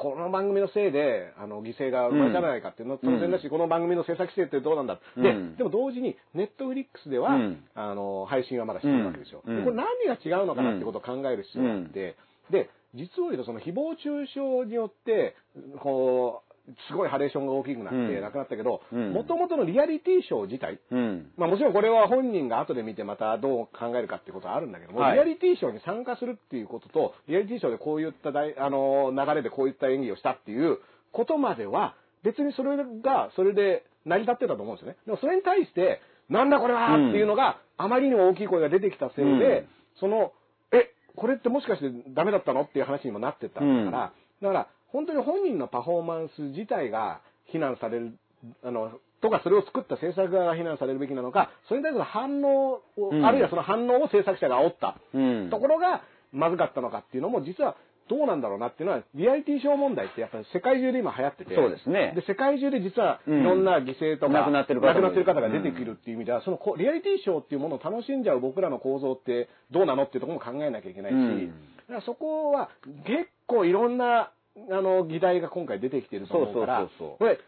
[0.00, 5.00] この番組のせいで、あの、犠牲が生まれたんじゃないかっていうのは当然だし、この番組の制作規定ってどうなんだ。
[5.16, 5.56] で、うん。
[5.56, 7.64] でも同時に、ネットフリックスでは、うん。
[7.74, 9.42] あの、配信はまだしてるわけですよ。
[9.42, 12.16] これ何が違うのかなってことを考える必要があって、
[12.50, 15.34] で、実を言うとその誹謗中傷によって、
[15.80, 16.47] こう、
[16.88, 18.20] すごいハレーションが大きくなってうん。
[18.20, 19.12] 亡くなったけど、うん。
[19.12, 21.30] もともとのリアリティショー自体、うん。
[21.36, 25.14] まあもちろんこれは本人が後で見てまたどう考えるかっていうことはあるんだけども、はい。
[25.14, 30.78] リアリティショーに参加するっていうことと、リアリティショーでこういった大あの流れでこういった演技をしたっていう
[31.12, 34.98] ことまでは、別にそれが、それで成り立ってたと思うんですよね。
[35.06, 39.68] でもそれに対して、なんだこれはっていうのが、あまりにも大きい声が出てきたせいで、うん。
[40.00, 40.32] その、
[40.72, 44.12] え、これってもしかしてダメだったのっていう話にもなってったから、
[44.42, 48.18] だから、本当に本人のパフォーマンス自体が非難される、
[48.64, 53.24] あの、とかそれを作った制作側が非難されるべきなのか、それに対する反応を、うん。
[53.24, 54.96] あるいはその反応を制作者が煽った。
[55.12, 55.50] うん。
[55.50, 56.02] ところが
[56.32, 57.76] まずかったのかっていうのも、実は
[58.08, 62.12] どうなんだろうなっていうのは、リアリティショー問題ってやっぱり世界中で今流行ってて、そうですね。
[62.14, 63.44] で、世界中で実はいうん。
[63.44, 71.48] ろんな犠牲とか、亡くなってる方も亡くなってる方が出てくるっていう意味では、そのこリアリティショーっていうものを楽しんじゃう僕らの構造ってどうなのっていうところも考えなきゃいけないし、うん。
[71.48, 71.52] だ
[71.88, 72.70] からそこは
[73.04, 74.30] 結構いろんな
[74.70, 77.18] あの議題が今回出てきてると思うから、そうそうそうそう。
[77.18, 77.38] これ、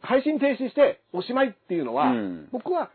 [0.00, 2.48] 配信停止しておしまいっていうのは、うん。
[2.52, 2.90] 僕は、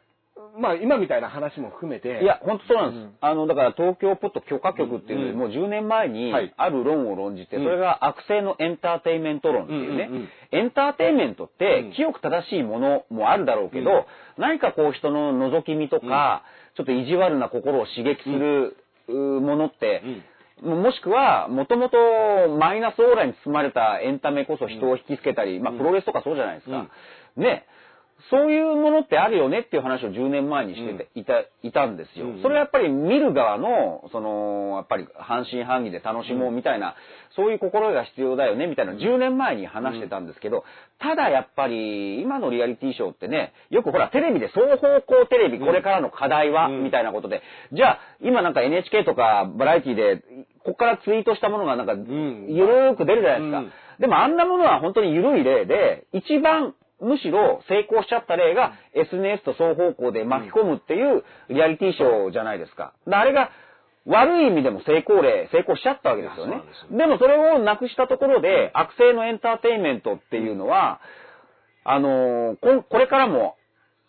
[0.57, 3.03] まあ今みたいな話も含めて、いや、本当そうなんです。
[3.03, 3.11] うん。
[3.19, 6.53] あの、だから東京ポット許可局っていうので、うんもう10年前にはい。
[6.55, 7.63] ある論を論じて、うん。
[7.63, 10.09] それが悪性のエンターテインメント論っていうね、
[10.51, 11.93] エンターテインメントってうん。
[11.93, 14.05] 清く正しいものもあるだろうけど、うん。
[14.37, 16.43] 何かこう人の覗き見とか、
[16.75, 18.77] ちょっと意地悪な心を刺激する、
[19.11, 20.03] ものって、
[20.61, 21.97] もしくは、もともと
[22.57, 26.87] マイナスオーラに包まれたエンタメこそ人を引きつけたり、まあプロレスとかそうじゃないですか。
[27.37, 27.65] ね。
[28.29, 32.27] そういうものってあるよねっていう話を10年前にしてて、いた、いたんですよ。
[32.27, 36.95] うんそれはやっぱり見る側の、その、やっぱり半信半疑で楽しもうみたいな、
[37.35, 40.63] そういう心得が必要だよねみたいな10年前に話してたんですけど、
[40.99, 46.83] ただやっぱり今のリアリティショーってね、よくほらテレビで双方向テレビこれからの課題は、うん。
[46.83, 47.41] みたいなことで、
[47.71, 50.23] じゃあ今なんか NHK とかバラエティで、
[50.63, 52.47] ここからツイートしたものがなんか、ん。
[52.49, 53.59] ゆるーく出るじゃないですか。
[53.59, 53.71] うん。
[53.99, 62.93] でもあんなものは本当に緩い例で、一番むしろ成功しちゃった例が SNS と双方向で巻き込むっていうリアリティショーじゃないですか。
[63.07, 63.51] だあれが
[64.05, 66.61] 悪い意味でも成功例、成功しちゃったわけですよね。
[66.91, 70.99] ででもそれをなくしたところで、悪性のエンターテインメントっていうのは、
[71.83, 73.55] あのーここれからも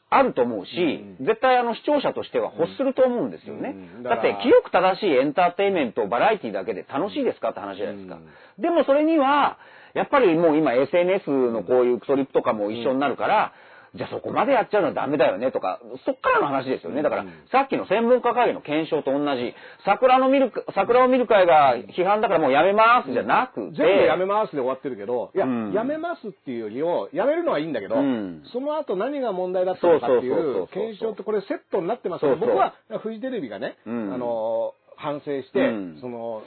[0.09, 3.75] あると思うし、絶対あの視聴者としては欲すると思うんですよね。
[3.99, 8.19] うんだって清く正しいエンターテインメント、バラエティだけで楽しいですかって話じゃないですか。
[8.59, 9.59] でもそれには、
[9.95, 13.53] やっぱりもう今 SNS のこういうクソリップとかも一緒になるから、
[13.95, 17.03] じゃあそこまでやっちゃうのはダメだよねとか、そっからの話ですよね。
[17.03, 19.53] だから、さっきの専門家会議の検証と同じ、
[19.85, 25.73] 桜の見る、桜を見る会が批判だからもうやめますじゃなくて、全部やめますで終わってるけど、いや、うん。
[25.73, 28.45] やめますっていうよりも、やめるのはいいんだけど、うん。
[28.53, 32.49] その後何が問題だったのかっていそう検証ってこれセットになってますから、そうそう。
[32.49, 34.15] 僕はフジテレビがね、うん。
[34.15, 35.63] あの、反省して、う
[35.97, 35.99] ん。
[36.01, 36.43] その、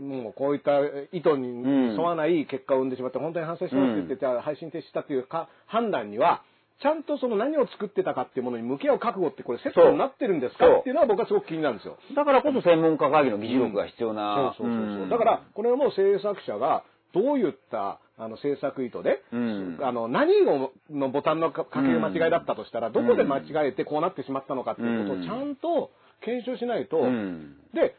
[0.00, 0.80] もうこういった
[1.12, 6.42] 意図にん沿わない結果を生んでしまって、本当に反省しますって言って、じゃあ配信停止したっていうか判断には、
[6.80, 11.98] ちゃんとその何を作ってたかっていうものに向き合う覚悟ってこれセットになってるんですかっていうのは僕はすごく気になるんですよ。
[12.14, 14.54] だからこそ専門家会議の議事録が必要な。
[14.56, 19.78] そうそうそうそう、んだからこれも制作者がどういったあの制作意図で、うん。
[19.82, 25.90] あの何をのボタンのかかけ間違いだったとしたら、どこで間違えてこうなってしまったのかっていうことをちゃんと
[26.24, 27.56] 検証しないと、うん。
[27.74, 27.96] で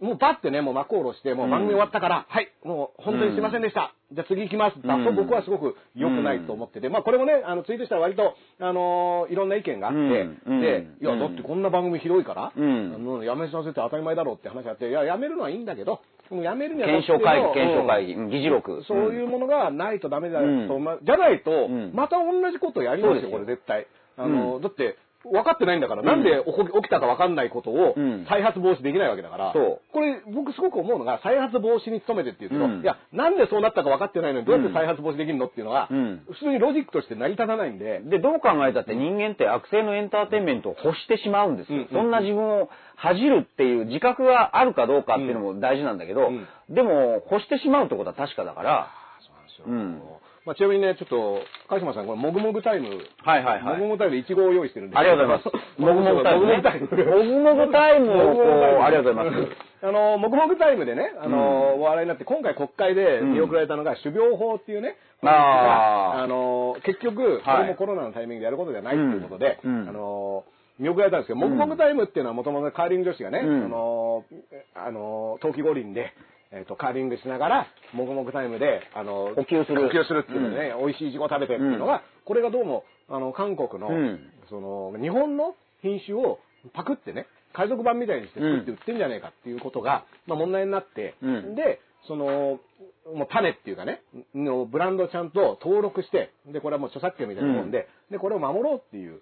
[0.00, 4.80] もうバッてねもう幕を下ろしてもう番組終わったから、はいもう本当にすいませんでした、じゃあ次行きます。
[4.86, 10.60] だと僕はすごく良くないと思ってて、まあこれもねあのツイートしたら割とあのいろんな意見があって、うん。
[10.60, 11.20] でいやうん。
[11.20, 12.94] だってこんな番組広いから、うん。
[12.94, 16.00] あのやめさせて当たり前だろうって話があっていややめるのはいいんだけど
[16.30, 18.84] もうやめるには検証会議、うん検証会議、うん議事録。
[18.86, 20.48] そういうものがないとダメだと、う。
[20.48, 20.84] ん。
[20.84, 21.92] まじゃないと、ん。
[21.94, 23.86] また同じことをやりますよ、これ絶対。
[24.16, 24.62] あの、うん。
[24.62, 28.26] だって、分かってないんだから、なんで起きたか分かんないことをうん。
[28.28, 32.80] 再発防止できないわけだから、これ僕すごく思うのが、再発防止に努めてっていうけど、うん。
[32.80, 36.22] いや、なんでそうなったか分かってないのにどうやって再発防止できるのっていうのが、うん。
[36.30, 41.80] 普通にロジックとして成り立たないんで、で、どう考えたって人間って悪性のエンターテインメントを欲してしまうんですよ。
[41.80, 46.46] うんそんな自分を恥じるっていう自覚があるかどうかっていうのも大事なんだけど、うん。
[46.70, 48.88] でも欲してしまうってことは確かだから、
[49.20, 49.64] そうなんですよ。
[49.66, 52.88] うんまあ、ちなみにね、ちょっと、鹿島さん、これ、もぐもぐタイム、
[53.22, 54.96] はいはいはいもぐもぐタイムでイチゴを用意してるんで。
[54.96, 55.56] ありがとうございます。
[55.80, 56.56] もぐもぐタイム、ね。
[56.56, 56.86] もぐもぐタイム。
[57.04, 59.48] もぐもぐタイムをありがとうございます。
[59.82, 70.44] あの、もぐもぐタイムでね、あの、お笑いになって、今回国会で見送られたのが、種苗法っていうね、あーあの、結局、こはいれもコロナのタイミングでやることではないということで、うんうんあの、
[70.78, 74.24] 見送られたんですけど、もぐもぐタイムっていうのはもともとカーリング女子がね、うんあの、
[74.74, 76.12] あの、冬季五輪で、
[76.52, 79.88] えっ、と、カーリングしながら、もぐもぐタイムで、あの、呼吸する。
[79.88, 84.20] 呼吸するっていうのね、美味しいイチゴを食べてっていうのが、これがどうも、あの、韓国の、うん。
[84.48, 86.40] その、日本の品種を
[86.72, 91.54] パクってね、海賊版みたいにして作って売ってんじゃねえかっていうことが、まあ問題になって、うん。
[91.54, 92.60] で、その、
[93.14, 94.02] もう種っていうかね、
[94.34, 99.20] のブランドをちゃんと登録して、で、これはもう著作権みたいなもんで、で、これを守ろうっていう、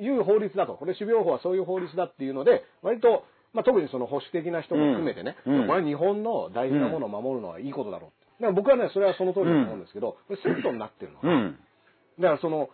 [0.00, 0.74] いう法律だと。
[0.74, 8.26] これ、種苗法はそういう法律だっていうので、割と、まあ特にその保守的な人も含めてね、うんうんこれは日本の大事なものを守るのはいいことだろうって。
[8.40, 11.18] だから僕はね、それはその通りだと思うんですけど、これセットになってるの。
[11.22, 11.58] うん。
[12.20, 12.70] だからその、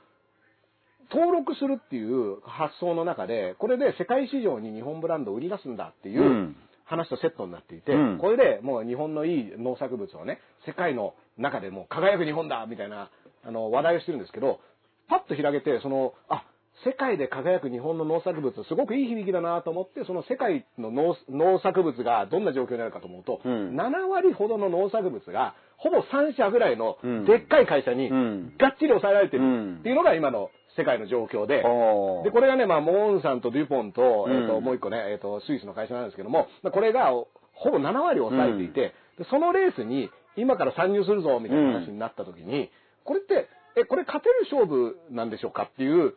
[1.11, 6.57] 登録するっていう発想の中で、これで世界市場に日本ブランドを売り出すんだっていううん
[6.87, 13.11] 話とセットになっていて、うんこれでもう日本のいい農作物をね、世界の中でもう輝く日本だみたいな
[13.43, 14.61] あの話題をしてるんですけど、
[15.09, 16.45] パッと開けて、その、あ、
[16.85, 23.77] 世界で輝く日本の農作物、すごくいい響きだなと思って、その世界の農農作物がどんな状況になるかと思うと、うん。
[23.77, 27.25] 7割ほどの農作物が、ほぼ3社ぐらいのうん。
[27.25, 28.57] でっかい会社にうん。
[28.59, 29.77] がっちり抑えられてうん。
[29.77, 37.11] るっていうのが今の世界の状況で、で、これがね、まあ、モーンさんとデュポンと、えっ、と、うんもう一個ね、えっ、と、スイスの会社なんですけども、まあこれが、
[37.53, 42.71] ほぼ7割を抑えていて、でそのレースに、今から参入するぞ、みたいな話になった時に、
[43.05, 46.15] これって、え、これ勝てる勝負なんでしょうかっていう、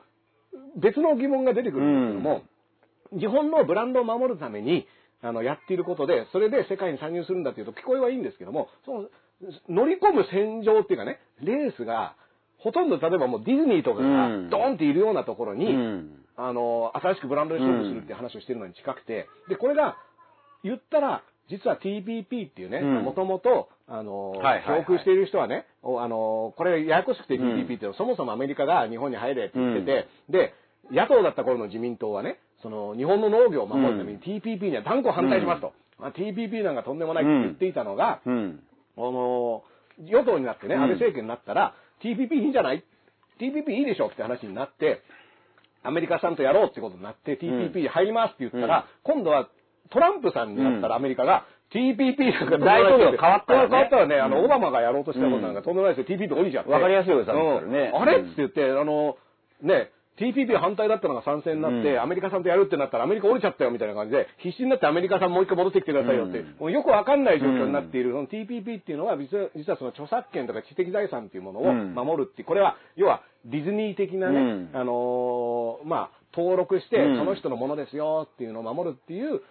[0.82, 2.42] 別の疑問が出てくるんですけども、
[3.12, 4.88] 日本のブランドを守るために、
[5.22, 9.10] あの、やっていることで、それで世界に参入するんだっていうと聞こえはいいんですけども、その、
[9.70, 12.16] 乗り込む戦場っていうかね、レースが、
[12.60, 14.50] ほとんど例えばもうディズニーとかがうん。
[14.50, 16.26] ドーンっているようなところに、うん。
[16.36, 19.98] あの、新しくブランドで勝負するっていう話をしてるのに近くて、で、これが、
[20.64, 23.04] 言ったら、実は TPP っていうね、うん。
[23.04, 25.00] もともとあの、はいはいはい。
[25.00, 30.54] している人はね、おあの、これややこしくて TPP っていうのは、そもそもアメリカが日本に入れって言ってて、で、
[30.92, 35.74] 野党だった頃の自民党はね、その日本の農業を守るために TPP には断固反対しますと。
[36.00, 38.60] まあ TPP なんかとんでもないって言っていたのが、うん。
[38.98, 39.64] あの、
[40.00, 40.82] 与党になってね、うん。
[40.84, 41.74] 安倍政権になったら、
[42.04, 42.84] TPP いいんじゃない
[43.40, 45.02] ?TPP いいでしょって話になって、
[45.84, 49.50] アメリカさんとやろうってことになって、TPP 入りますって言ったら、今度は
[49.90, 53.68] トランプさんになったらアメリカが、TPP なんか大統領変わったよね。
[53.70, 54.46] 変わったらね、あの、うん。
[54.46, 56.18] オバマがやろうとしたことなんかとんでもないですよ。
[56.18, 56.72] TPP 降りちゃって。
[56.72, 57.40] わかりやすいよさね
[57.94, 58.02] うん。
[58.02, 59.18] あれうんって言って、あの、
[59.62, 62.02] ね、TPP 反対だったのが賛成になって、うん。
[62.02, 71.94] アメリカさんとやるってなったらアメリカ降りちゃったよみたいな感じで、必死になってアメリカさんもう一回戻ってきてくださいよって、よくわかんない状況になっている、その TPP っていうのは実は、実はその著作権とか知的財産っていうものをうん。
[71.94, 74.70] 守るっていう、これは、要はディズニー的なね、うん。
[74.74, 77.18] あのーまあ、登録して、うん。
[77.18, 79.42] その人のものですよっていうのを守るっていう、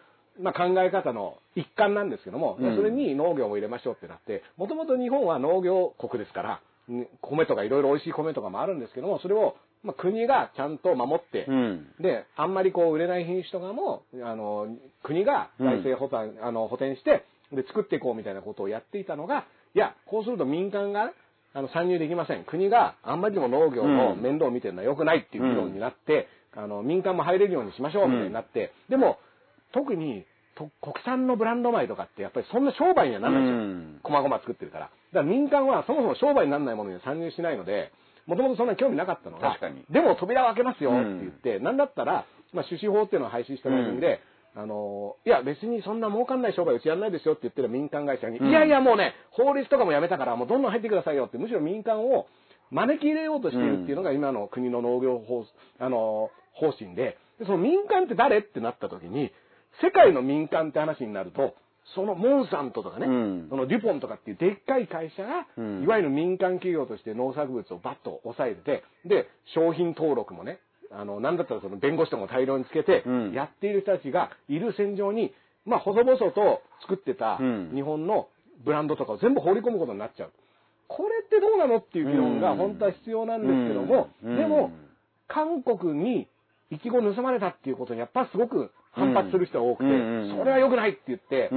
[0.41, 2.77] まあ、考え方の一環なんですけども、うん。
[2.77, 11.87] それに農業も入れましょうってなって、もともと日本は農業国ですから、ね米とかいろいろ美味しい米とかもあるんですけども、それを、まあ、国がちゃんと守って、うん。
[12.01, 14.69] で、あんまりこう売れない品種とかも、あの、
[15.03, 21.13] 国が財政補填、あの、補填して、で、作っていこうみたいなことをやっていたのが、いや、こうすると民間が、
[21.55, 22.45] あの、参入できません。
[22.45, 24.23] 国があんまりにも農業のうん。
[24.23, 29.19] 面倒を見てるのは良くないっていう議論になって、あの、民間も入れるようにしましょうみたいになって、でも、
[29.73, 30.25] 特に、
[30.57, 33.59] と国産のブランド米とかってやっぱりそんな商売にはならないんですよ。
[33.59, 34.01] うん。
[34.03, 34.85] こまごま作ってるから。
[34.87, 37.93] だから民間はそもそも商売にならないものには参入しないので、
[38.27, 39.85] もともとそんなに興味なかったのが、確かに。
[39.91, 44.21] でも扉を開けますよって言って、なんだったら、まあ、種子法っていうのを廃止したタイミングで、
[44.57, 48.49] あの、いや別にそんな儲かんない商売うちやんないですよって言ってる民間会社に、うん。
[48.49, 52.27] いやいやもうね、法律とかもやめたからもうどんどん入ってくださいよって、むしろ民間を
[52.71, 55.45] 招き入れようとしているっていうのが今の国の農業法、
[55.79, 59.31] あの、方針で、でその民間って誰ってなった時に、
[59.83, 61.55] 世界の民間って話になると、
[61.95, 63.47] そのモンサントとかね、うん。
[63.49, 65.83] そのデュポンとかっていうでっかい会社が、うん。
[65.85, 70.59] いわゆる民間企業として農作物をバッと抑えてて、で、商品登録もね、
[70.91, 75.33] あの、なんだったらその弁護士とかも大量につけてうん、やっている人たちがいる戦場に、
[75.65, 77.73] まあ、細々と作ってたうん。
[77.75, 78.29] 日本の
[78.65, 80.33] ブランドとかを全部放り込むことになっちゃう。
[80.89, 82.59] これってどうなのっていう議論がうん。
[82.59, 84.37] 本当は必要なんですけども、うん。
[84.37, 84.73] でも、
[85.29, 86.29] 韓国に
[86.71, 91.51] イチゴ盗まれたっていうことにやっぱすごく反発する人が多くて、うんそれは良くないって言って。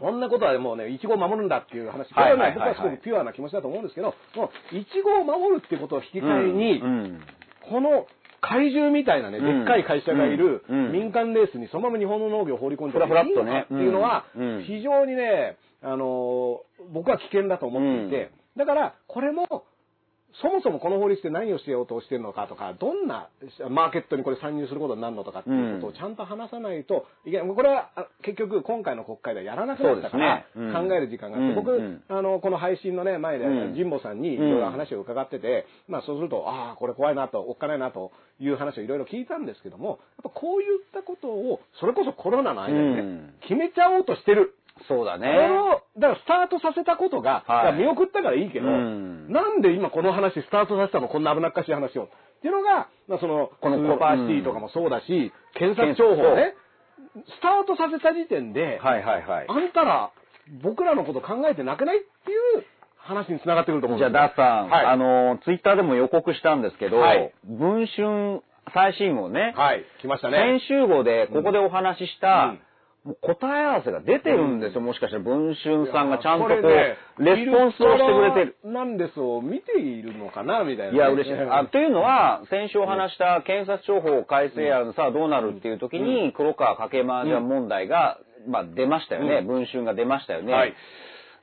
[0.00, 2.14] こんなことはもうね、イチゴを守るんだっていう話。
[2.14, 7.20] これはね、僕はすごくピュアな気持ちだと思うんですけど、もう、イチゴを守るってことを引き換えに、うん
[7.68, 8.06] この
[8.40, 9.58] 怪獣みたいなね、うん。
[9.58, 13.24] でっかい会社がいるうん民間レースにそのまま日本の農業を放り込んでいいのかっ
[13.68, 14.24] ていうのは
[14.66, 19.64] 非常にね、あのー僕は危険だと思っていて、だから、これも、
[20.42, 23.28] そもそもこの法律で何をしようとしてるのかとか、どんな
[23.68, 27.48] マーケットにこれ参入することになるのとかっていうことをちゃんと話さないといけない。
[27.48, 32.02] これはあ結局今回の国会ではやらなくなったから考える時間があって、うん僕、うん。
[32.08, 33.72] あの、この配信のね、前でうん。
[33.72, 43.34] 神保さんにいろいろ話を伺ってて、まあそうすると、ああ、これ怖いなと、おっかないなという話をいろいろ聞いたんですけども、やっぱこういったことを、それこそコロナの間にね、うん。
[43.42, 44.54] 決めちゃおうとしてる。
[44.88, 45.26] そうだね。
[45.26, 47.72] これを、だからスタートさせたことが、はい。
[47.74, 49.32] 見送ったからいいけど、うん。
[49.32, 52.04] なんで今この話スタートさせたのこんな危なっかしい話を。
[52.04, 52.08] っ
[52.40, 56.54] ていうのが、まあ、その、このスーパーシティとかもそうだし、検察庁法ね、
[57.26, 59.46] スタートさせた時点で、はいはいはい。
[59.48, 60.10] あんたら、
[60.62, 62.64] 僕らのこと考えてなくないっていう
[62.96, 64.86] 話につながってくると思うんじゃあ、ダースさん、はい。
[64.86, 67.32] あの、ツイッターでも予告したんですけど、はい。
[67.44, 68.42] 文春
[68.72, 70.38] 最新号ね、はい、来ましたね。
[70.38, 72.60] 先週号でここでお話しした、うん
[73.04, 74.82] もう答え合わせが出てるんですよ。
[74.82, 78.56] もしかしたら文春さんがちゃんとこう、レスポンスをしてくれてる。
[78.64, 81.34] なんですを見ているのかなみたいなね、いや、嬉しい。
[81.34, 89.38] あというのは、先週お話した検察庁法改正案さあどうなるっていう時に、黒川かけ麻雀問題が、まあ出ましたよね。
[89.38, 90.52] うん文春が出ましたよね。
[90.52, 90.74] はい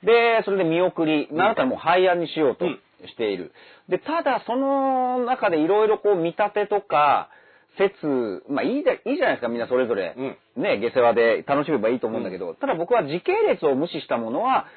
[0.03, 2.65] で、それで見送り、なたらもう廃案にしようと
[3.07, 3.51] している。
[3.89, 7.29] で、ただその中でいろいろこう見立てとか、
[7.77, 10.15] 説、まあいいじゃいいじゃないですか、みんなそれぞれ。
[10.55, 14.67] ね、下世話で楽しめばいいと思うんだけど、ただ僕は時系列を無視したものは、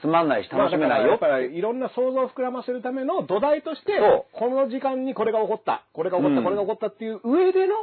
[0.00, 1.08] つまんないし楽しめないよ。
[1.08, 3.98] まあだからいろんな想像を膨らませるための土台として
[4.32, 6.44] この時間にこれが起こった、これが起こった、うん。
[6.44, 7.74] これが起こったっていう上での、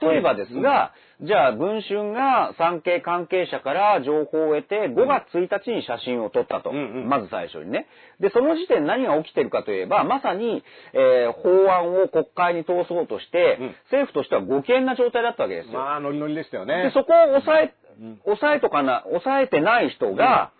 [0.00, 6.70] 例えばですが、じゃあ、文春が産経関係者から情報を得て、5月1日に写真を撮ったと。
[6.70, 7.08] うんうん。
[7.08, 7.86] まず最初にね。
[8.20, 13.76] で、その時点何が起きてるかといえば、まさに、えー法案を国会に通そうとして、うん。
[13.84, 15.74] 政府としてはご機嫌な状態だったわけですよ。
[15.74, 16.84] まあ、ノリノリでしたよね。
[16.84, 20.50] で、そこを抑えうん、抑えとかな、抑えてない人が、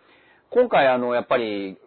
[0.55, 1.78] 今回あの、やっぱり、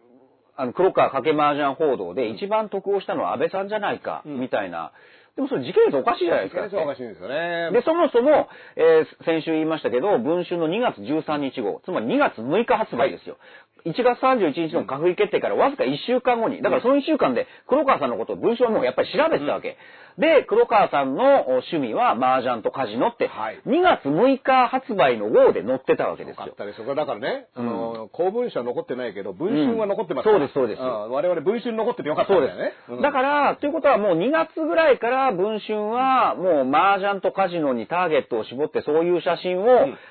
[0.58, 4.42] あの、黒川かけ麻雀報道で一番得をしたのは安倍さんじゃないか、うん。
[4.42, 4.92] みたいな
[5.38, 6.68] でもそれ時系列おかしいじゃないですか。
[6.70, 7.70] それおかしいんですよね。
[7.72, 13.38] で、そもそも、えー先週言いましたけど、文春の2月13日号、つまり2月6日発売ですよ。
[13.86, 19.78] 1月31日の閣議決定からわずか1週間後に、だからその1週間で黒川さんのことを文春はもうやっぱり調べてたわけ。
[20.18, 26.56] で、黒川さんのお趣味は麻雀とカジノって、はい2月6日発売の号で載ってたわけですよよかっ。
[26.58, 26.86] たですよ。
[26.86, 32.74] これだからね、あうんの、公文書は残ってないけど、文春は残ってますから、うんそうですそうですん我々文春残っててよかったんだよね。
[32.90, 39.66] うんだから、ということはもう2月ぐらいから文春はもう麻雀とカジノにターゲットを絞ってそういう写真を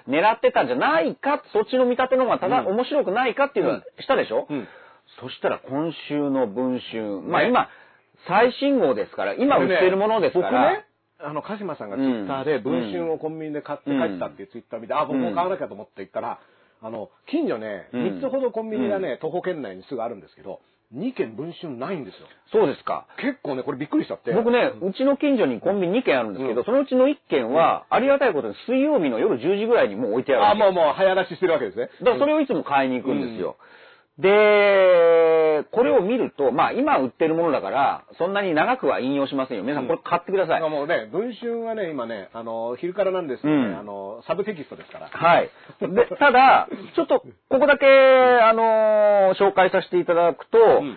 [0.08, 2.66] 狙ってたんじゃないか、そっちの見立ての方がただ、うん。
[2.76, 4.68] 面白くないかっていうのはしたでしょ、うん。
[5.20, 7.48] そしたら今週の文春、まあね。
[7.48, 7.68] 今、
[8.26, 10.84] 最新号ですから、今売ってるものですから、
[11.18, 16.38] あの、鹿島さんがツイッターで文春をコンビニで買って帰ったっていうツイッター見て、あ、僕も買わなきゃと思って行ったら、
[16.82, 18.02] あの、近所ね、うん。
[18.18, 20.60] 3つほどコンビニがね、徒歩圏内にすぐあるんですけど、
[20.94, 22.28] 2軒文春ないんですよ。
[22.52, 23.06] そうですか。
[23.18, 24.32] 結構ね、これびっくりしちゃって。
[24.32, 31.90] 僕ね、うちの近所にコンビニ2軒あるんですけど、うんそのうちの1軒は、ありがたいことに水曜日の夜10時ぐらいにもう置いてあるあ、もうもう早出ししてるわけですね。
[32.00, 33.56] だからそれをいつも買いに行くんですよ。
[34.18, 39.62] で、これを見ると、まあ今売ってるものだから、そんなに長くは引用しませんよ。
[39.62, 40.60] 皆さんこれ買ってください。
[40.62, 45.08] もうね、文春はね、今ね、あの、昼からなんですけどね、うんあの、サブテキストですから。
[45.08, 45.50] はい。
[45.80, 47.20] で、ただ、ちょっと、
[47.50, 50.96] ここだけ、あのー紹介させていただくと、ん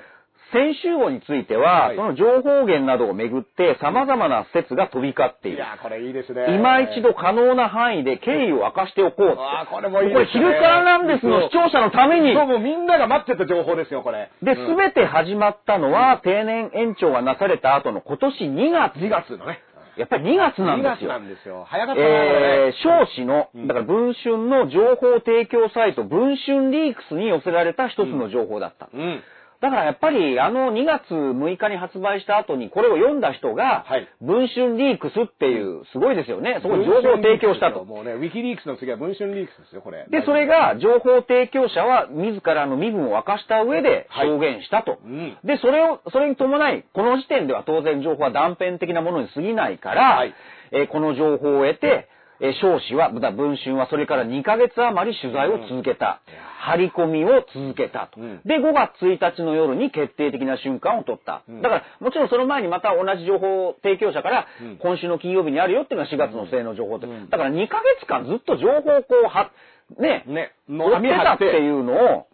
[0.51, 5.57] 先週号については、はいその情報源などをめぐって様々な説が飛び交っている。
[5.57, 6.55] いやー、これいいですね。
[6.55, 9.37] 今一度可能な範囲で経緯を明かしておこうって。
[9.39, 10.45] あーこれもいいこれですね。
[10.45, 12.33] 昼からなんですの視聴者のために。
[12.33, 14.31] そう、もうみんなが待ってた情報ですよ、これ。
[14.41, 18.95] で、うんすべて始まったのは、定年延長がなされた後の今年2月。
[18.95, 19.61] 2月のね。
[19.97, 21.09] やっぱり2月なん2月ですよ。
[21.11, 21.65] なんですよ。
[21.67, 22.73] 早かったな、これえーね。
[22.81, 28.89] 少子の、うんだから文春の情報提供サイト、文春リークスに寄せられた一つの情報だった。
[28.93, 29.21] うん。
[29.61, 36.59] だからやっぱりあの2月6日に発売した後にこれを読んだ人がはい、文春リークスっていう、すごいですよね。
[36.61, 37.83] そこに情報を提供したと。
[37.83, 40.05] もうね、ウィキリークスの次は文春リークスですよ、これ。
[40.09, 44.99] で、それが情報提供者は自らの身分を明かした上ではい証言したと。
[45.03, 45.37] うん。
[45.43, 50.33] で、それを、それに伴い、この時点では当然情報は断片的なものに過ぎないから、はい
[50.71, 52.07] えーこの情報を得て、
[52.41, 56.21] えー少子は、また文春はそれから2ヶ月余り取材を続けた。
[56.59, 58.19] 張り込みを続けたと。
[58.19, 58.41] うん。
[58.43, 61.43] で、5月1日の夜に決定的な瞬間を取った。
[61.47, 61.61] うん。
[61.61, 64.77] だから、もちろんその前にまた同じ情報提供者から、うん。
[64.77, 67.07] 今週の金曜日にあるよっていうのが4月の末の情報っだ
[67.37, 69.51] から2ヶ月間ずっと情報をこう、は、
[69.97, 72.27] ね、ね、追ってたっていうのを、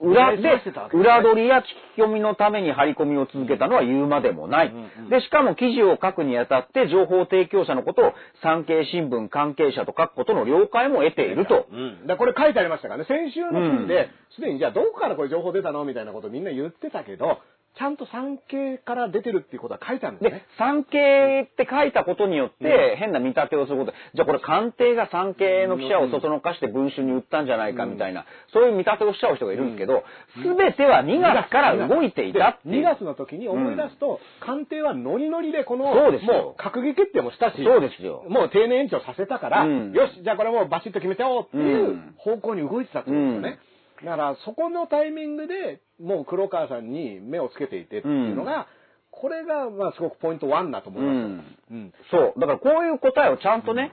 [0.00, 0.62] 裏で
[0.92, 1.62] 裏取りや聞
[1.96, 4.72] き込みのために張り込みを続けたのは言うまでもない。
[5.10, 8.12] で、しかも記事を書くにあたって情報提供者のことを
[8.42, 11.66] 産経新聞関係者と書くことの了解も得ていると。
[11.72, 12.06] うん。
[12.06, 13.06] だこれ書いてありましたからね。
[13.08, 15.84] 先週の記事うで、すでにじゃあどこからこれ情報出たの？
[15.84, 17.38] みたいなことをみんな言ってたけど、
[17.78, 23.92] ちゃんと産経から出てるっていうことは書いてあるんですでね。、産経って書いたことによって、変な見立てをすること。
[24.14, 30.02] じゃあこれ官邸が産経の記者をそそのかして文春に売ったんじゃないかみたいな、そういう見立てをしちゃう人がいるんですけど、
[30.42, 32.82] すべては2月から動いていたってい2う。
[32.82, 38.24] 月の時に思い出すと、官邸はノリノリでこの、そうですよもう閣議決定もしたし、そうですよ。
[38.28, 43.58] もう定年延長させたから、うんよし、じゃあこれもうバシッと決めちゃおうっていううん方向に動いてたってことですよね。
[44.04, 48.66] だから、そこのタイミングでもう黒川さんに目をつけていてっていうのが、
[49.10, 51.14] これが、まあ、すごくポイント1だと思います。
[51.14, 51.44] よ。
[51.70, 51.92] うん。
[52.10, 52.40] そう。
[52.40, 53.92] だからこういう答えをちゃんとね、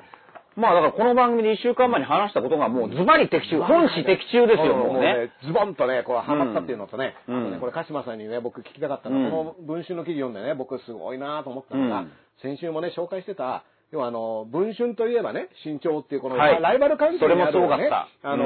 [0.56, 5.32] まあだからこの番組で1週間前に話したことがもうズバリ的中、本誌的中ですよ、もうね。。
[5.44, 7.42] ズボンとね、こう、ハマったっていうのとね、うん。
[7.42, 9.18] あとね、これ、鹿島さんにね、僕聞きたかったの。
[9.18, 9.32] は、うん。
[9.32, 12.12] この文春の記事読んでね、僕すごいなと思ったのが、うん。
[12.42, 16.62] 先週もね、紹介してた、要はあの、文春といえばね、新潮っていうこの、はい。
[16.62, 18.30] ライバル関係それもにあるねすごかった。
[18.30, 18.46] あの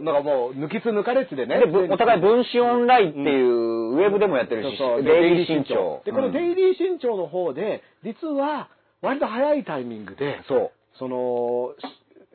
[0.00, 1.58] なんかもう、抜きつ抜かれつでね。
[1.58, 6.02] で、ぶお互い分子オンラインっていうウェブでもやってるし、そうそうデイリー新潮。
[6.04, 8.68] で、このデイイリー新潮の方で、実は、
[9.02, 10.70] 割と早いタイミングで、そう。
[10.98, 11.74] その、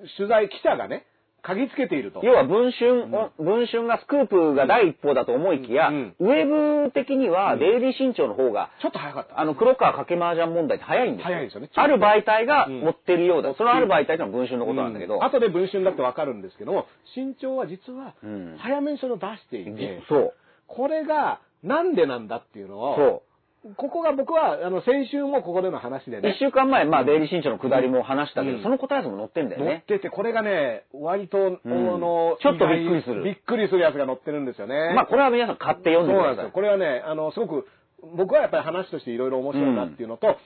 [0.06, 1.06] し取材、記者がね、
[1.44, 2.22] 嗅ぎつけていると。
[2.24, 3.06] 要は文春、
[3.38, 9.40] 文春がスクープが第一報だと思いきや、うんウェブ的にはデイリー新潮の方が、ちょっと早かった。
[9.40, 11.26] あの、黒川掛け麻雀問題って早いんですよ。
[11.26, 13.54] 早いんですよねある媒体がうん持ってるようだ。
[13.56, 15.16] そのある媒体ってのは文春のことなんだけど。
[15.16, 20.34] うん後で文春だってわかるんですけども、新潮は実はうん、早めにそれを出していて、そう。
[20.68, 23.29] これがなんでなんだっていうのを、そう。
[23.76, 28.64] ここが僕は、あの、先週もここでの話で一ね、週間前、まあ、デイリー新潮の下りも話したけど、うん。
[28.64, 29.84] その答えも載ってんだよね。
[29.88, 31.60] 載ってて、これがね、割と、うん。
[31.66, 33.24] あの、ちょっとびっくりする。
[33.24, 34.94] びっくりするやつが載ってるんですよね。
[34.96, 36.36] まあ、これは皆さん買って読んでください。
[36.36, 36.46] そうなんです。
[36.46, 36.52] よ。
[36.52, 37.68] これはね、あの、すごく、
[38.16, 40.38] 僕はやっぱり話としていろいろ面白いなっていうのと、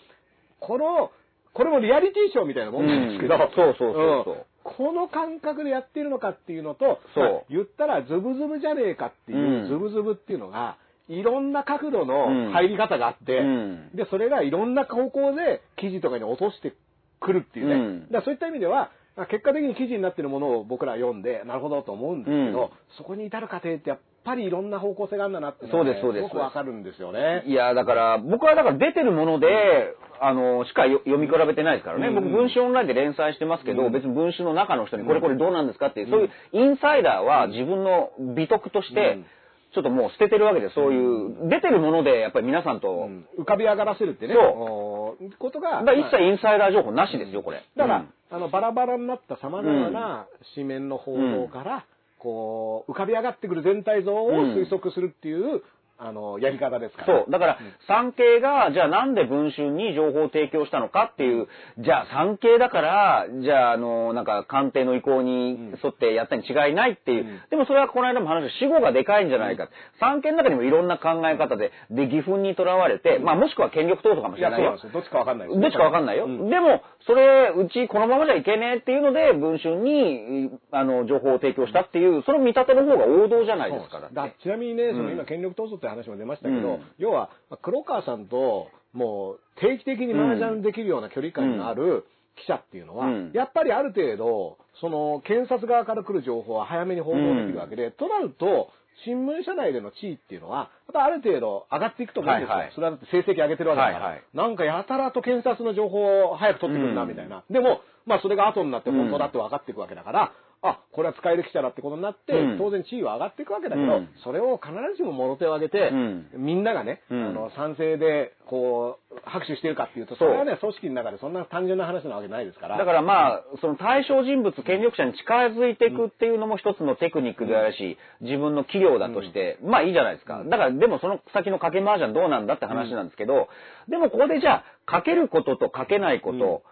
[0.59, 1.11] この、
[1.53, 3.39] これもリアリティショーみたいなもんなんですけど、うん。
[3.41, 4.33] そうそうそうそう。
[4.33, 4.41] うん。
[4.63, 7.23] この感覚でやってるのかっていうのと、そう。
[7.23, 9.67] まあ言ったらズブズブじゃねえかっていう、うん。
[9.67, 10.77] ズブズブっていうのが、
[11.09, 13.89] いろんな角度の入り方があって、うん。
[13.93, 16.73] で、それがいろんな方向で記事とかに落として
[17.19, 17.73] くるっていうね。
[17.73, 18.01] うん。
[18.03, 22.69] だからそういった意味では、まあ結果的に記事になってるものを僕ら読んで、なるほどと思うんですけど、うん。
[22.97, 26.23] そこに至る過程ってやっぱりいろんな方向性があるんだなってそうですそうです。
[26.23, 27.43] ごくわかるんですよね。
[27.45, 32.07] いや、だから、僕はだから出てるもので、あの、しかよ読み比べてないですからね。
[32.07, 32.15] うん。
[32.15, 33.91] 僕、文春オンラインで連載してますけど、うん。
[33.91, 39.25] 別に文春の中の人にこれこれどうなんですかっていう、そういうインサイダーは自分の美徳としてうん、
[39.73, 43.25] ちょっともう捨ててるわけで、そういう、出てるもので、やっぱり皆さんと、うん。
[43.39, 45.31] 浮かび上がらせるってね、そう。
[45.39, 47.63] ことが、だ一まあ切インサイダー情報なしですよ、これ。
[47.75, 48.13] だから、うん。
[48.29, 51.85] あの、バラバラになった様々な紙面の報道から、
[52.19, 55.63] こう、浮かび上がってくる全体像をうん推測するっていう、
[56.05, 57.07] あの、やり方ですから。
[57.07, 57.31] そう。
[57.31, 57.57] だから、
[57.87, 61.47] 産経が、じゃあなんで文春に情報を提供したのかっていう、
[61.79, 67.23] じゃあ産経だから、じゃあ、あの、なんか、官邸の意向に沿ってやったに違いないっていう。
[67.23, 69.69] うんでもそれはこの間も話した、死後がでかいんじゃないか。
[69.99, 74.77] 産経の中にもいろんな考え方で、で、義憤にとらわれて、まあもしくは権力闘争かもしれないよ。
[74.91, 76.25] どっちかわかんないどっちかわかんないよ。
[76.25, 84.01] うんでも、それ、うちこのままじゃいけねえっていうので、文春に、あの、情報を提供したっていう、その見立ての方が王道じゃないですか。
[84.11, 86.81] だちなみにね、そのうん今、権力闘争って話も出ましたけど、うん。
[86.97, 87.29] 要は、
[87.61, 92.05] 黒川さんと、もう、定期的に麻雀できるような距離感のある
[92.35, 93.31] 記者っていうのは、うん。
[93.33, 98.69] やっぱりある程度、その、検察側から来る情報は早めに報道できるわけで、となると、
[99.05, 102.53] 新聞社内での地位っていうのは、やっぱある程度上がっていくと思うんですよ。
[102.53, 102.71] はいはい。
[102.73, 104.05] それはだって成績上げてるわけだから。
[104.05, 104.23] はいはい。
[104.33, 107.43] なんかやたらと検察の情報を早く取ってくるな、うんみたいな。
[107.49, 110.31] でも、まあそれが後になって本当だって分かっていくわけだから、
[110.63, 112.57] あ、これは使える記者だってことになって、うん。
[112.57, 114.09] 当然地位は上がっていくわけだけど、うん。
[114.23, 116.27] それを必ずしももろ手を挙げて、うん。
[116.37, 117.27] みんながね、うん。
[117.27, 122.77] あの、賛成で、こう、拍手してるかっていうと、それはね、組織の中でそんな単純な話なわけないですから。
[122.77, 130.43] だからまあ、その対象人物、権力者に近づいていくっていうのも一つのテクニックであるし、自分の器量だとして、まあいいじゃないですか。
[130.45, 133.49] だからでもその先のかけ麻雀どうなんだって話なんですけど、
[133.89, 136.63] でもここでじゃあ、かけることとかけないこと、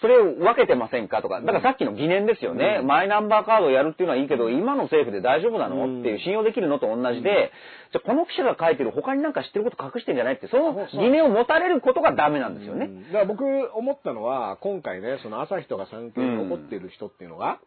[0.00, 2.78] それを分けてませんかとか、だからさっきの疑念ですよね。
[2.80, 2.86] うん。
[2.86, 5.76] マイナンバーカードをやるっていうのはいいけど、今の政府で大丈夫なの？
[5.84, 6.00] うん。
[6.00, 7.50] っていう信用できるのと同じで、
[7.92, 12.86] じゃあこの記者が書いてる他になんか知ってること隠してんじゃないって、その疑念を持たれることがダメなんですよね。
[12.86, 13.06] うん。
[13.06, 13.44] だから僕
[13.74, 17.58] 思ったのは、今回ね、その朝日とか産経に残っている人っていうのが、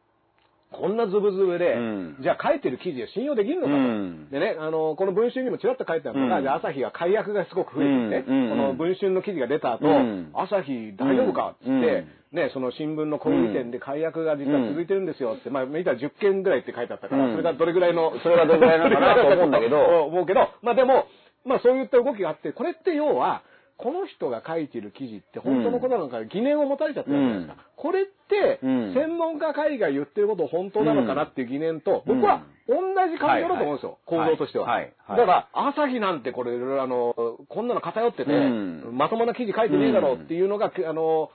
[0.71, 2.17] こんなズブズブで、うん。
[2.21, 3.77] じゃあ書いてる記事を信用できるのかと。
[3.77, 4.29] うん。
[4.31, 6.47] でね、あの、この文春にもちらっと書いてあるのが、うん。
[6.47, 8.49] 朝日は解約がすごく増えててね、うん。
[8.49, 10.31] この文春の記事が出た後、うん。
[10.33, 12.39] 朝日大丈夫かっつって、うん。
[12.39, 17.31] ね、その新聞の小売店で解約が実は続いてるんですよって、まあ見たら10件ぐらいって書いてあったから、うん。
[17.31, 19.81] それがどれぐらいの、それがどれぐらいなのかなと思うんだけど。
[20.07, 21.07] 思うけど、まあでも、
[21.43, 23.43] まあそういった動きがあって、これって要は、
[23.81, 27.57] この人が書いてる記事って本当のことなのか疑念を持たれちゃってるじゃないですか。
[27.75, 28.93] これって、うん。
[28.93, 32.75] 専門家会が言ってること本当なのかなっていう疑念と、うん僕は同
[33.11, 34.67] じ感情だと思うんですよ、行動としては。
[34.67, 35.17] はいはい。
[35.17, 37.13] だから、朝日なんてこれ、あの、
[37.49, 38.89] こんなの偏ってて、うん。
[38.93, 41.31] まともな記事書いてねえだろうっていうのが、あの、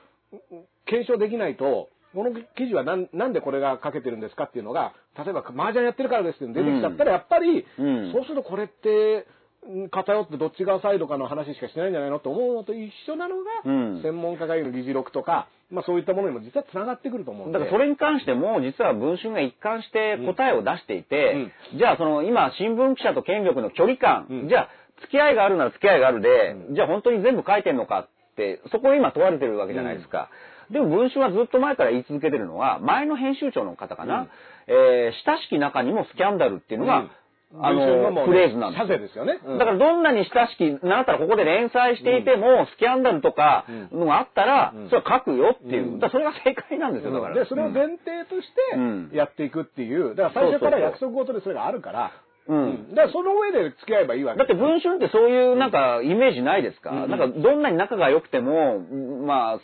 [0.86, 8.12] 検証できないと、この記事はなんなんでこれが書けてるんですかっていうのが、例えば麻雀やってるからですって出てきちゃったら、やっぱり、うん。
[8.12, 9.35] そうするとこれって、うん
[9.90, 14.02] 偏ってどっち側サイドかの話しかしてないんじゃないのと思うのと一緒なのが、うん。
[14.02, 17.52] 専門家会議の議事録とか、まあそういったものにも実は繋がってくると思う。
[17.52, 24.48] だからそれに関しても、実は文春が一貫して答えを出していて、じゃあその今、新聞記者と権力の距離感、うん。
[24.48, 24.68] じゃあ
[25.00, 26.28] 付き合いがあるなら付き合いがあるで、
[26.70, 30.30] うじゃあ本当に全部書いてんのかって、そこを今問われてるわけじゃないですか。
[30.70, 34.28] でも文春はずっと前から言い続けてるのは、前の編集長の方かな、うん。
[34.68, 37.10] えー親しき中にもスキャンダルっていうのが、うん
[37.60, 38.80] あのフレーズなんです。
[38.80, 39.40] よ社税ですよね。
[39.44, 39.58] うん。
[39.58, 44.88] だからどんなに親しき、なったらここで連載していても、スキャンダルとかのがあったら、うん。
[44.88, 45.94] それは書くよっていう。
[45.94, 45.98] うん。
[46.00, 47.34] だそれが正解なんですよ、だから。
[47.34, 49.10] で、それを前提としてうん。
[49.12, 52.12] やっていくっていう、だから最初から約束事でそれがあるから、
[52.48, 52.88] うん。
[52.90, 54.38] だからその上で付き合えばいいわけ。
[54.38, 58.80] だって文春ってそういうなんかイメージないですか、うんなんかどんなに仲が良くても、
[59.26, 59.58] まあ、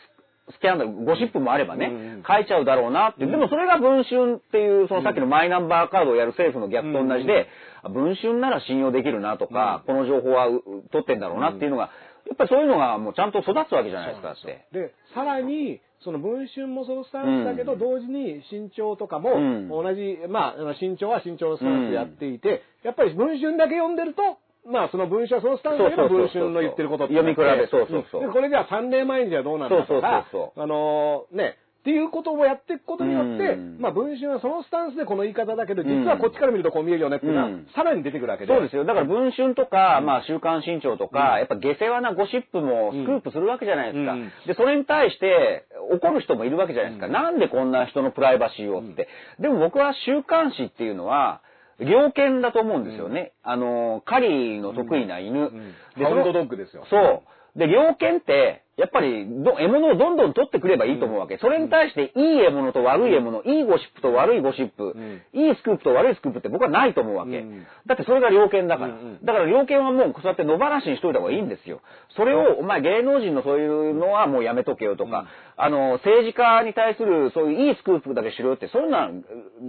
[0.50, 3.26] スキャンダル、ゴシップもあればね、うん書いちゃうだろうなって。
[3.26, 7.46] でもそれが文春っていう、そのさっきのマイナンバーカードをやる政府の逆と同じで、
[7.88, 11.90] 文春なら信用できるなとか、この情報はう取ってんだろうなっていうのが、
[12.26, 14.66] やっぱりそういうのがもうちゃんと育つわけじゃないですかって。
[14.72, 19.68] で、さらに、その文春もそのスタンスだけど、うん同時に新潮とかもうん。
[19.68, 24.22] 同じ、まあ、あの新潮は新潮のスタンスでやっていて、やっぱり文春だけ読んでると、
[24.66, 28.20] まあその文春はそのスタンスだけど文春の言ってることって読み比べそうそうそう。
[28.22, 38.54] でこれじゃあ3年前にじゃどうなんだとかそうそうそう、そあのね、っていうことをやっていくことによって、うんまあ文春はそのスタンスでこの言い方だけど、実はこっちから見るとこう見えるよねっていうのは、うんさらに出てくるわけで。
[38.54, 38.84] そうですよ。
[38.84, 44.12] だから文春とか、まあ週刊新潮とか、やっぱ下世話なゴシップもスクープするわけじゃないですか。
[44.12, 47.08] うんで、それに対して怒る人もいるわけじゃないですか。
[47.08, 49.08] なんでこんな人のプライバシーをって。
[49.40, 51.42] でも僕は週刊誌っていうのは、
[51.80, 53.32] 猟犬だと思うんですよね。
[53.42, 55.50] あの、狩りの得意な犬。
[55.96, 56.84] でハウンドドッグですよ。
[56.88, 57.22] そ
[57.56, 57.58] う。
[57.58, 61.38] で、猟犬って、やっぱりど、獲物をどんどん取ってくればいいと思うわけ。
[61.38, 67.38] それに対して、いい獲物と悪い獲物、いいゴシップと悪いゴシップ、んいいスクープと悪いスクープって僕はないと思うわけ。
[67.38, 68.94] うんだってそれが猟犬だから。
[69.22, 71.80] だから猟犬はもうそうやって野放しにしといた方がいいんですよ。
[72.16, 75.26] それを、お前芸能人のそういうのはもうやめとけよとか、
[75.56, 79.10] あの、政治家に対するそういういいスクープだけしろよって、そんな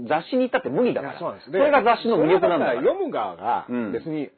[0.08, 1.20] 雑誌に行ったって無理だから。
[1.20, 1.52] そうなんです。
[1.52, 2.82] それが雑誌の魅力なんだから。
[2.82, 4.30] 読む側がうん別に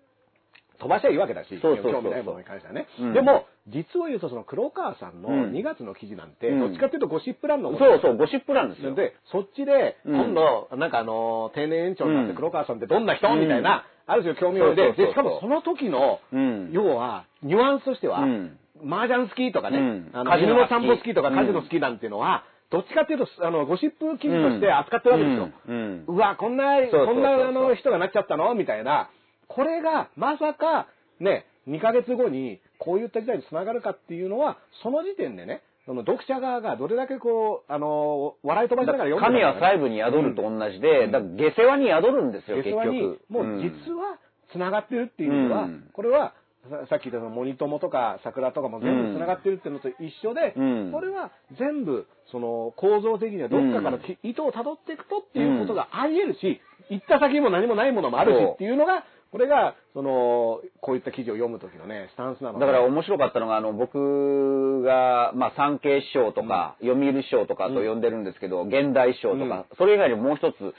[0.79, 2.87] 飛ばしゃいいわけだし、興味ないものに関してはね。
[2.99, 3.13] うん。
[3.13, 5.51] でも、実を言うとその黒川さんのうん。
[5.51, 6.59] 2月の記事なんて、うん。
[6.59, 8.95] どっちかっていうとゴシップ欄のそうそう、ゴシップなんですよ。
[8.95, 10.33] で、そっちで、うん。
[10.33, 12.35] 今度、なんかあの、定年延長になってうん。
[12.35, 13.27] 黒川さんってどんな人？
[13.27, 13.41] うん。
[13.41, 16.71] みたいな、ある種興味をで、で、しかもその時の、うん。
[16.71, 18.59] 要は、ニュアンスとしては、うん。
[18.87, 19.79] 麻雀好きとかね、
[20.13, 21.35] カジノの散歩好きとかうん。
[21.35, 25.49] カジノ好きなんていうのは、どっちかっていうと、あの、ゴシップ記事として扱ってるわけですよ。
[25.69, 26.03] うん。
[26.07, 26.15] うん。
[26.15, 28.53] うわ、こんな、こんなあの人がなっちゃったの？
[28.55, 29.09] みたいな。
[29.47, 30.87] これが、まさか、
[31.19, 43.21] ね、2ヶ月後に、こういった事態につながるかっていうのは、その時点でね、その読者側がどれだけこう、あの、笑い飛ばしながら読んで神は細部に宿ると同じで、だから下世話に宿るんですよ、結下世話に局。
[43.29, 44.17] もう実は
[44.51, 45.89] 繋がってるっていう意味では、うん。
[45.93, 46.33] これは
[46.69, 50.91] ささっき言ったそのモニトモとか桜とかも全部繋がってるっていうのと一緒で、うん。
[50.91, 56.59] これは全部その構造的にはどっかからき糸を辿っていくとっていうことがあり得るし、
[56.89, 59.05] 行った先にも何もないものもあるしっていうのが、
[59.35, 70.73] これが、その、こういった記事を読む時のね、スタンスなのでだから面白かったのが、あの、僕が、まあ、産経師匠とか、読売師匠とかと呼んでるんですけど、現代師匠とか、それ以外にももう一つ、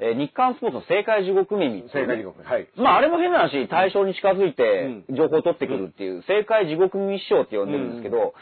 [0.00, 1.88] えー日刊スポーツの正解地獄耳ね。
[1.92, 2.42] 正解時刻。
[2.42, 2.66] はい。
[2.74, 8.34] まあ、あれも変な話、対象に近づいて、情報を取ってくるっていう、正解地獄耳師匠って呼んでるんですけど、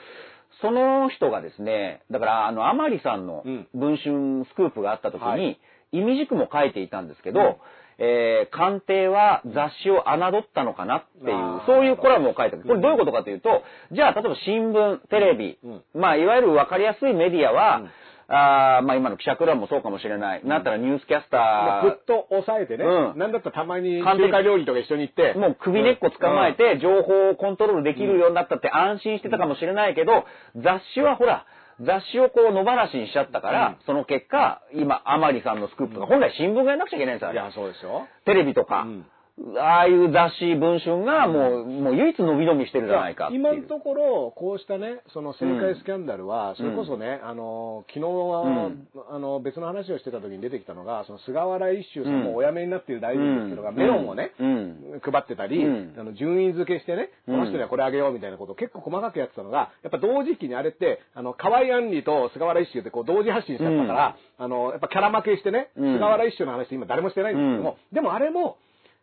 [0.62, 3.68] その人がですね、だから、あの、甘利さんのうん。
[3.74, 5.60] 文春スクープがあった時に、はい。
[5.92, 7.56] 意味軸も書いていたんですけど、うん
[7.98, 12.62] えー官邸は雑誌を侮ったのかなっていうそういうコラムを書いてる。
[12.62, 13.62] これどういうことかというと、
[13.92, 15.82] じゃあ、例えば新聞、テレビ、うん。
[15.94, 17.90] まあ、いわゆる分かりやすいメディアは、うん。
[18.30, 20.44] あーまあ、今の記者クラブもそうかもしれない。
[20.44, 23.18] なったらニュースキャスター、まあぐっと抑えてね、うん。
[23.18, 30.24] なんだったらたまに中華料理とか一緒に行って、もう首根っこ捕まえて情報をコントロールできるようになったって安心してたかもしれないけど、
[30.56, 31.46] 雑誌はほら、
[31.80, 37.40] 雑誌をこう野放しにしちゃったから、その結果、今、甘利さんのスクープとか、本来新聞がやんなくちゃいけないんですよ、あれ。
[37.40, 38.08] いや、そうですよ。
[38.24, 39.06] テレビとか、うん
[39.56, 43.30] ああいう雑誌、文春がもう、もう唯一伸び伸びしてるじゃないか。
[43.32, 48.70] 今のところ、こうしたね、その政界スキャンダルは、それこそね、あの、昨日は、
[49.10, 53.76] あの、別の話をしてた時に出てきたのが、その菅原一秀さんもお辞めになっている大臣ですけどが、うん。
[53.76, 55.00] メロンをね、うん。
[55.02, 55.94] 配ってたり、うん。
[55.96, 65.94] あの順位付けしてね、この人にはこれあげようみたいなことを結構細かくやってたのが、やっぱ同時期にあれって、あの、河合杏里と菅原一秀ってこう同時発信しちゃったから、あの、やっぱキャラ負けしてね、うん。
[65.94, 68.56] 菅原一秀の話って今誰もしてないんですけども、でもあれも、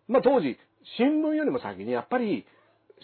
[0.07, 0.57] まあ当時、
[0.97, 2.45] 新聞よりも先にやっぱり、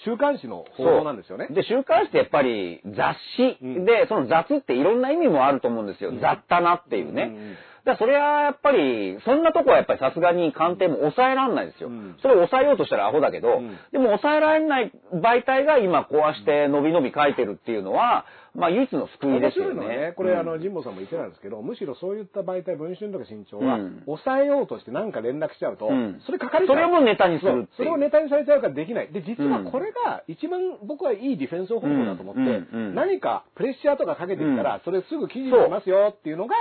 [0.05, 1.47] 週刊誌の報道なんですよね。
[1.49, 6.11] で、週刊誌ってやっぱり雑誌うんで、その雑っていろんな意味もあると思うんですよ。
[6.21, 7.23] 雑多なっていうね。
[7.23, 11.89] うんうんだそれはやっぱり、そんなとこはやっぱりさすがに官邸も抑えられないですよ。
[11.89, 12.15] うん。
[12.21, 13.77] それを抑えようとしたらアホだけど、うん。
[13.91, 19.79] でも抑えられない媒体が今こうして伸び伸び書いてるっていうのは、まあ唯一の救い面ですよね。
[19.79, 20.39] 白いのはね、これ、うん。
[20.39, 24.03] あの、神保さんも言ってたんですけど、むしろそういった媒体、文春とか新潮は、うん。
[24.05, 26.21] 抑えようとして何か連絡しちゃうと、うん。
[26.25, 26.75] それ書かれちゃう。
[26.75, 29.07] それもネタにするそそれをネタにされちゃうからできない。
[29.11, 32.41] で、実はこれが一番僕はいいディフェンス方法だと思って、
[32.93, 34.81] 何かプレッシャーとかかけてきたら、うん。
[34.83, 36.55] それすぐ記事にしますよっていうのが、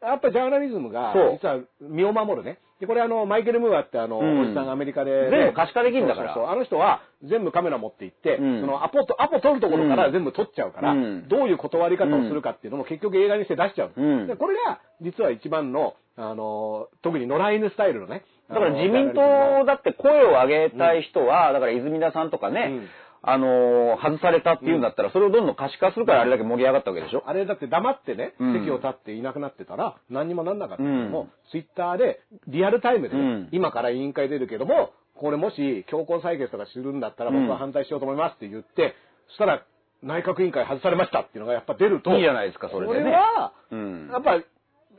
[0.00, 1.12] やっぱジャーナリズムが
[1.42, 2.58] 実は身を守るね。
[2.80, 4.40] で、これあの、マイケル・ムーアってあの、うん。
[4.42, 6.34] おじさんがアメリカで、ね、全部可視化できるんだから。
[6.34, 8.60] そうそうあの人は全部カメラ持って行って、うん。
[8.60, 11.28] そのアポと、アポ取るところから全部撮っちゃうから、うん。
[11.28, 13.92] どういう断り方をするかっていうのも結局映画にして出しちゃう。
[13.96, 14.26] うん。
[14.28, 18.22] でこれが実は一番の、あの、特に野良犬スタイルのね。
[18.48, 22.88] だから自民党だって声を上げたい人は、だから泉田さんとかね、うん
[23.22, 27.22] あのー外されたっていうんだったら、それをどんどん可視化するからあれだけ盛り上がったわけでしょ？
[27.26, 28.60] あれだって黙ってね、うん。
[28.60, 30.82] 席を立っていなくなってたら何にもなんなかった。
[30.82, 33.48] けども、うんツイッターでリアルタイムでね、うん。
[33.52, 37.40] 今から委員会出るけども、これもし強行採決とかするんだったらうん。
[37.46, 38.94] 僕は反対しようと思いますって言って、
[39.28, 39.62] そしたら
[40.02, 43.00] 内閣委員会外されましたっていうのがやっぱ出ると、いいじゃないですかそれでね。
[43.00, 44.08] これは、うん。
[44.12, 44.38] やっぱ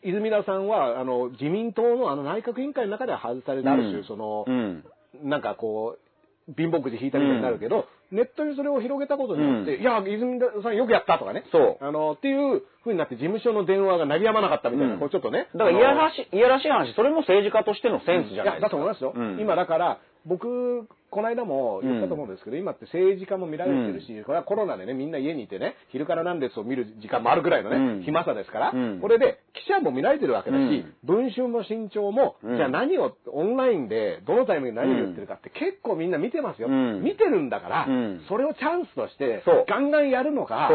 [0.04, 4.84] 泉田さんは、あの、自民党のあの内閣委員会の中では外されて、ある種、その、うん。
[5.24, 6.00] なんかこう、
[6.58, 11.44] 貧乏くじ引いたみたいになるけど、ネットにそれを広げたことによって、うんいや、泉田さんよくやったとかね。
[11.52, 15.48] そうあの、っていう風になって事務所の電話が鳴りやまなかったみたいな、うんこうちょっとね。
[15.54, 18.68] だからいやらしい、いやらしい話、それも政治家としてのセンスじゃないや、ですか。
[18.68, 19.14] だと思いますよ。
[19.16, 28.04] うん今だから、僕、この間も言ったと思うんですけど、今って政治家も見られてるし、これはコロナでね、みんな家にいてね、昼からなんですを見る時間もあるぐらいのね、うん。
[28.04, 29.00] 暇さですから、うん。
[29.02, 30.94] これで記者も見られてるわけだし、うん。
[31.04, 32.58] 文春も新潮も、うん。
[32.58, 36.68] じゃあ何を、オンラインでどのタイミングで何を言ってるかって結構みんな見てますよ。
[36.68, 37.02] うん。
[37.02, 38.22] 見てるんだから、うん。
[38.28, 40.70] それをチャンスとしてガンガンやるのか、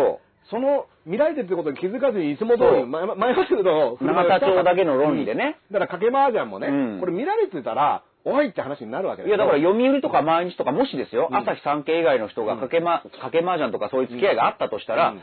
[0.51, 5.59] その見られてるってことに気づかずにいつも通り、前前までの永田町だけの論理でね。
[5.71, 7.01] だから掛け麻雀もね、うん。
[7.01, 11.37] これ見られてたら、おいって話になるわけですいや、だから読売とか毎日とか、もしですよ、うん。
[11.37, 15.15] 朝日産経以外の人がかけま、かけ麻雀とかそういう付き合いがあったとしたら、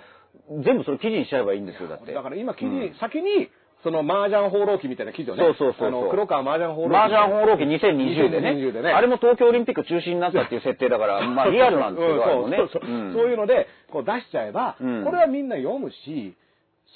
[0.63, 2.13] 全部それ記事にしちゃえばいいんですよ、だって。
[2.13, 2.95] だから今記事、うん。
[2.99, 3.49] 先に、
[3.83, 6.95] その麻雀放浪記みたいな記事をね、そうそうそう黒川麻雀放浪記。
[6.95, 8.51] 麻雀放浪記2020でね。
[8.51, 8.91] 2020でね。
[8.91, 12.23] あれも東京オリンピック中止になったっていう設定だから、まあリアルなんですけど。
[12.23, 12.81] そうそう
[13.13, 13.27] そう。
[13.29, 15.03] いうので、こう出しちゃえば、うん。
[15.03, 16.35] これはみんな読むし、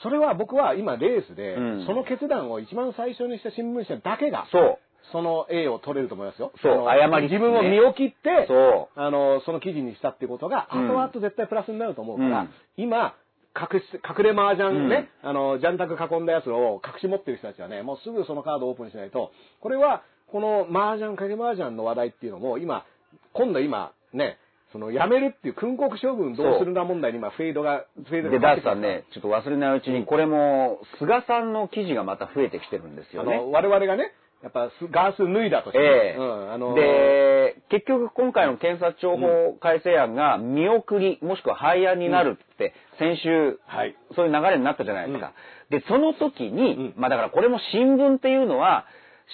[0.03, 1.86] それは僕は今レースで、うん。
[1.88, 4.80] その決断を一番最初にした新聞社だけが、そう。
[5.11, 6.52] その A を取れると思いますよ。
[6.61, 7.34] そう誤りね。
[7.34, 10.88] 自分を身を切って、そあの、その記事にしたってことが、うん。
[10.88, 12.49] 後々絶対プラスになると思うから、うん。
[12.77, 13.15] 今、
[13.56, 22.86] 隠し、隠れ麻雀ね、あの、ジャンタク囲んだやつを隠し持ってる人たちはね、もうすぐそのカードをオープンしないと、これは、この麻雀、掛け麻雀の話題っていうのも、今、
[23.34, 24.38] 今度今、ね、
[24.73, 33.36] その、やめるっていう訓告処分どうするんだ問題に今、フェードが、フェードで、がダースさんね、ちょっと忘れないうちに、これも、菅さんの記事がまた増えてきてるんですよね。
[33.36, 34.11] あの、我々がね、
[34.44, 36.18] やっぱすガース脱いだとして、ええ。
[36.18, 43.95] うん、あの、で、結局今回の検察庁法改正案が見送り、もしくは廃案になるって、先週、はい。
[44.16, 45.34] そういう流れになったじゃないですか。
[45.70, 46.94] で、その時に、うん。
[46.95, 48.86] まあだからこれも新聞っていうのは、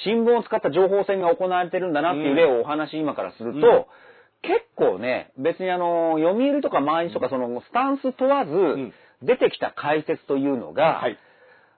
[0.06, 3.86] 新聞を使った情報戦が行われてるんだなっていう例をお話今からすると、うん。
[4.44, 8.94] 結構ね、別にあの、読売とか毎日とかそのスタンス問わず、ん。
[9.24, 11.18] 出てきた解説というのが、はい。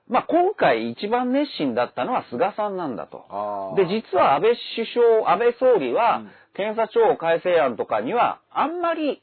[0.10, 3.76] まあ今回一番熱心だったのは菅さんなんだと。
[3.78, 9.22] で、実は安倍首相、安倍総理は、うん検察庁改正案とかには、あんまり、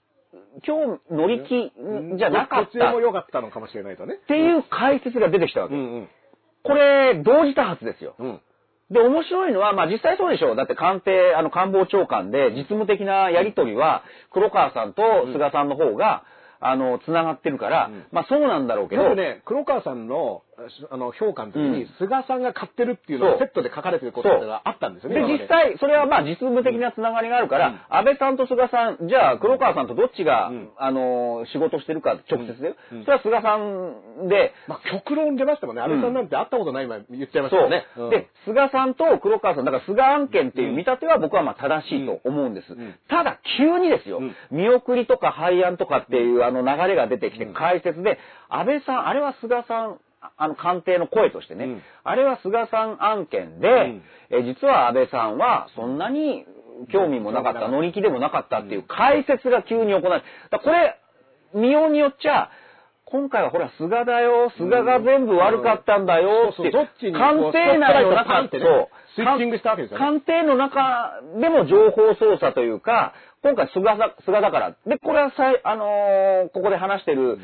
[0.66, 1.72] 今日乗り気
[2.18, 4.18] じゃなかっどっちも良かったのかもしれないとね。
[4.28, 5.74] ていう解説が出てきたわけ。
[5.74, 6.08] うんうん。
[6.62, 8.14] これ、同時多発ですよ。
[8.18, 8.40] うん。
[8.90, 10.56] で、面白いのは、まあ実際そうでしょう。
[10.56, 14.02] だって官邸、あの官房長官で実務的なやりとりは、
[14.32, 15.02] 黒川さんと
[15.32, 16.24] 菅さんの方が、
[16.60, 20.42] あの、繋がってるから、うんまあそうなんだろうけど、よくね、黒川さんの
[20.90, 21.88] あの評価の時に、うん。
[21.98, 25.16] 菅さんが買ってるっていうのがセットで書かれてることがあったんですよね。
[25.16, 30.70] で、実際、それはまあ実務的なつながりがあるから、安倍さんと菅さん、じゃあ黒川さんとどっちが、うん。
[30.76, 33.04] あの、仕事してるか直接で、うん。
[33.04, 35.82] それは菅さんで、まあ、極論出ましたもんね。
[35.82, 37.86] 安倍さんなんて会ったことない今言っちゃいましたよね。
[37.96, 38.06] う。
[38.06, 38.10] ん。
[38.10, 42.72] で、菅さんと黒川さん、だから菅案件っていう見立ては僕はまあ正しいと思うんです。
[42.74, 42.94] ん。
[43.08, 44.34] ただ、急にですよ、うん。
[44.50, 47.54] 見送りとか廃案とかっていうあの流れが出てきてうん。
[47.54, 48.18] 解説で、
[48.48, 49.98] 安倍さん、あれは菅さん、
[50.36, 51.82] あの官邸の声としてね、うん。
[52.04, 54.02] あれは菅さん案件で、ん。
[54.30, 56.46] え実は安倍さんはそんなに
[56.92, 60.98] 興味もなかった、乗り気でもなかったっていう解説が急に行われだからこれ、
[61.54, 62.50] 見ようによっちゃ、
[63.04, 68.88] 今回はほら、菅だよ、菅が全部悪かったんだよって、官邸内の中ってねそう。
[69.16, 70.04] スイッチングしたわけですよね。
[70.04, 74.76] 官邸の中でも情報操作というか、今回菅だ菅だから。
[74.86, 77.38] で、これはさい、あのーここで話してる、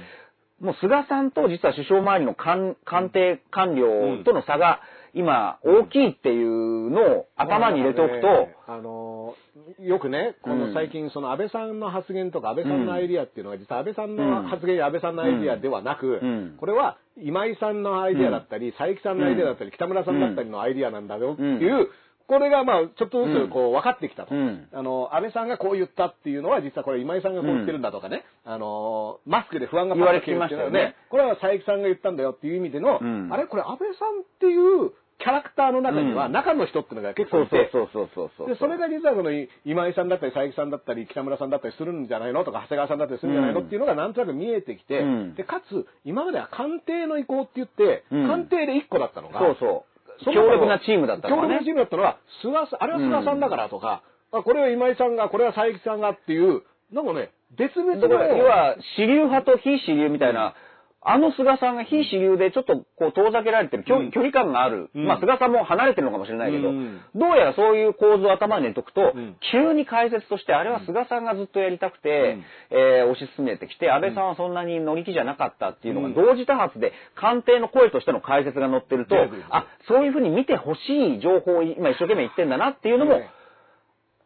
[0.61, 4.81] もう菅さんと実は首相周りの官官邸官僚との差が
[5.15, 9.47] 今大きいっていうのを頭に入れておくと、あのー
[9.81, 10.61] よくね、こうん。
[10.69, 16.57] の最近、その安倍さんの発言とか安倍さんのアイディアっていうのが、実は安倍さんの発言や安倍さんのアイディアではなく、うん。
[16.59, 21.89] これは今井さんのアイディアだったり、佐伯さんのアイディアだったり、北村さんだったりのアイディアなんだよっていう、
[22.27, 24.35] これがまあ、ちょっとずつこう分かってきたと。
[24.35, 24.69] うん。
[24.73, 30.97] あの、安倍さんがこう言ったっていうのは、実はこれ今井さんがこう言ってるんだとかね、あの、マスクで不安が言われてきましたよね。
[31.11, 33.33] これは佐伯さんが言ったんだよっていう意味での、うん。
[33.33, 33.47] あれ？
[33.47, 36.33] これ安倍さんっていうキャラクターの中には、うん。
[36.33, 38.49] 中の人っていうのが結構いて、そうそうそうそう。
[38.49, 39.31] で、それが実はこの
[39.65, 43.67] 今井さんだったり佐伯さんだったり北村さんだったりするんじゃないのとか長谷川さんだったりするんじゃないのうん。
[43.67, 45.35] っていうのがなんとなく見えてきて、うん。
[45.35, 48.27] で、かつ今までは官邸の意向って言って、うん。
[48.27, 49.96] 官邸で1個だったのが、そうそう。
[50.25, 51.71] 強力なチームだったのはね強力なチ。
[51.71, 54.03] ームだったのは、菅さん、あれは菅さんだからとか、
[54.33, 56.63] あこれは今井さんが、これは佐伯さんがっていう、
[56.93, 60.55] なんかね、別々の、要は、主流派と非主流みたいな、
[61.09, 64.91] あの菅さんが非主流でちょっとこう遠ざけられてる、距うん距離感がある。
[64.93, 72.39] うんまあ菅さんも離れてるのかもしれないけど、うんどうやらそういう構図を頭に入れとくと、うん急に解説として、あれは菅さんがずっとやりたくて、
[72.71, 79.15] えー推し進めてきて、安倍さんはそんなに乗り気じゃなかったっていうのがうん同時多発で、官邸の声としての解説が載ってると、
[79.51, 80.79] あ、そういうふうに見てほし
[81.19, 83.31] い情報を今一生懸命言ってんだなっていうのもね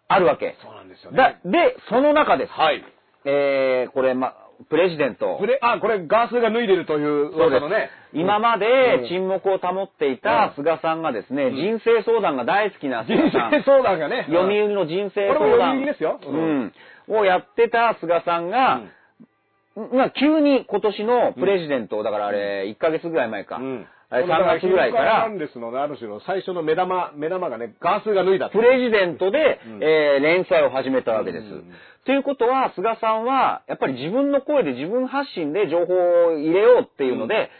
[0.08, 0.56] あるわけ。
[0.60, 1.16] そうなんですよね。
[1.16, 2.52] だで、その中です。
[2.52, 2.82] はい。
[3.24, 4.34] えー、これ、ま、
[4.68, 5.46] プレジデントプ。
[5.46, 7.90] レあ、これガースが脱いでるというそうです噂のね。
[8.12, 13.50] 今まうんで沈黙を保っていた菅さんがですね、人生相談が大好きな人菅さん。
[13.52, 14.26] 生相談がね。
[14.28, 15.82] 読売の人生相これも読談。
[15.82, 16.72] 売ですよううんん。
[17.08, 18.82] をやってた菅さんが、
[19.92, 23.56] まあ急に今年のプレジデント、だからあれ、1ヶ月ぐらい前か。
[23.56, 23.86] うん。
[24.12, 24.28] あれ3
[24.58, 31.44] 月ぐらいからラン、デスのある種の最初の目玉、目玉がね、ガースが脱いだプレジデントで、うんえー連載を始めたわけです。
[31.44, 31.72] うん
[32.06, 35.94] ということは、菅さんは、やっぱり自分の声で自分発信で情報
[36.32, 37.50] を入れようっていうので、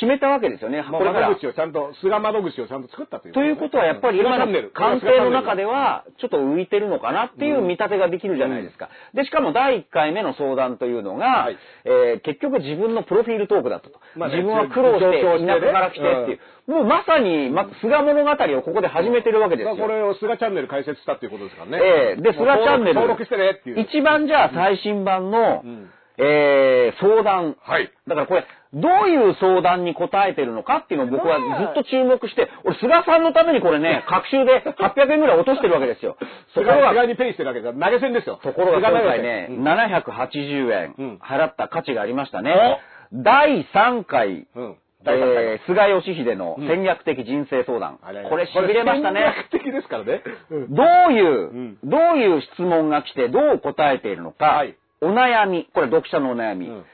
[0.00, 0.80] 決めたわけですよね。
[0.80, 1.36] まあこれ窓。
[1.36, 8.88] 口をちゃんと、菅窓口をちゃんと作ったというということは、やっぱり今の官邸の中では、ちょっと浮いてるのかなっていう見立てができるじゃないですか。
[9.12, 14.00] で、しかも第1回目の相談というのが、はいえー結局自分のプロフィールトークだったと。
[14.16, 16.40] まあね自分は苦労して、田舎から来てっていう。
[16.70, 19.76] もうまさに、ま、菅物語をここで始めてるわけですよ。
[19.76, 21.78] これを菅チャンネル開設したっていうことですからね。
[21.82, 22.94] ええで、菅チャンネル。
[22.94, 23.80] 登録してねっていう。
[23.80, 25.90] 一番じゃあ最新版の、うん
[26.20, 27.56] えー相談。
[27.60, 27.90] はい。
[28.06, 36.16] だからこれ、どういう相談に答えてるのかっていうのを僕はずっと注目して、俺、菅さんのためにこれね、 各週で800円ぐらい落としてるわけですよ。
[36.54, 38.38] ところが、菅にペイしてるわけです投げ銭ですよ。
[38.42, 42.80] ところが今回ね、うん780円うん払った価値がありましたね。
[43.12, 44.76] 第3回、うん。
[45.02, 47.98] 第三回えー菅義偉の戦略的人生相談。
[48.02, 49.20] あれこれ痺れましたね。
[49.50, 50.22] 戦略的ですからね。
[50.50, 56.84] うんどういう、んどういう質問が来てどう答えているのか、はいお悩み、これ読者のお悩み、うん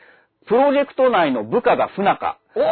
[0.49, 2.63] プロジェクト内の部下が不仲、おー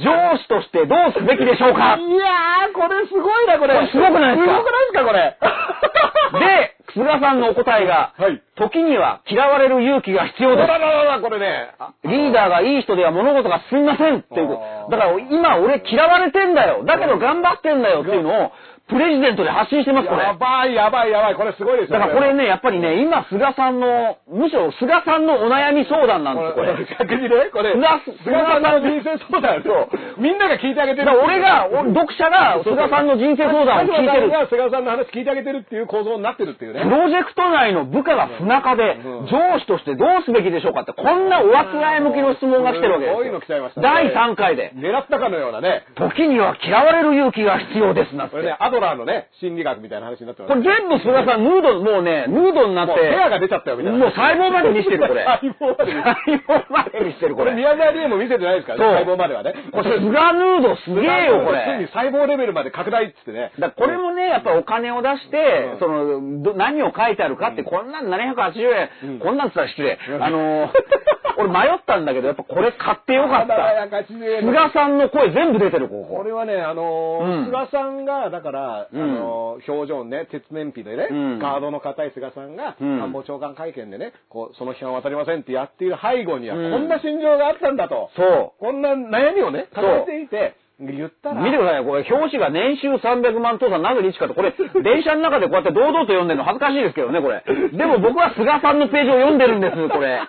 [0.00, 1.96] 上司としてどうすべきでしょうか？
[2.00, 3.74] いやー、これすごいな、これ。
[3.74, 4.54] これすごくないですか？
[4.56, 5.36] すごくないですか、これ？
[6.40, 8.40] で、菅さんのお答えが、はい。
[8.56, 10.66] 時には嫌われる勇気が必要です。
[10.66, 11.70] ほらららら、これね。
[11.78, 14.48] あリーダーがいい人では物事が進みませんっていう
[14.90, 16.84] だから今俺嫌われてんだよ。
[16.84, 18.52] だけど頑張ってんだよっていうのを
[18.88, 20.22] プレジデントで発信してます、これ。
[20.22, 21.34] やばい、やばい、やばい。
[21.34, 26.70] これすごいですよだからこれね、やっぱりね、今、菅さんの、むしろ菅さんのお悩み相談なんです、これ。
[26.98, 27.82] 逆にね、これ、菅
[28.22, 29.88] 菅さんの人生相談と、
[30.18, 31.10] みんなが聞いてあげてる。
[31.18, 34.30] 俺が、俺読者が菅さんの人生相談を聞いてる。
[34.30, 36.82] が菅さんの話聞いてあげてるっていう構造になってるっていうね。
[36.82, 44.72] プロジェクト内の部下が不仲でうん、上司としてどうすべきでしょうかって、こんなおあつらえ向きの質問が来てるわけですいのよ来ちゃいましたね第3回で。
[44.76, 45.84] 狙ったかのようなね。
[45.96, 48.36] 時には嫌われる勇気が必要ですなんて。
[48.36, 53.98] これね、アドラーのね、心理学みたいな話になってますこれ全部菅さん、ヌード、もうね、ヌードになって、もうペアが出ちゃったよみたいな。
[53.98, 55.24] もう細胞まで見せてる、これ。
[55.24, 57.50] 細胞まで細胞まで見せてる、これ。
[57.50, 59.54] これ宮沢りえも見せてないですからね、細胞まではね。
[59.72, 61.86] これ、 菅ヌードすげえよ、こついにれ。
[61.88, 63.52] 細胞レベルまで拡大っつってね。
[63.58, 69.98] だこれもね、やっぱお金を出して、うんその、ど何を書いてあるかって、こんなん780円、うんこんなんつったら失礼。
[70.10, 70.70] うんあのー、
[71.38, 73.54] 俺迷ったんだけど、やっぱこれ買ってよかった。
[73.54, 76.16] 780円菅さんの声全部出てる、ここ。
[76.16, 79.02] これはね、あのーうん菅さんが、だから、うん。
[79.02, 81.38] あのー表情ね、鉄面皮でね、うん。
[81.38, 82.98] ガードの硬い菅さんが、うん。
[83.00, 88.10] 官房長官会見でね、こう、その批判は渡りませんってやっている背後には、うんこんな心情があったんだと。
[88.16, 91.34] そこんな悩みをね、抱えていて、言ったう。
[91.34, 94.52] ら、見てくださいよ、これ、表紙が年収300万父さんなぜ日かと、これ、
[94.84, 97.42] 電車の中でこうやって堂々と読んでるの恥ずかしいですけどね、これ。
[97.72, 100.20] でも僕は菅さんのページを読んでるんです、これ。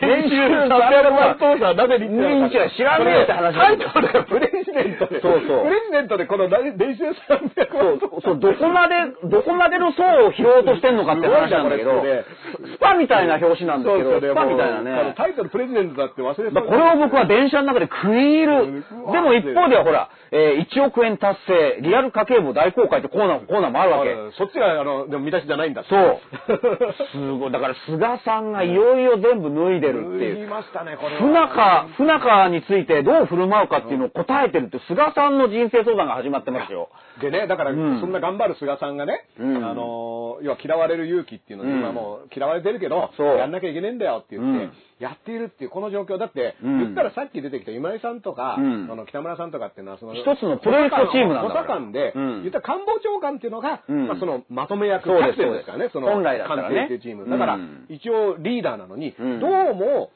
[0.00, 5.20] 年収300万父さんなぜ日日は知らねえよって話タイトルがプレジデントで。
[5.20, 8.94] そうそうプレジデントでこの年収300万そう、そう、どこまで、
[9.24, 12.02] どこまでの層を拾おうとしてんのかって話なんだけど
[12.74, 15.14] スパみたいな表紙なんですけど、スパみたいなね。
[15.16, 18.61] タイトルプレジデントだって忘れてだからこれを僕は電車の中で食い入る。
[18.62, 18.66] う
[19.10, 24.14] んでも一方ではほら、えー1億円達成、リアル家計簿大公開ってコーナー、コーナーもあるわけ。
[24.38, 26.18] そっちが、あの、でも見出しじゃないんだそう。
[27.12, 27.52] すごい。
[27.52, 30.40] だから菅さんがいよいよ全部脱いでるって言い。
[30.40, 31.20] いうましたね、これは。
[31.20, 36.88] 不仲、不仲についてどう振る舞うかっていうのを答えてるって、菅さんの人生相談が始まってますよ。
[37.20, 39.74] でね、だから、うんそんな頑張る菅さんがね、うんあ
[40.36, 41.78] の、要は嫌われる勇気っていうので、うん。
[41.78, 44.72] 今もう嫌われてるけど、やんなきゃいけねえんだよって言って、うん。
[44.98, 46.18] やっているっていうこの状況。
[46.18, 46.78] だって、うん。
[46.78, 48.88] 言ったらさっき出てきた今井さんとか、うん。
[48.90, 52.42] あの北村さんとかっていうのは、その、一つのプロジェクトチームなんだ補佐官で、うん。
[52.42, 54.08] 言ったら官房長官っていうのが、うん。
[54.08, 56.84] まあ、そのまとめ役、キャプテンですからね、その、本来だったらね。
[56.84, 57.28] っていうチーム。
[57.28, 57.86] だから、うん。
[57.88, 59.40] 一応リーダーなのに、うん。
[59.40, 60.10] どうも、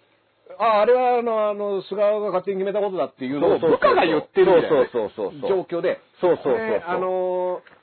[0.58, 7.76] あ、あれはあの、あの、菅が勝手に決めたことだっていうのを部下が言ってるみたいなねそうそうそうそう状況で、そうそうそうあのー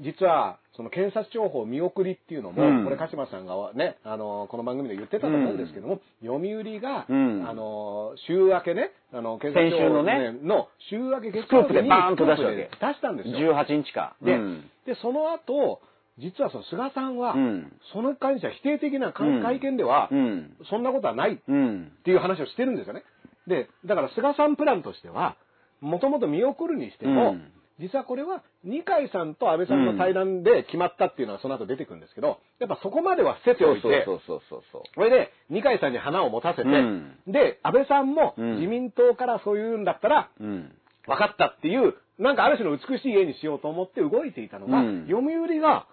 [0.00, 13.54] 実は、その検察庁法見送りっていうのも、うんこれ鹿島さんがね、あのーこの番組で言ってたと思うんですけども、読売が、うんあのー週明けね、あの、検先週のねの週明け月スクープでバーンと出したわけ出したんですよ。
[13.54, 14.16] 18日か。
[14.22, 15.80] で、うんで、その後、
[16.18, 20.56] 実はその菅さんは、うんその関しては否定的なうん会見では、うん。
[20.70, 21.92] そんなことはないうん。
[22.00, 23.02] っていう話をしてるんですよね。
[23.46, 25.36] で、だから菅さんプランとしては、
[25.80, 34.82] もともと見送るにしても、うん実はこれは二階さんと安倍さんの対談で決まったっていうのはその後出てくるんですけど、やっぱそこまでは伏せておいて、そうそうそうそう。
[34.94, 40.72] それで二階さんに花を持たせて、うんで、安倍さんもうん自民党からそういうんだったら、うん。
[41.06, 45.86] 分かったっていう、なんかある種の美しい絵にしようと思って動いていたのが、うん読売が、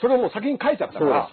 [0.00, 1.28] それをもう先に書いちゃったから。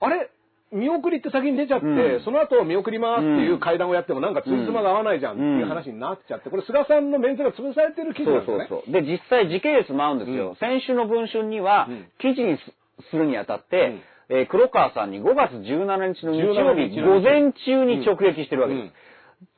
[0.00, 0.30] あれ？
[0.72, 2.24] 見送りって先に出ちゃって、うん。
[2.24, 8.66] その後見送りますっていう会談をやってもなんかつじつまが合わないじゃんっていう話になっちゃって、これ菅さんのメンツが潰されてる記事そうなんですよね。
[8.68, 8.92] そうそう。
[8.92, 10.50] で、実際時系列も合うんですよ。
[10.50, 10.56] うん。
[10.56, 12.62] 先週の文春にはうん、記事にす
[13.10, 17.02] するにあたって、えー黒川さんに5月17日の日曜17日、日。
[17.02, 18.84] 午前中に直撃してるわけです。
[18.84, 18.92] うん。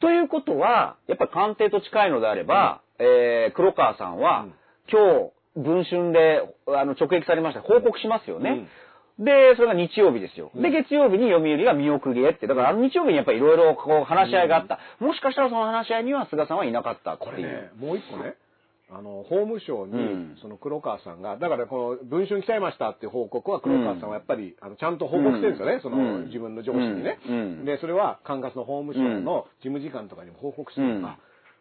[0.01, 4.55] ということは、やっぱり官邸と近いのであれば、えー黒川さんは、うん。
[4.91, 7.61] 今日、文春であの直撃されました。
[7.61, 8.67] 報告しますよね。
[9.19, 10.51] で、それが日曜日ですよ。
[10.57, 12.49] で、月曜日に読売が見送りへって。
[12.49, 14.81] だから、あの日曜日にやっぱりいろいろこう話し合いがあった。
[14.99, 17.17] もしかしたらその話し合いには菅さんはいなかった。
[17.17, 18.35] これね、もう一個ね、
[18.91, 26.27] あの、法務省にうん、その黒川さんが、だからこの、文春来ちゃいましたっていう報告は黒川さんはやっぱり、あの、ちゃんと報告してるんですよね、その、うん。
[26.27, 27.19] 自分の上司にね。
[27.27, 27.65] うん。
[27.65, 31.17] で、それは管轄の法務省の事務次官とかにも報告してるのが、うん。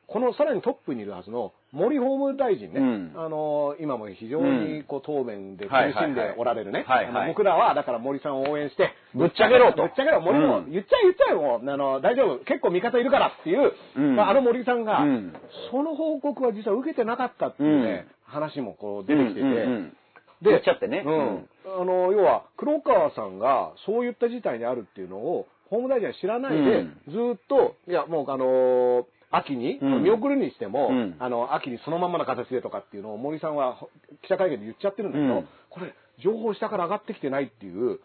[0.08, 3.12] このさらにトップにいるはずの森法務大臣ね、うん。
[3.16, 6.06] あの、今も非常にこう答弁で苦はいはいはい。
[6.06, 7.16] しんでおられるね、はいはい。
[7.16, 9.82] あの僕らはだから森さんを応援して、ぶっちゃけろと。
[9.82, 10.72] ぶっちゃけろ、森も、うん。
[10.72, 14.16] 言っちゃえ言っちゃえもう、あの、大丈夫、結構味方いるからっていう、うん。
[14.16, 15.34] まあ、あの森さんが、うん。
[15.72, 21.04] その報告は実は受けてなかったっていうね、話もこう出てきてて、で言っちゃってね。
[21.06, 21.50] うん。
[21.82, 27.02] あの、要は、黒川さんがそういった事態にあるっていうのを、法務大臣は知らないで、うん。
[27.08, 30.03] ずーっと、いや、もうあの秋に、うん。
[30.03, 31.15] 見送るにしても、うん。
[31.19, 33.77] あの、秋にそのままの形でとかっていうのを森さんは
[34.22, 35.47] 記者会見で言っちゃってるんだけど、うん。
[35.69, 35.93] これ、
[36.23, 37.99] 情報下から上がってきてないっていう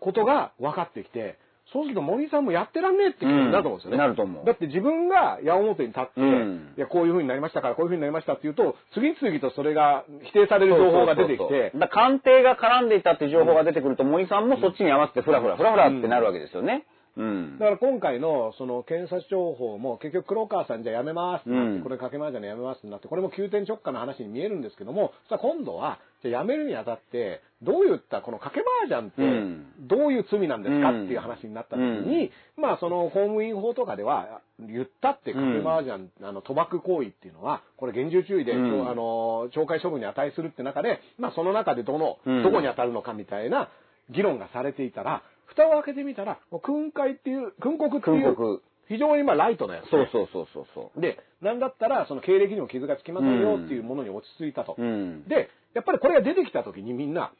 [0.00, 1.38] ことが分かってきて、
[1.72, 3.94] そうすると森さんもやってらんねえって気になると思うんですよね。
[3.94, 4.44] うんなると思う。
[4.44, 6.74] だって自分が矢面に立って、うん。
[6.76, 16.84] いや、こういう風になりましたから、こういう風になりましたっていうと、次々とそれが否定される情報が出てきてだ官邸が絡んでいたっていう情報が出てくると、森さんもそっちに合わせてフラフラ、フラフラってなるわけですよね。
[17.16, 17.58] うん。
[17.58, 21.82] だから今回のその検察情報も結局黒川さんじゃあやめますってなって、うん。
[21.82, 38.88] これかけまじゃねやめますってなって、これも急転直下の話に見えるんですけども、さあ今度は、じゃあやめるにあたって、どういったこのかけ麻雀ってうん、どういう罪なんですかうんっていう話になった時に、まあその公務員法とかでは、言ったってかけ麻雀、あの賭博行為っていうのは、これ厳重注意で、うん。
[38.90, 42.42] あの、懲戒処分に値するって中で、まあその中でどの、うん。
[42.42, 43.70] どこに当たるのかみたいな
[44.10, 45.22] 議論がされていたら、
[45.56, 49.90] 蓋を開けてみたら、もう訓戒っていう、訓告っていう非常にまあライトなやつ、ね。
[49.90, 51.00] そうそうそうそうそう。
[51.00, 54.76] で、なんだったら、その経歴にも傷がつきませんよっていうものに落ち着いたと。
[54.78, 55.24] うん。
[55.24, 57.32] で、やっぱりこれが出てきた時にみんな、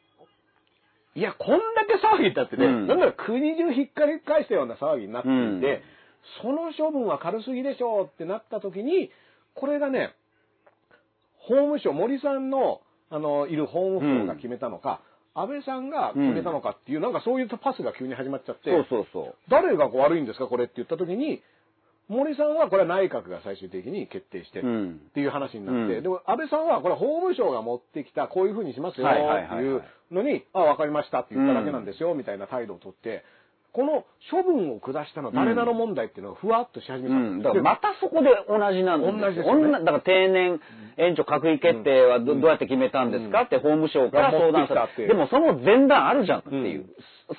[1.15, 5.39] いや、こんだけ騒ぎになってね、うんなんなら国中ひっかり返したような騒ぎになっていて、う
[5.79, 5.81] ん
[6.41, 9.11] その処分は軽すぎでしょうってなった時に、
[9.53, 10.13] これがね、
[11.37, 15.01] 法務省、森さんの、あの、いる法務省が決めたのか、
[15.37, 19.35] 安倍さんが決めたのかっていう、なんかそういうパスが急に始まっちゃって、そうそうそう。
[19.49, 21.43] 誰が悪いんですか、これって言った時に、
[22.09, 25.01] 森さんはこれは内閣が最終的に決定して、うん。
[25.09, 26.03] っていう話になって、うん。
[26.03, 33.23] でも安倍さんはこれ法務省が持ってきたこういうふうにしますよっていうのに、あ、わかりましたって言っただけなんですよ、みたいな態度をとって、
[33.77, 37.15] この処分を下したのは誰なの問題っていうのがふわっとし始めた。
[37.15, 37.43] うん。
[37.43, 39.21] だからまたそこで同じなんですよ。
[39.21, 39.69] 同じですよね。
[39.69, 40.59] 同だから定年
[40.97, 43.43] 延長閣議決定はど,、どうやって決めたんですか？
[43.43, 46.89] って法務省から相談さが持ってきたでもその前段あるじゃんっていう。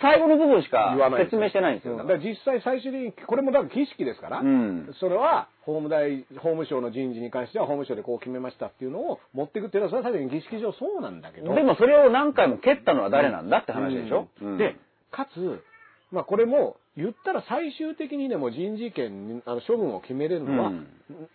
[0.00, 1.94] 最後の部分しか説明してないんですよ。
[1.94, 1.98] うん。
[1.98, 4.94] だからら実際最終的に、これもだから儀式ですから、うん。
[5.00, 11.54] それは法務大、法務省の人事に関しては法務省でこう決めましたっていうのを持っていくっていうのは、それは確かに儀式上そうなんだけど。
[11.54, 14.28] でもそれを何回も蹴ったのは誰なんだって話でしょ？
[14.42, 14.48] うん。
[14.52, 14.58] うん。
[14.58, 14.76] で、
[15.10, 15.64] かつ、
[16.10, 20.86] まあこれも、言ったら最終的にでも人事権に、あの処分を決めれるのはうん。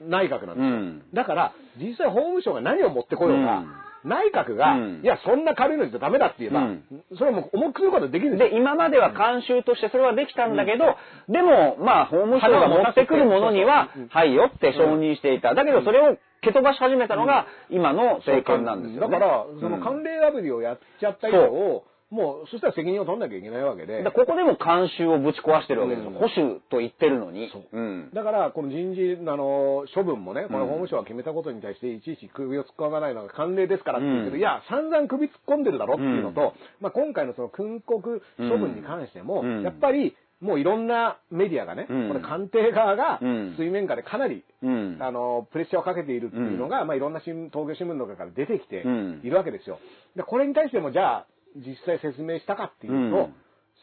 [0.02, 0.66] 内閣なんですよ。
[0.66, 1.04] うん。
[1.14, 3.64] だから、実際法務省が何を持ってこようが、
[4.04, 5.02] 内閣が、うん。
[5.04, 6.84] いや、そんな軽いのじゃダメだって言えば、うん。
[7.18, 10.98] それはもう重くすることはできるんで今までは慣習としてそれはできたんだけど、
[11.30, 15.56] でも、まあ、法務省が持ってくるものにはうん、はいよって承認していた。
[15.56, 19.12] だけど、それを蹴飛ばし始めたのが、今の政権なんですよ、ね。
[19.12, 21.84] だから、そのうん慣例破りをやっちゃった以上、
[22.14, 24.04] もう、そしたら責任を取んなきゃいけないわけで。
[24.04, 26.12] ここでも慣習をぶち壊してるわけですよ。
[26.12, 27.50] うん保守と言ってるのに。
[27.52, 28.10] そううん。
[28.14, 44.98] だから、この人事、あの、処分もね、この法務省が決めたことに対して、いちいち首を突っ込まないのが慣例ですからって言うけど、うんいや、散々首突っ込んでるだろっていうのと、まあ今回のその訓告処分に関しても、うんやっぱり、もういろんなメディアがね、うんこれ官邸側がうん水面下でかなり、うん。
[45.00, 49.80] あの、プレッシャーをかけているっていうのが、まあいろんな東京新聞とかから出てきてうんいるわけですよ。
[50.16, 53.34] で、これに対しても、じゃあ、実際説明したかっていうと、うん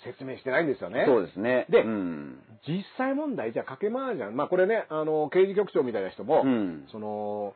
[0.04, 1.04] 説明してないんですよね。
[1.06, 1.66] そうですね。
[1.68, 2.38] でうん。
[2.66, 7.54] 実際問題じゃあかけ麻雀まあこれねあの刑事局長みたいな人も、うんその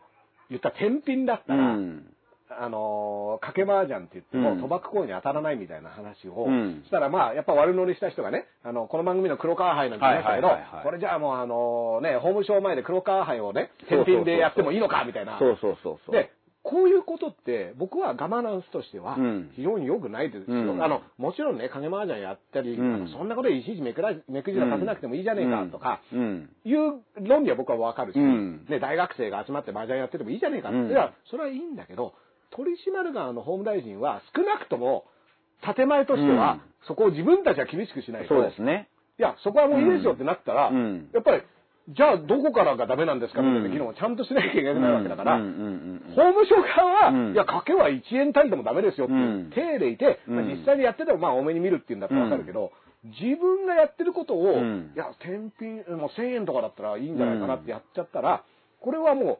[0.50, 2.02] 言ったら天品だったうら、ん。
[2.50, 15.38] あのー、賭け麻雀って言っても、うん賭博行為に当たらないみたいな話を、うんしたらまあ、やっぱ悪乗りした人がね、あの、この番組の黒川杯なんて言いましたけどはいはいはいはい、これじゃあもうあのね、法務省前で黒川杯をね、天品でやってもいいのかみたいな。
[15.38, 16.14] そうそうそうそう。
[16.14, 16.30] で、
[16.64, 20.72] こういうことって、僕はガバナンスとしてはうん、非常に良くないですよ。
[20.72, 20.82] うん。
[20.82, 23.08] あの、もちろんね、影麻雀やったり、うん。
[23.12, 26.48] そんなことでいちいちめくら、めくじらさせなくてもいいじゃねえかとか、うん。
[26.64, 28.64] いう論理は僕はわかるし、うん。
[28.66, 32.14] ね、大学生が集まって麻雀やっててもいいじゃねえかいや、それはいいんだけど、
[32.50, 35.04] 取締側の法務大臣は少なくとも、
[35.76, 36.60] 建前としては、うん。
[36.86, 38.88] そこを自分たちは厳しくしないと、そうですね。
[39.18, 41.10] いや、そこはもういいですよってなったら、うん。
[41.12, 41.42] やっぱり、
[41.88, 45.44] じゃあどこからがダメなんですかみたいな議論をちゃんとしなきゃいけないわけだから、法
[46.32, 49.50] 務省側は、うんいや、賭けは1円単位でもダメですよっていううん。
[49.50, 50.48] 体でいて、まあうん。
[50.48, 52.72] 実際にやっててもまあ多めに見るっていうんだったらわかるけど、
[53.20, 54.92] 自分がやってることを、ん。
[54.94, 58.44] いや、天品、もう1000円とかだったらいいんじゃないかなってやっちゃったら、
[58.80, 59.38] これはもう、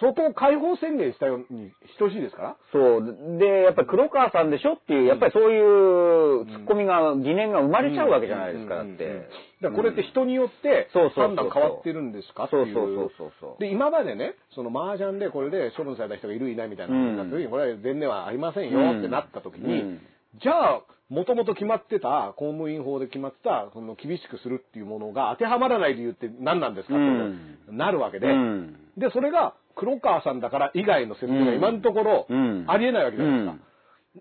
[0.00, 2.56] 相当解放宣言したように等しいですから。
[2.72, 3.38] そう。
[3.38, 9.28] で、やっぱり黒川さんでしょっていう、やっぱりそういうツッコミが、疑念が生まれちゃうわけじゃないですか、だって。
[9.60, 12.74] だこれって人によって判断変わってるんですかっていう。
[12.74, 13.60] そうそうそうそう。
[13.60, 20.00] で、今までね、その麻雀でこれで処分された人がいるいないみたいな話になった時に、これは前例はありませんよってなった時に、うん
[20.42, 20.82] じゃあ、
[21.14, 28.76] もともと決まってた、公務員法で決まってた、その厳しくするっていうものが当てはまらない理由って何なんですかってなるわけで、うん。
[28.98, 32.64] で、それが黒川さんだから以外の説明が今のところうん。
[32.66, 33.64] ありえないわけじゃないですか。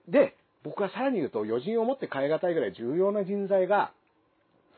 [0.07, 3.91] で、僕はさらに言うと、余人をもって変え難いぐらい重要な人材が、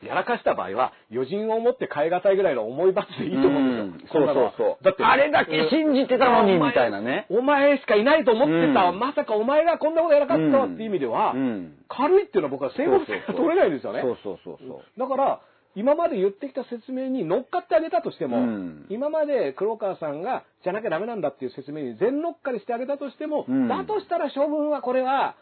[0.02, 4.08] やらかした場合は、余人をもって変え難いぐらいの重い罰でいいと思うんですよ。
[4.12, 4.84] そうそうそう。
[4.84, 7.26] だって、あれだけ信じてたのに、みたいなね。
[7.30, 14.02] お前しかいないと思ってた、うんまさかお前がこんなことやらかったわっていう意味では、うん軽いっていうのは僕は正確性が取れないんですよね。
[14.02, 15.00] そうそうそうそう。
[15.00, 15.40] だから、
[15.76, 25.36] 今まで言ってきた説明に乗っかってあげたとしても、うん今まで黒川さんが、じゃなきゃダメなんだっていう説明に全乗っかりしてあげたとしても、うんだとしたら処分はこれは、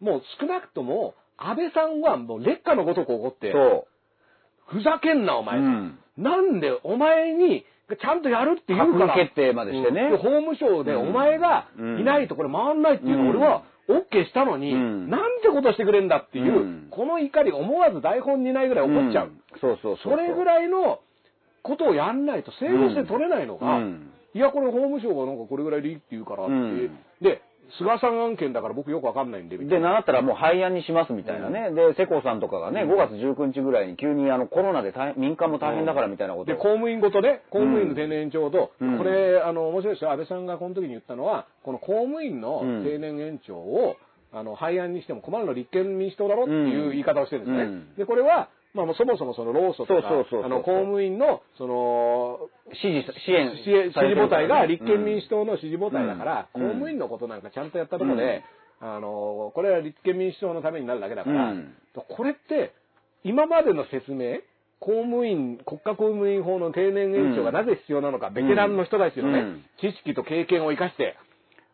[0.00, 3.86] もう少なくとも、安倍さんはもう劣化のごとく怒って、そ
[4.68, 5.98] ふざけんなお前、うん。
[6.16, 7.64] なんでお前に、
[8.00, 9.14] ちゃんとやるって言うから。
[9.14, 10.10] 決定までしてね。
[10.10, 15.10] 法務省でお前がいないとこれ回んないっていうのを俺は OK したのに、うん。
[15.10, 16.88] なんてことしてくれんだっていう、うん。
[16.90, 19.26] この怒り思わず台本にないぐらい怒っちゃう。
[19.28, 19.40] ん。
[19.60, 21.00] そうそうそれぐらいの
[21.62, 24.10] ことをやんないと整合性取れないのが、うん。
[24.34, 26.98] いや、これ法務省がなんかこれぐらいでいいって言うからって、うん。
[27.22, 27.40] で、
[27.76, 29.80] 菅さん案件だから僕よくわかんないんで、で、いな。
[29.80, 31.70] なんだったらもう廃案にしますみたいなね。
[31.70, 38.98] で、世耕さんとかがね、5月19日ぐらいに急にあのコロナで大民間も大変だからみたいなことで、を公務員ごとね、公務員の定年延長と、うん。
[38.98, 40.12] これ、あの、面白いですよ。
[40.12, 42.84] 安倍さんがこの時に言ったのは、この公務員のうん。
[42.84, 43.96] 定年延長を、
[44.32, 47.62] あの、廃案にしても困るのは立憲民主党だろっていう言い方をしてるんですね。
[47.62, 47.94] うん。
[47.96, 50.08] で、これは、まあ、そもそもその労組とか
[50.44, 52.38] あの、公務員の、その、
[52.74, 56.62] 支持、支援支援支持母体が立憲民主主党の支持母体だから、うん。
[56.62, 58.44] 公務員のことなんかちゃんとやったところで、
[58.80, 61.74] あの、これは立憲民主党のためになるだけだから、うん。
[61.94, 62.72] これって、
[63.24, 64.38] 今までの説明、
[64.80, 69.64] 公務員、国家公務員法の定年延長がなぜ必要なのか、ベテランの人たちのね、うん。
[69.80, 71.16] 知識と経験を生かして、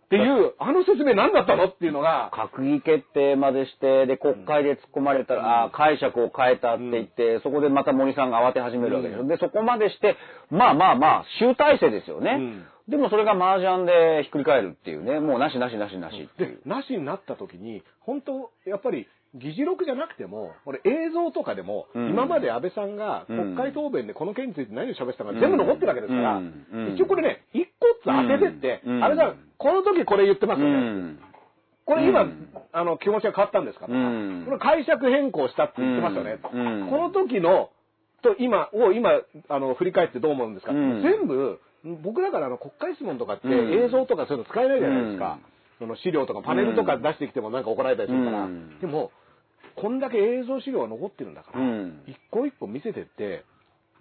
[0.05, 9.23] っていう、あの説明何だったのっていうのが、閣議決定までして、で、国会で突っ込まれたら、あー解釈を変えたって言って、そこでまた森さんが慌て始めるわけでしょ。
[9.23, 10.17] うんで、そこまでして、
[10.51, 12.37] まあまあまあ、集大成ですよね。
[12.39, 22.11] うんでもそれが麻雀でひっくり返るっていうね、もうなしなしなしなしっでう。、なしになった時に、本当、やっぱり、議事録じゃなくても、これ映像とかでも、うん。
[22.11, 26.67] 今まで安倍さんが国会答弁でこの件について何を喋ってたか全部残ってるわけですから、うん。
[26.73, 29.05] うん一応これね、一個ずつ当ててって、うん。
[29.05, 30.77] 安倍さん、この時これ言ってますうよね。
[30.77, 31.19] ん。
[31.85, 32.49] これ今、うん。
[32.73, 34.43] あの、気持ちが変わったんですかとか、うん。
[34.47, 36.39] これ解釈変更したって言ってますよね。
[36.53, 36.89] うん。
[36.89, 37.71] この時の、
[38.23, 39.11] と今を今、
[39.49, 41.03] あの、振り返ってどう思うんですか、うん。
[41.03, 41.61] 全部、
[42.03, 43.85] 僕だからあの国会質問とかってうん。
[43.85, 45.39] 映像とかそういうの使えないじゃないですか。
[45.79, 48.45] その資料とかパネルとか出してきてもなんか怒られたりするから。
[48.45, 48.79] うん。
[48.81, 49.11] でも、
[49.77, 53.45] こんだけ映像資料が残ってるんだから、うん一個一個見せてって、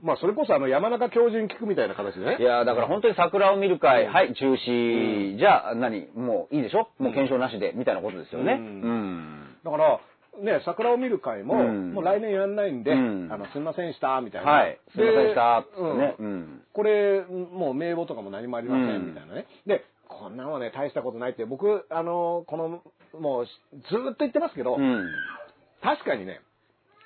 [0.01, 2.37] まあそれこそあの山中教授に聞くみたいな形でね。
[2.39, 6.07] いやだから本当に桜を見る会、はい、中止、じゃあ何？
[6.15, 6.89] もういいでしょ？
[6.99, 8.53] もう検証なしで、みたいなことですよね。
[8.53, 8.91] ううん
[9.41, 9.55] ん。
[9.63, 9.99] だから、
[10.41, 14.51] ね、桜を見る会も、うんもう来年やんないんで、うんあの、すみませんでした、みたいな。
[14.51, 14.79] はい。
[14.93, 15.63] すいませんでした。
[15.77, 16.15] うんね。
[16.19, 16.61] うん。
[16.73, 19.45] これ、もう名簿とかも何もありません、うんみたいなね。
[19.67, 22.81] で、こんなのね、大したことないって、僕、あの、この、
[23.19, 25.05] もう、ずーっと言ってますけど、うん。
[25.83, 26.39] 確かにね、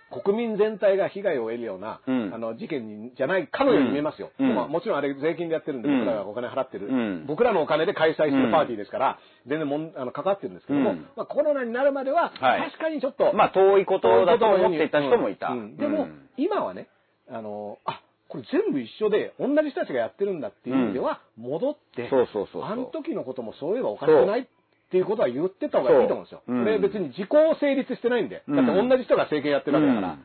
[0.10, 2.34] 国民全体が被害を得るような、うん。
[2.34, 4.32] あの事件にじゃないかのように見えますよ。
[4.40, 4.56] うん。
[4.56, 6.00] まあもちろんあれ税金でやってるんで、うん。
[6.00, 7.26] 僕らがお金払ってる、うん。
[7.28, 11.08] 僕らのお金で開催してるパーティーですから、全然もんあのかかってるんですけども、うん。
[11.18, 12.72] まあ、コロナになるまでは、はい。
[12.72, 15.50] 確かにちょっと、まあ遠いことだと思っていた人もいた。
[15.50, 15.78] うん。
[15.78, 16.30] でも、うん。
[16.38, 16.88] 今はね、
[17.30, 22.72] あの、あ、これ全部一緒で、同じ人たちがやってるんだっていう意味では、戻って、そうそうそうそう。
[22.72, 24.48] あの時のこともそういえばおかしくない
[24.88, 26.42] っていうことは言ってた方がいいと思うんですよ。
[26.48, 28.44] そううんこれ別に時効成立してないんで。
[28.48, 30.08] うんだって同じ人が政権やってるわけだから。
[30.14, 30.24] うん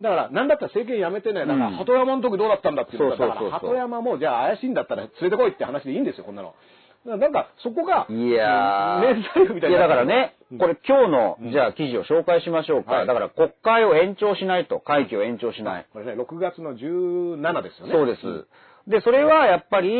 [0.00, 6.54] だから、なんだったら政権やめてね、だから、うん鳩山の時どうだったんだっていうだから、鳩山も、じゃあ怪しいんだったら連れてこいって話でいいんですよ、こんなの。
[7.04, 9.16] なんか、そこが、いやー。
[9.16, 9.76] 明細みたいな。
[9.78, 12.92] いや、だからね、うんこれ今日の、うんじゃあ記事を紹介しましょうか。
[12.92, 15.86] はいだから国会を延長しないと、会期を延長しない。
[15.92, 17.92] これね、6月の17ですよね。
[17.92, 18.46] そうです。
[18.86, 19.94] で、それはやっぱり、え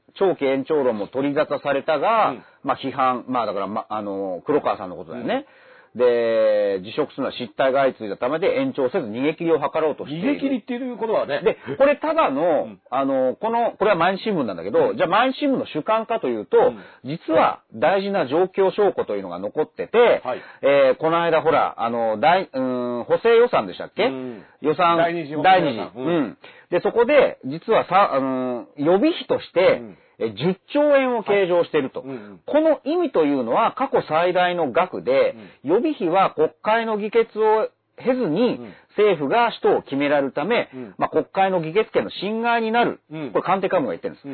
[0.00, 2.42] ー長期延長論も取り沙汰されたが、うん。
[2.62, 5.46] まあ批判、まあだから、ま、あの、黒川さんのことだよね。
[5.94, 10.32] で、辞職するのは失態が相次いだためで延長せず逃げ切りを図ろうとしている。
[10.32, 11.40] 逃げ切りっていうことはね。
[11.44, 12.80] で、これただの、うん。
[12.90, 16.82] あの、この、これは毎日新聞なんだけど、じゃあ毎日新聞の主観かというと、うん。
[17.04, 20.42] 実は大事な状況証拠というのが残ってて、はい。
[20.62, 24.42] えーこの間ほら、あの、大、うーん、補正予算でしたっけ、うん。
[24.62, 25.98] 予算、第二次第二次。
[25.98, 26.06] うん。
[26.06, 26.38] うん。
[26.70, 29.80] で、そこで、実はさ、あの、予備費として、
[30.18, 32.08] 10兆円を計上していると、はい。
[32.08, 32.40] うんうん。
[32.46, 38.74] この意味というのは過去最大の額で、予備費は国会の議決を経ずにうん。
[38.96, 40.94] 政府が使途を決められるため、うん。
[40.98, 43.00] まあ、国会の議決権の侵害になる。
[43.10, 43.30] うん。
[43.32, 44.28] これ官邸幹部が言ってるんです。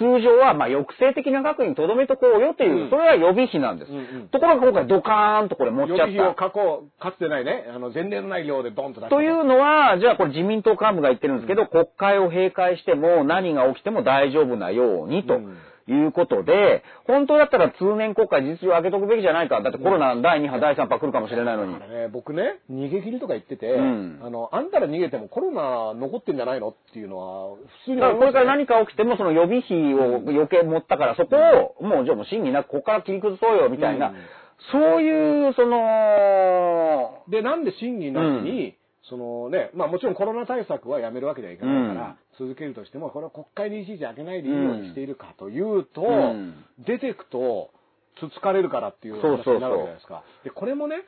[0.00, 3.92] うん通常はまあ抑制的な額にとどめとこうよという、うんそれは予備費なんです。
[3.92, 6.50] うんうんところが今回ドカーンとこれ持っちゃっ予備費をた。
[6.50, 9.16] 過去、かつてないね、あの、前例のない量でドンと出した。
[9.16, 15.34] というのは、じゃあこれ自民党幹部が言ってるんですけど、国会を閉会しても何が起きても大丈夫なようにと。
[15.34, 15.56] うん
[15.88, 19.60] いうことで、本当だったら通年国会実情を上げとくべきじゃないか。
[19.60, 21.74] だってコロナ第2波、第3波来るかもしれないのに。
[21.74, 21.80] だ。
[21.80, 24.20] からね、僕ね、逃げ切りとか言ってて、うん。
[24.22, 31.36] あの、あんたら逃げてもコロナ残ってんじゃないのっていうのは、普通にだからこれから何何か起きてもその予備費を余計持ったから、そこ
[31.80, 34.16] をもうじゃあもう審議なくここから切り崩そうよみたいな、うん。
[34.70, 38.76] そういう、その、で、なんで審議なしに、
[39.08, 46.64] そのね、まあもちろんコロナ対策はやめるわけにはいかないから、続けるとしても、これは国会にいちいち開けないでいいようにしているかというと、うん。
[46.78, 47.70] 出てくと、
[48.20, 50.22] つつかれるからっていう話になるわけじゃないですか。
[50.44, 51.02] で、これもね、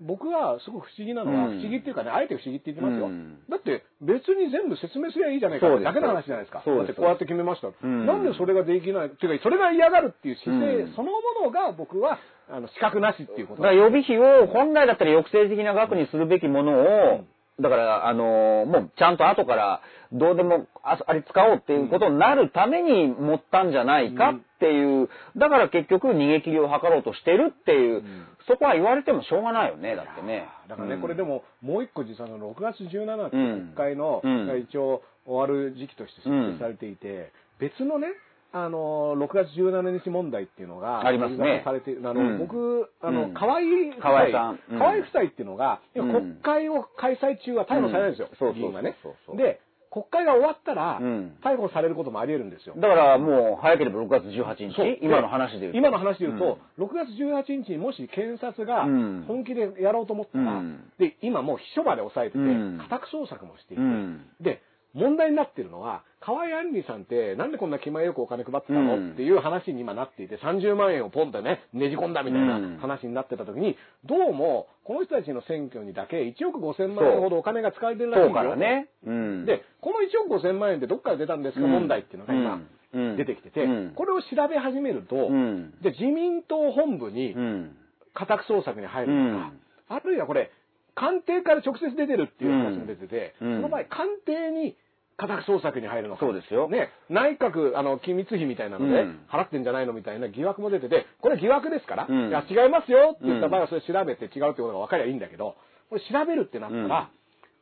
[0.00, 1.58] 僕はすごく不思議なのは、うん。
[1.58, 3.06] 不思議っていうかね、あえて不思議って言ってますよ。
[3.06, 3.38] うん。
[3.50, 6.62] だって別に全部説明すればいいじゃないかだけの話じゃないですか。
[6.64, 6.70] す。
[6.70, 7.68] だってこうやって決めました。
[7.86, 8.06] ん。
[8.06, 10.94] なんでそれができないっていうか、それが嫌がるっていう姿勢うん。
[10.94, 12.18] そのものが僕は、
[12.48, 13.62] あの、資格なしっていうこと。
[13.62, 17.24] だから予備費を本来だったら抑制的な額にするべきものを、
[17.60, 19.80] だから、あのーもうちゃんと後から
[20.12, 28.26] どうでもああれ使おうっていうことになるために持ったんじゃないかっていう、だから結局逃げ切りを図ろうとしてるっていう、ん。
[28.48, 30.48] そこは言われてもしょうがないよね、だってね。
[30.68, 31.00] だからね、うん。
[31.00, 33.74] これでも、もう一個実はあの6月17日、うん。
[33.74, 34.46] 国会の、うん。
[34.46, 38.08] が一応終わる時期として設定されていて、別のね、
[38.52, 41.62] あの、6月17日問題っていうのが、ありますね。
[41.64, 42.38] されてあの、うん。
[42.38, 43.34] 僕、あの、うん。
[43.34, 46.12] 河合夫妻、河合夫妻っていうのが、うん。
[46.12, 48.36] 国会を開催中は逮捕されないんですよ、うん。
[48.38, 48.96] そう員がね。
[49.36, 49.60] で、
[49.90, 51.36] 国会が終わったら、うん。
[51.42, 52.74] 逮捕されることもあり得るんですよ。
[52.76, 54.86] だからもう早ければ6月18そう。
[54.86, 55.78] 日、今の話で言うと。
[55.78, 59.24] 今の話で言うと、6月18日にもし検察がうん。
[59.26, 60.90] 本気でやろうと思ったら、うん。
[60.98, 62.78] で、今もう秘書まで抑えてて、うん。
[62.78, 64.26] 家宅捜索もしていて、うん。
[64.40, 64.62] で、
[64.94, 69.10] 問題になってるのは、河合杏里さんってなんでこんな気前よくお金配ってたの、うん。
[69.12, 72.78] っていう話に今なっていて、30万円をポンとね、ねじ込んだみたいなうん。
[72.78, 78.88] 話になってた時に、どうも、この人たちの選挙にだけ1億5000万円ほどお金が使われてるらしいんだよからね。
[79.06, 79.46] うん。
[79.46, 81.70] で、この1億5000万円ってどっから出たんですか、うん。
[81.70, 82.60] 問題っていうのが今、
[82.92, 83.16] うん。
[83.16, 83.92] 出てきてて、うん。
[83.94, 85.70] これを調べ始めると、うん。
[85.82, 87.76] で、自民党本部にうん。
[88.12, 89.52] 家宅捜索に入るのか、
[89.88, 90.50] あるいはこれ、
[90.94, 93.56] 官邸から直接出てるっていう話も出てて、うん。
[93.56, 94.76] その場合、官邸に
[95.16, 96.24] 家宅捜索に入るのか。
[96.24, 96.68] そうですよ。
[96.68, 99.20] ね、内閣、あの、機密費みたいなので、うん。
[99.30, 102.28] 払ってんじゃないのみたいな疑惑も出てて、これ疑惑ですから、うん。
[102.28, 105.56] いや、違いますよって言った場合はそれ調べて違うってことが分かりゃいいんだけど、
[105.90, 107.10] これ調べるってなったら、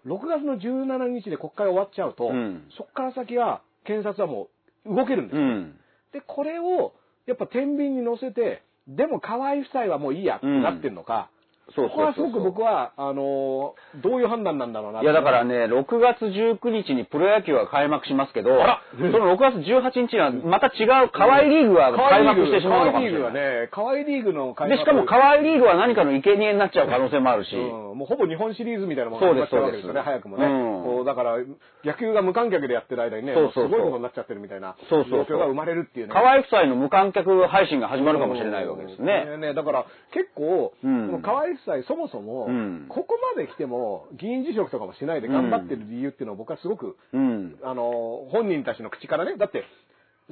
[0.07, 2.65] 6月の17日で国会終わっちゃうと、うん。
[2.77, 4.49] そこから先は、検察はも
[4.87, 5.43] う動けるんですよ。
[5.43, 5.77] うん。
[6.13, 6.95] で、これを、
[7.27, 11.31] やっぱ天秤に乗せて、でも河合夫妻はもういいやってなってんのか、
[11.75, 15.03] そうここはすごく僕は、あのーどういう判断なんだろうな。
[15.03, 18.83] いやだからね、6月19日にプロ野球が開幕しますけど、あら。
[18.97, 23.55] その6月18日にはまた違う河合リーグが開幕してしまうのかもしれ河合リーグない。
[23.57, 30.47] はね、河合リーグの開で、しかも河合リーグは何かの生贄になっちゃう可能性もあるし、うん、もうほぼ日本シリーズみたいなものそうっちゃうわけですよね、早くもね。
[30.47, 31.37] うんこうだから、
[31.85, 36.13] 野球が無観客でやってる間にね、そうそうすごいことになっちゃってるみたいなそうそうそう状況が生まれるっていうね。
[36.13, 39.27] 河合夫妻の無観客配信が始まるかもしれないわけですね。
[39.35, 47.57] うんねだから結構、うん河合夫妻そもそも、うんここまで来ても議員辞職とかもしないで頑張ってる理由っていうのは僕はすごく、うん。
[47.63, 49.65] あの、本人たちの口からね、だって、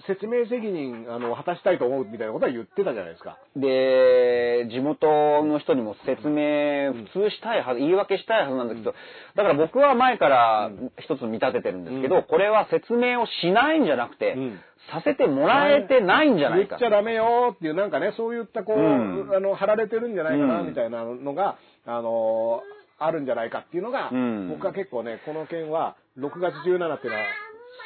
[0.06, 3.39] 説明責任、あの、果たしたいと思うみたいなことは言ってたじゃないですか。
[3.56, 8.94] で、地元の人にも説明、普通したいはず、言い訳したいはずなんだけど、
[9.35, 14.60] だから僕は前から一つ見立ててるんですけど、うんこれは説明をしないんじゃなくて、うん。
[14.93, 16.77] させてもらえてないんじゃないか。
[16.77, 16.94] 言っち。
[16.94, 19.31] ゃダメよっていう、なんかね、そういったこう、うん。
[19.35, 21.56] あの、貼られてるんじゃないかな、うんみたいなのが、
[21.86, 22.62] あの
[22.98, 24.48] あるんじゃないかっていうのが、うん。
[24.48, 27.24] 僕は結構ね、この件は、6月17っていうのは、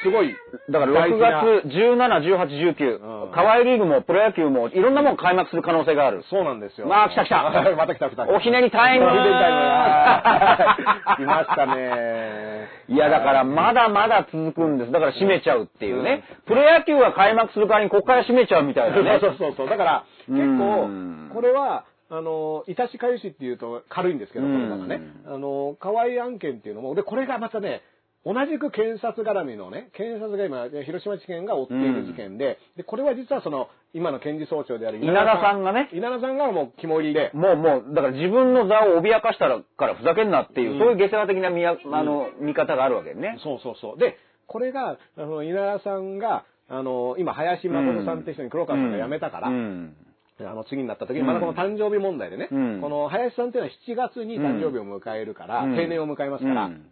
[0.02, 0.34] すごい、
[0.70, 6.24] だから6大事な月17、18、19、うん河合リーグもプロ野球もいろんなもん開幕する可能性がある。
[6.30, 6.86] そうなんですよ。
[6.88, 7.42] まあ来た来た
[7.76, 8.26] また来た来た。
[8.28, 12.68] おひねりタイムおひねりタイムあー来ましたね。
[12.88, 14.92] いや、だからまだまだ続くんです。
[14.92, 16.24] だから閉めちゃうっていうね。
[16.46, 19.18] プロ野球が開幕する代わりにここから閉めちゃうみたいなね。
[19.20, 19.68] そうそうそう。
[19.68, 25.02] だから、結うん構、これは、あの、いたしかゆしっていうと軽いんですけど、うん言葉がね。
[25.26, 27.82] あの、河合案件っていうのも、で、これがまたね、
[28.24, 35.64] 同じく検察絡みのね、検察が今、広島地検が追っている事件で、で、これは実はその、今の検事総長である稲田さん。
[35.64, 35.88] がね。
[35.92, 40.78] 稲田さんがもう肝入りで、もうもう、だから自分の座を脅かしたからふざけんなっていう、うん。
[40.78, 43.38] そういう下世話的な見やあの、見方があるわけね。
[43.42, 43.98] そうそうそう。
[43.98, 49.96] で、これが、あの、稲田さんが、あの、今、林誠さんって人に黒川さんが辞めたから、うん。
[50.40, 52.80] あの、次になった時に、まだこの誕生日問題でね、うん。
[52.82, 53.76] この林さんっていうのは
[54.10, 55.76] 7月に誕生日を迎えるから、うん。
[55.76, 56.84] 定年を迎えますから、うん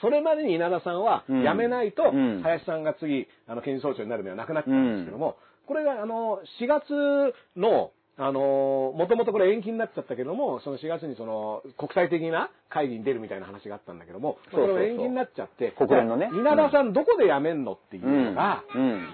[0.00, 1.42] それまでに稲田さんはうん。
[1.42, 2.42] 辞めないと、うん。
[2.42, 5.36] 林さんが次、あの、検事総長になるのはなくなっちゃうんですけども、
[5.66, 16.30] これが、あの、4月の、あの、もともとこれ延期になっちゃったけども、その4月にその、国際的な会議に出るみたいな話があったんだけども、それ延期になっちゃって、国連のね。
[16.32, 19.08] 稲田さんどこで辞めんのっていううんのが、うん。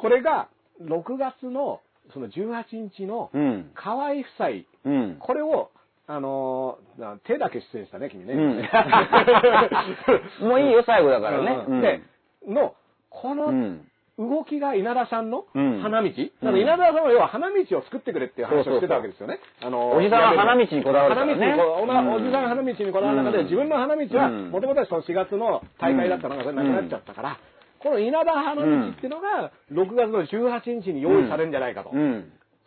[0.00, 0.48] これが
[0.82, 1.80] 6月の
[2.12, 3.70] その18日のうん。
[3.74, 4.48] 河合夫妻、
[4.84, 5.16] うん。
[5.18, 5.70] これを、
[6.06, 8.34] あのー手だけ出演したね、君ね。
[8.34, 8.62] うん。
[10.48, 11.64] もういいよ、最後だからね。
[11.66, 11.80] うん。
[11.80, 12.02] で、
[12.46, 12.74] の、
[13.10, 13.80] こうのん。
[14.16, 15.80] 動きが稲田さんのうん。
[15.80, 19.40] 花道、だから稲田さんは要は花道を作ってくれっていう話をしてたわけですよね。
[19.62, 21.34] あのーおじさんは花道にこだわるからね。
[21.34, 23.44] 花道おじさんが花道にこだわる中で、うん。
[23.44, 24.50] 自分の花道は、うん。
[24.50, 27.38] もともとはその4月の大会だったのが、それなくなっちゃったから、
[27.80, 31.90] この稲田花道っていうのが、6月の18日に用意されるんじゃないかと。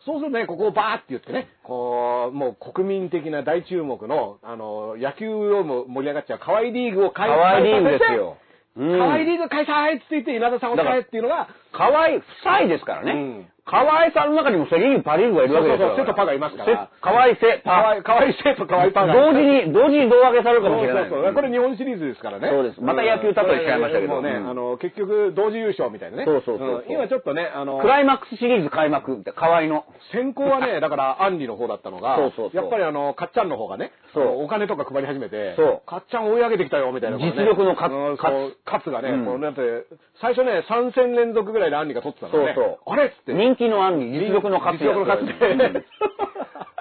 [0.00, 8.36] うんそうするとね、ここをバーって言ってね、こう、もう国民的な大注目の、あの、野球をも盛り上がっちゃう河合リーグを開河合リーグですよ。
[8.76, 13.50] うん河合リーグ開催って言って稲田さんを使えっていうのが、河合夫妻ですからね。
[13.68, 15.92] うん河合さんの中にもセリーグ、パリーグがいるわけですよ。
[15.92, 18.00] そうそうそうセとパがいますからせ河合セ、パ。
[18.00, 19.12] 河合、河合生と河合パが。
[19.12, 21.12] 同時に、同時に胴上げされるかもしれない。
[21.12, 21.34] そうそうそう。
[21.36, 22.48] これ日本シリーズですからね。
[22.48, 26.24] そうですまた野球例えしちゃいましたけどね、うんあの、結局、同時優勝みたいなね。
[26.24, 29.84] そうそうそう今ちょっとね、あの、クライマックスシリーズ開幕って、河合の。
[30.12, 34.44] 先行はね、だから、アンリの方だったのが、 そうそうやっぱりあの、かっちゃんの方がね、そう。
[34.44, 38.88] お金とか配り始めて、そうかっちゃん追い上げてきたよ、みたいな、実力のかうんかそうカツ。
[38.90, 39.24] がね、うん。
[39.26, 39.84] こうだって、
[40.20, 42.52] 最初ね、3戦連続ぐらいでアンリが取ってたのね。
[42.54, 42.94] そうそう。
[42.94, 43.34] あれっつって。
[43.34, 44.80] 人気の案に実力の勝つ。
[44.80, 45.84] 実力の勝つで。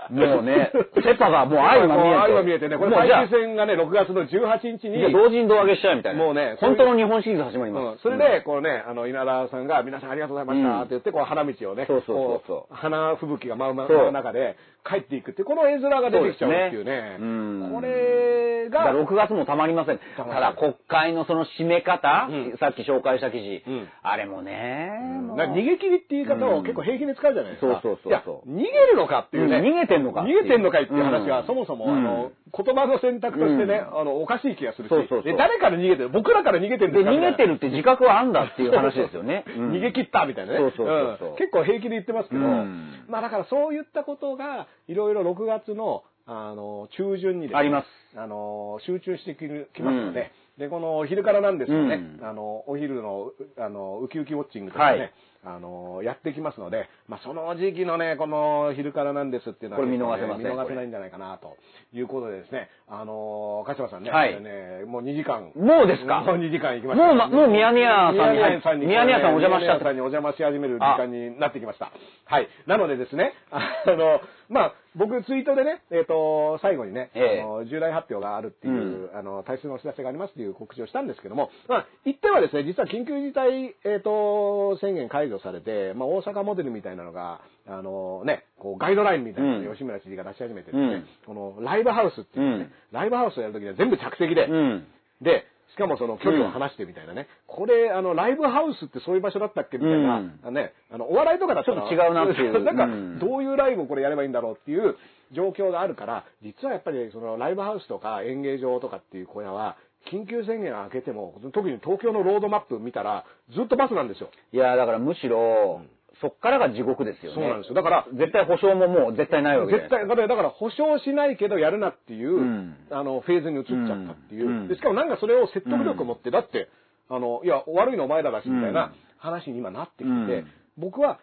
[0.09, 0.71] もうね、
[1.03, 2.19] セパがもう相まみえて。
[2.21, 6.23] 相ま見えてね、これ最終戦がね、6月の18日に、同時に胴上げしちゃうみたいな。
[6.23, 7.95] もうね本当の日本シリーズ始まりうます。
[7.95, 14.55] んそれで、こうね、あの、稲田さんが、皆さんありがとうございましたって言って、こう、花道をね、そうそうそう花吹雪が舞う中で、
[14.88, 17.17] 帰っていくってこの絵面が出てきちゃうっていうね。
[17.19, 19.99] うんこれが、だから6月もたまりません。
[20.15, 24.91] ただ国会のその締め方、うんさっき紹介した記事、うんあれもね、
[25.35, 27.79] 逃げ切りって言い方を結構平気で使うじゃないですか。
[27.84, 29.57] そうそうそう逃げるのかっていうね。
[29.57, 30.22] うん逃げてんのか。
[30.22, 31.48] 逃げてんのかいっていう話が、うん。
[31.48, 31.98] そもそも、うん。
[31.98, 34.90] あの、言葉の選択としてね、うあの、おかしい気がするし。
[34.90, 36.10] そうそう誰から逃げてる？
[36.10, 37.11] 僕らから逃げてるんでです逃か？
[37.11, 39.44] みたいなげてるって自覚はあんだっていう話ですよね。
[39.57, 39.72] うん。
[39.72, 40.60] 逃げ切ったみたいなね。
[40.60, 43.06] そうそう結構平気で言ってますけど、うん。
[43.07, 47.88] まあだからそういったことが、いろいろ6月の、あの、中旬にですねあります。
[48.18, 52.26] あの、集中してきますので、で、このお昼からなんですよね、うん。
[52.26, 55.11] あの、お昼の、あの、ウキウキウォッチングとかね、はい
[55.48, 61.56] あの、やってきますので、まあその時期のね、この昼からなんですっていうのは、これ見逃せません見逃せないんじゃないかな、と
[61.94, 65.52] いうことでですね、あの、鹿島さんね、はいねもう2時間。
[65.56, 66.19] もうですか？
[66.22, 67.06] もう2時間行きました。
[67.07, 71.91] もうまもうミヤネ屋さんにミヤネ屋さんに、ミヤネ屋さんお邪魔しちゃったミヤネ屋さんにお邪魔し始める時間になってきました。
[72.26, 72.48] はい。
[72.68, 74.19] なのでですね、あの、
[74.49, 77.41] まあ、僕ツイートでね、えっ、と、最後にね、ええ。
[77.41, 89.72] あの重大発表があるっていう、あの、大切なお知らせがありますっていう告知をしたんですけども、まあ、言ってはですね、実は緊急事態、えっ、と、宣言解除されて、まあ、大阪モデルみたいなのが、あのね、こう、ガイドラインみたいなのをうん。
[89.74, 91.06] 吉村知事が出し始めてですね、うん。
[91.26, 94.88] この、ライブハウスっていうのね、ライブハウスをやるときには全部着席で、うん。
[95.22, 95.45] で、
[95.77, 97.27] しかもその距離を離してみたいなね。
[97.45, 104.97] これ、あの、ライブハウスってそういう場所だったっけみたいな、うんね、あの、お笑いとかだったらちょっと違うなっていう なんかうん、どういうライブをこれやればいいんだろうっていう
[105.31, 109.77] 状況があるから、実はやっぱりそのライブハウスとか演芸場とかっていう小屋は、
[110.11, 114.29] 緊急宣言明けても、特に東京のロードマップ見たら、ずっとバスなんですよ。
[114.51, 115.81] いや、だからむしろ、
[116.22, 117.35] そっからが地獄ですよね。
[117.35, 117.76] そうなんですよ。
[117.76, 122.76] だから、絶対保証ももう絶対ないわけ絶対、だから保証しないけどやるなっていう、うん。
[122.89, 124.48] あの、フェーズに移っちゃったっていう。
[124.48, 124.68] うん。
[124.68, 126.69] でしかもなんかそれを説得力を持って、だって、
[127.10, 130.45] あの、いや、悪いのお前らだし、みたいな話に今なってきて
[130.77, 131.19] 僕は、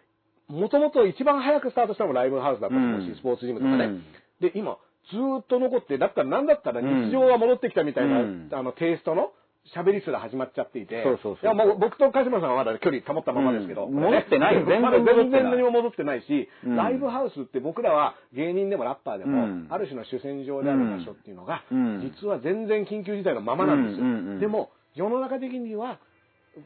[0.48, 3.16] もともと一番早くスタートしたのもライブハウスだったと思うし、うん。
[3.16, 3.84] スポーツジムとかね。
[3.86, 4.04] うん。
[4.40, 4.76] で、今、
[5.10, 8.48] ずーっと残って、だったらなんだったら日常が戻ってきたみたいな、うん。
[8.52, 9.32] あの、テイストの、
[9.72, 11.02] 喋りすら始まっちゃっていて。
[11.02, 13.86] そうそうそういや、もう僕と鹿島さんはまだ距離保ったままですけど。
[13.86, 13.94] うん。
[13.94, 14.56] 戻ってない。
[14.56, 15.16] 全然全然戻ってない。
[15.16, 16.76] 全然何も戻ってないし、うん。
[16.76, 19.66] ライブハウスって僕らは芸人でもラッパーでも、うん。
[19.70, 22.00] ある種の主戦場である場所っていうのが、うん。
[22.02, 24.04] 実は全然緊急事態のままなんですよ。
[24.04, 25.98] うんうんうんでも、世の中的には、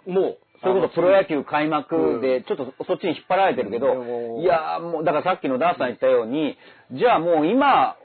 [0.07, 1.71] もう、そういうこと、プロ野球開うん。
[1.71, 6.57] 幕で、ちょっとそっちに引っ張られてるけどうん、いやーもう、だからさっきのダースさん言ったように、
[6.93, 7.97] じゃあもう今、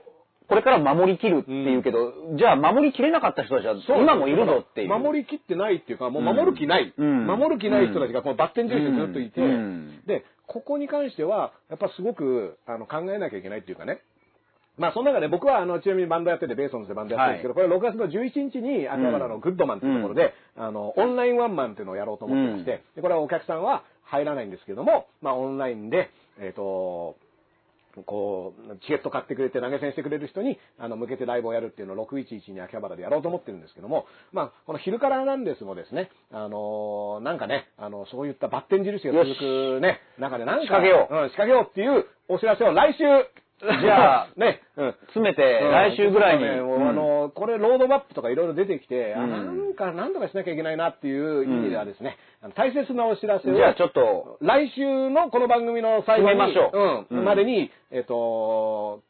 [0.54, 4.90] これから守りきるっていうけど、じゃあ守りきれなかった人たちは今もいるぞっていう。
[4.90, 6.94] 守りきってないっていうか、もう守る気ない。
[6.96, 7.26] うん。
[7.26, 10.04] 守る気ない人たちがこのバッテン印でずっといて、うん。
[10.06, 14.02] で、ここに関しては、やっぱすごくあの考えなきゃいけないっていうかね。
[14.78, 26.10] まあ、その中で僕は、あの、ちなみにバンドやってて、ベーソンズでバンドやってるんですけど、これ6月の11日に、秋葉原のグッドマンっていうところで、あの、オンラインワンマンっていうのをやろうと思ってまして、でこれはお客さんは入らないんですけども、まあ、オンラインで、
[26.40, 27.18] えっ、と、
[28.02, 43.04] こう、チケット買ってくれて投げ銭してくれる人に、あの、向けてライブをやるっていうのを611に秋葉原でやろうと思ってるんですけども、まあ、この昼からなんですもですね、あのなんかね、あの、そういったバッテン印が続くね、中でなんか、仕掛けよううん、仕掛けようっていうお知らせを来週、
[43.82, 44.92] じゃあ ね、うん。
[45.08, 46.48] 詰めて、来週ぐらいに。
[46.48, 52.18] あの、これロードマップとかいろいろ出てきて、なんか、なんとかしなきゃいけないなっていう意味ではですね、
[52.56, 56.78] 大切なお知らせを、じゃあちょっと、来週のこの番組の最後に、ましょう。
[56.78, 57.26] うん、うん。
[57.26, 59.02] までに、えっ、と、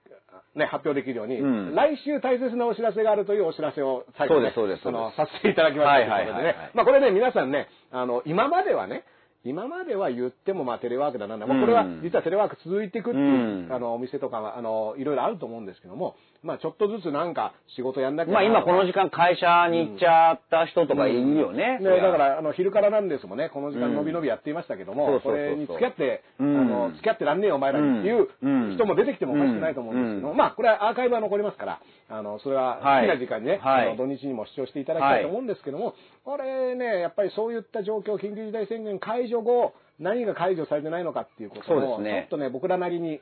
[0.56, 1.76] ね、発表できるように、うん。
[1.76, 5.00] 来週大切なお知らせがあるというお知らせを最後に、ね、そうですそうです。
[5.00, 9.04] あの、させていただきましたということでね、まあこれね、皆さんね、あの、今まではね、
[9.46, 11.36] 今までは言ってもまあテレワークだな。
[11.36, 13.74] んだ、まあこれはうん実はテレワーク続いていくっていう、うん。
[13.74, 21.80] あの、お店とかは、あの、いろいろあると思うんですけども、まあちょっとずつなんか仕事やんなきゃまあな今この時間会社に行っちゃった人とかいるよね。
[21.80, 26.60] ね、だから、あの、昼からなんですもんね、この時間のびのびやっていましたけども、うんそれに付き合って、うん。
[26.60, 28.76] あの、付き合ってらんねえよ、お前らにっていううん。
[28.76, 31.80] 人も出てきてもおかしくないと思うんですけどまあ、これはアーカイブは残りますから、
[32.10, 33.88] あの、それは好きな時間にね、はい。
[33.88, 35.96] あの土日にも視聴していただきたいと思うんですけども、
[36.26, 42.28] これね、やっぱりそういった状況、緊急事態宣言解除後、何が解除されてないのかっていうことを、すね。
[42.30, 43.22] ちょっとね、僕らなりに、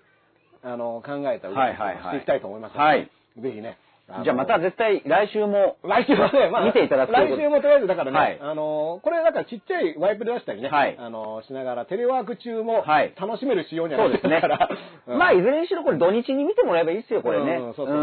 [0.64, 3.10] あの、考えた動きしていきたいと思いますので、はい。
[3.38, 3.76] ぜひね、の
[4.24, 8.40] じゃあまた絶対来週も、来週もね、まあ、見ていただく来週もとりあえずだからね、はい。
[8.42, 10.98] あのーこれだからちっちゃいワイプで出したりね、はい。
[11.00, 13.14] あのーしながらテレワーク中もはい。
[13.20, 14.36] 楽しめる仕様にはなってそうですね。
[14.36, 14.70] るから、。
[15.08, 15.18] うん。
[15.18, 17.56] まあ、いずれにしろこれ土日に見てもらえばいいですよ、これね。
[17.56, 17.96] うんそうそう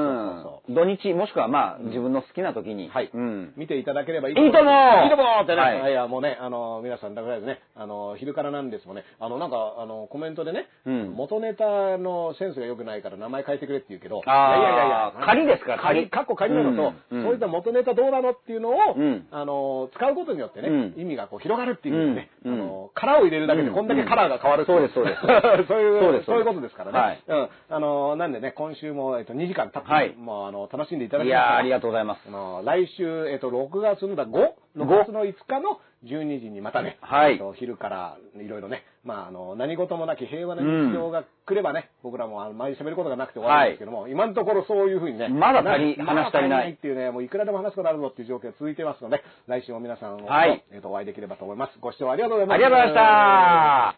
[0.43, 2.89] そう土日、もしくはまあ、自分の好きな時に。
[2.89, 3.11] はい。
[3.13, 3.53] うん。
[3.57, 5.05] 見ていただければいいいいと思う。
[5.05, 5.45] いいと思う。
[5.45, 5.61] ってね。
[5.61, 5.93] はい。
[5.93, 11.11] い、や、もうね、あのー皆さんだからですね、あのー昼からなんですもんね、あの、なんか、あの、コメントでね、うん。
[11.15, 14.61] 元ネタのセンスが良くないから名前変えてくれって言うけど、あー。
[14.61, 19.27] いやいやいやいや、仮ですから仮仮、かっこ仮なのと、そういった元ネタどうなのっていうのを、うん。
[19.31, 20.95] あのー使うことによってね、うん。
[20.97, 22.55] 意味がこう広がるっていうね、うん。
[22.55, 23.75] あのーカラーを入れるだけでうん。
[23.75, 25.69] こんだけカラーが変わるっていそうですそうです。
[25.69, 26.99] そう いう、そういうことですからね。
[26.99, 27.23] はい。
[27.27, 27.49] うん。
[27.71, 30.15] あのーなんでね、今週も、えっと、2時間たっぷり、はい。
[30.17, 31.49] もう、あの、楽しんでいただいきました。
[31.51, 32.23] やーありがとうございます。
[32.29, 37.33] あの、来週、えっと、6月のだ、5?6 月の5日の12時にまたね、はい。
[37.33, 50.65] えっと昼からいろいろね、まあ、あの、何事もなき平和な日常が来ればね、僕らもあの前に喋ることがなくて終わるんですけども、今のところそういうふうにね、まだ足りな話し足りないっていうね、もういくらでも話すことあるぞっていう状況が続いてますので、来週も皆さんを、はい。
[50.73, 51.79] えっと、お会いできればと思います。
[51.81, 52.57] ご視聴ありがとうございます。
[52.57, 53.97] ありがとうございました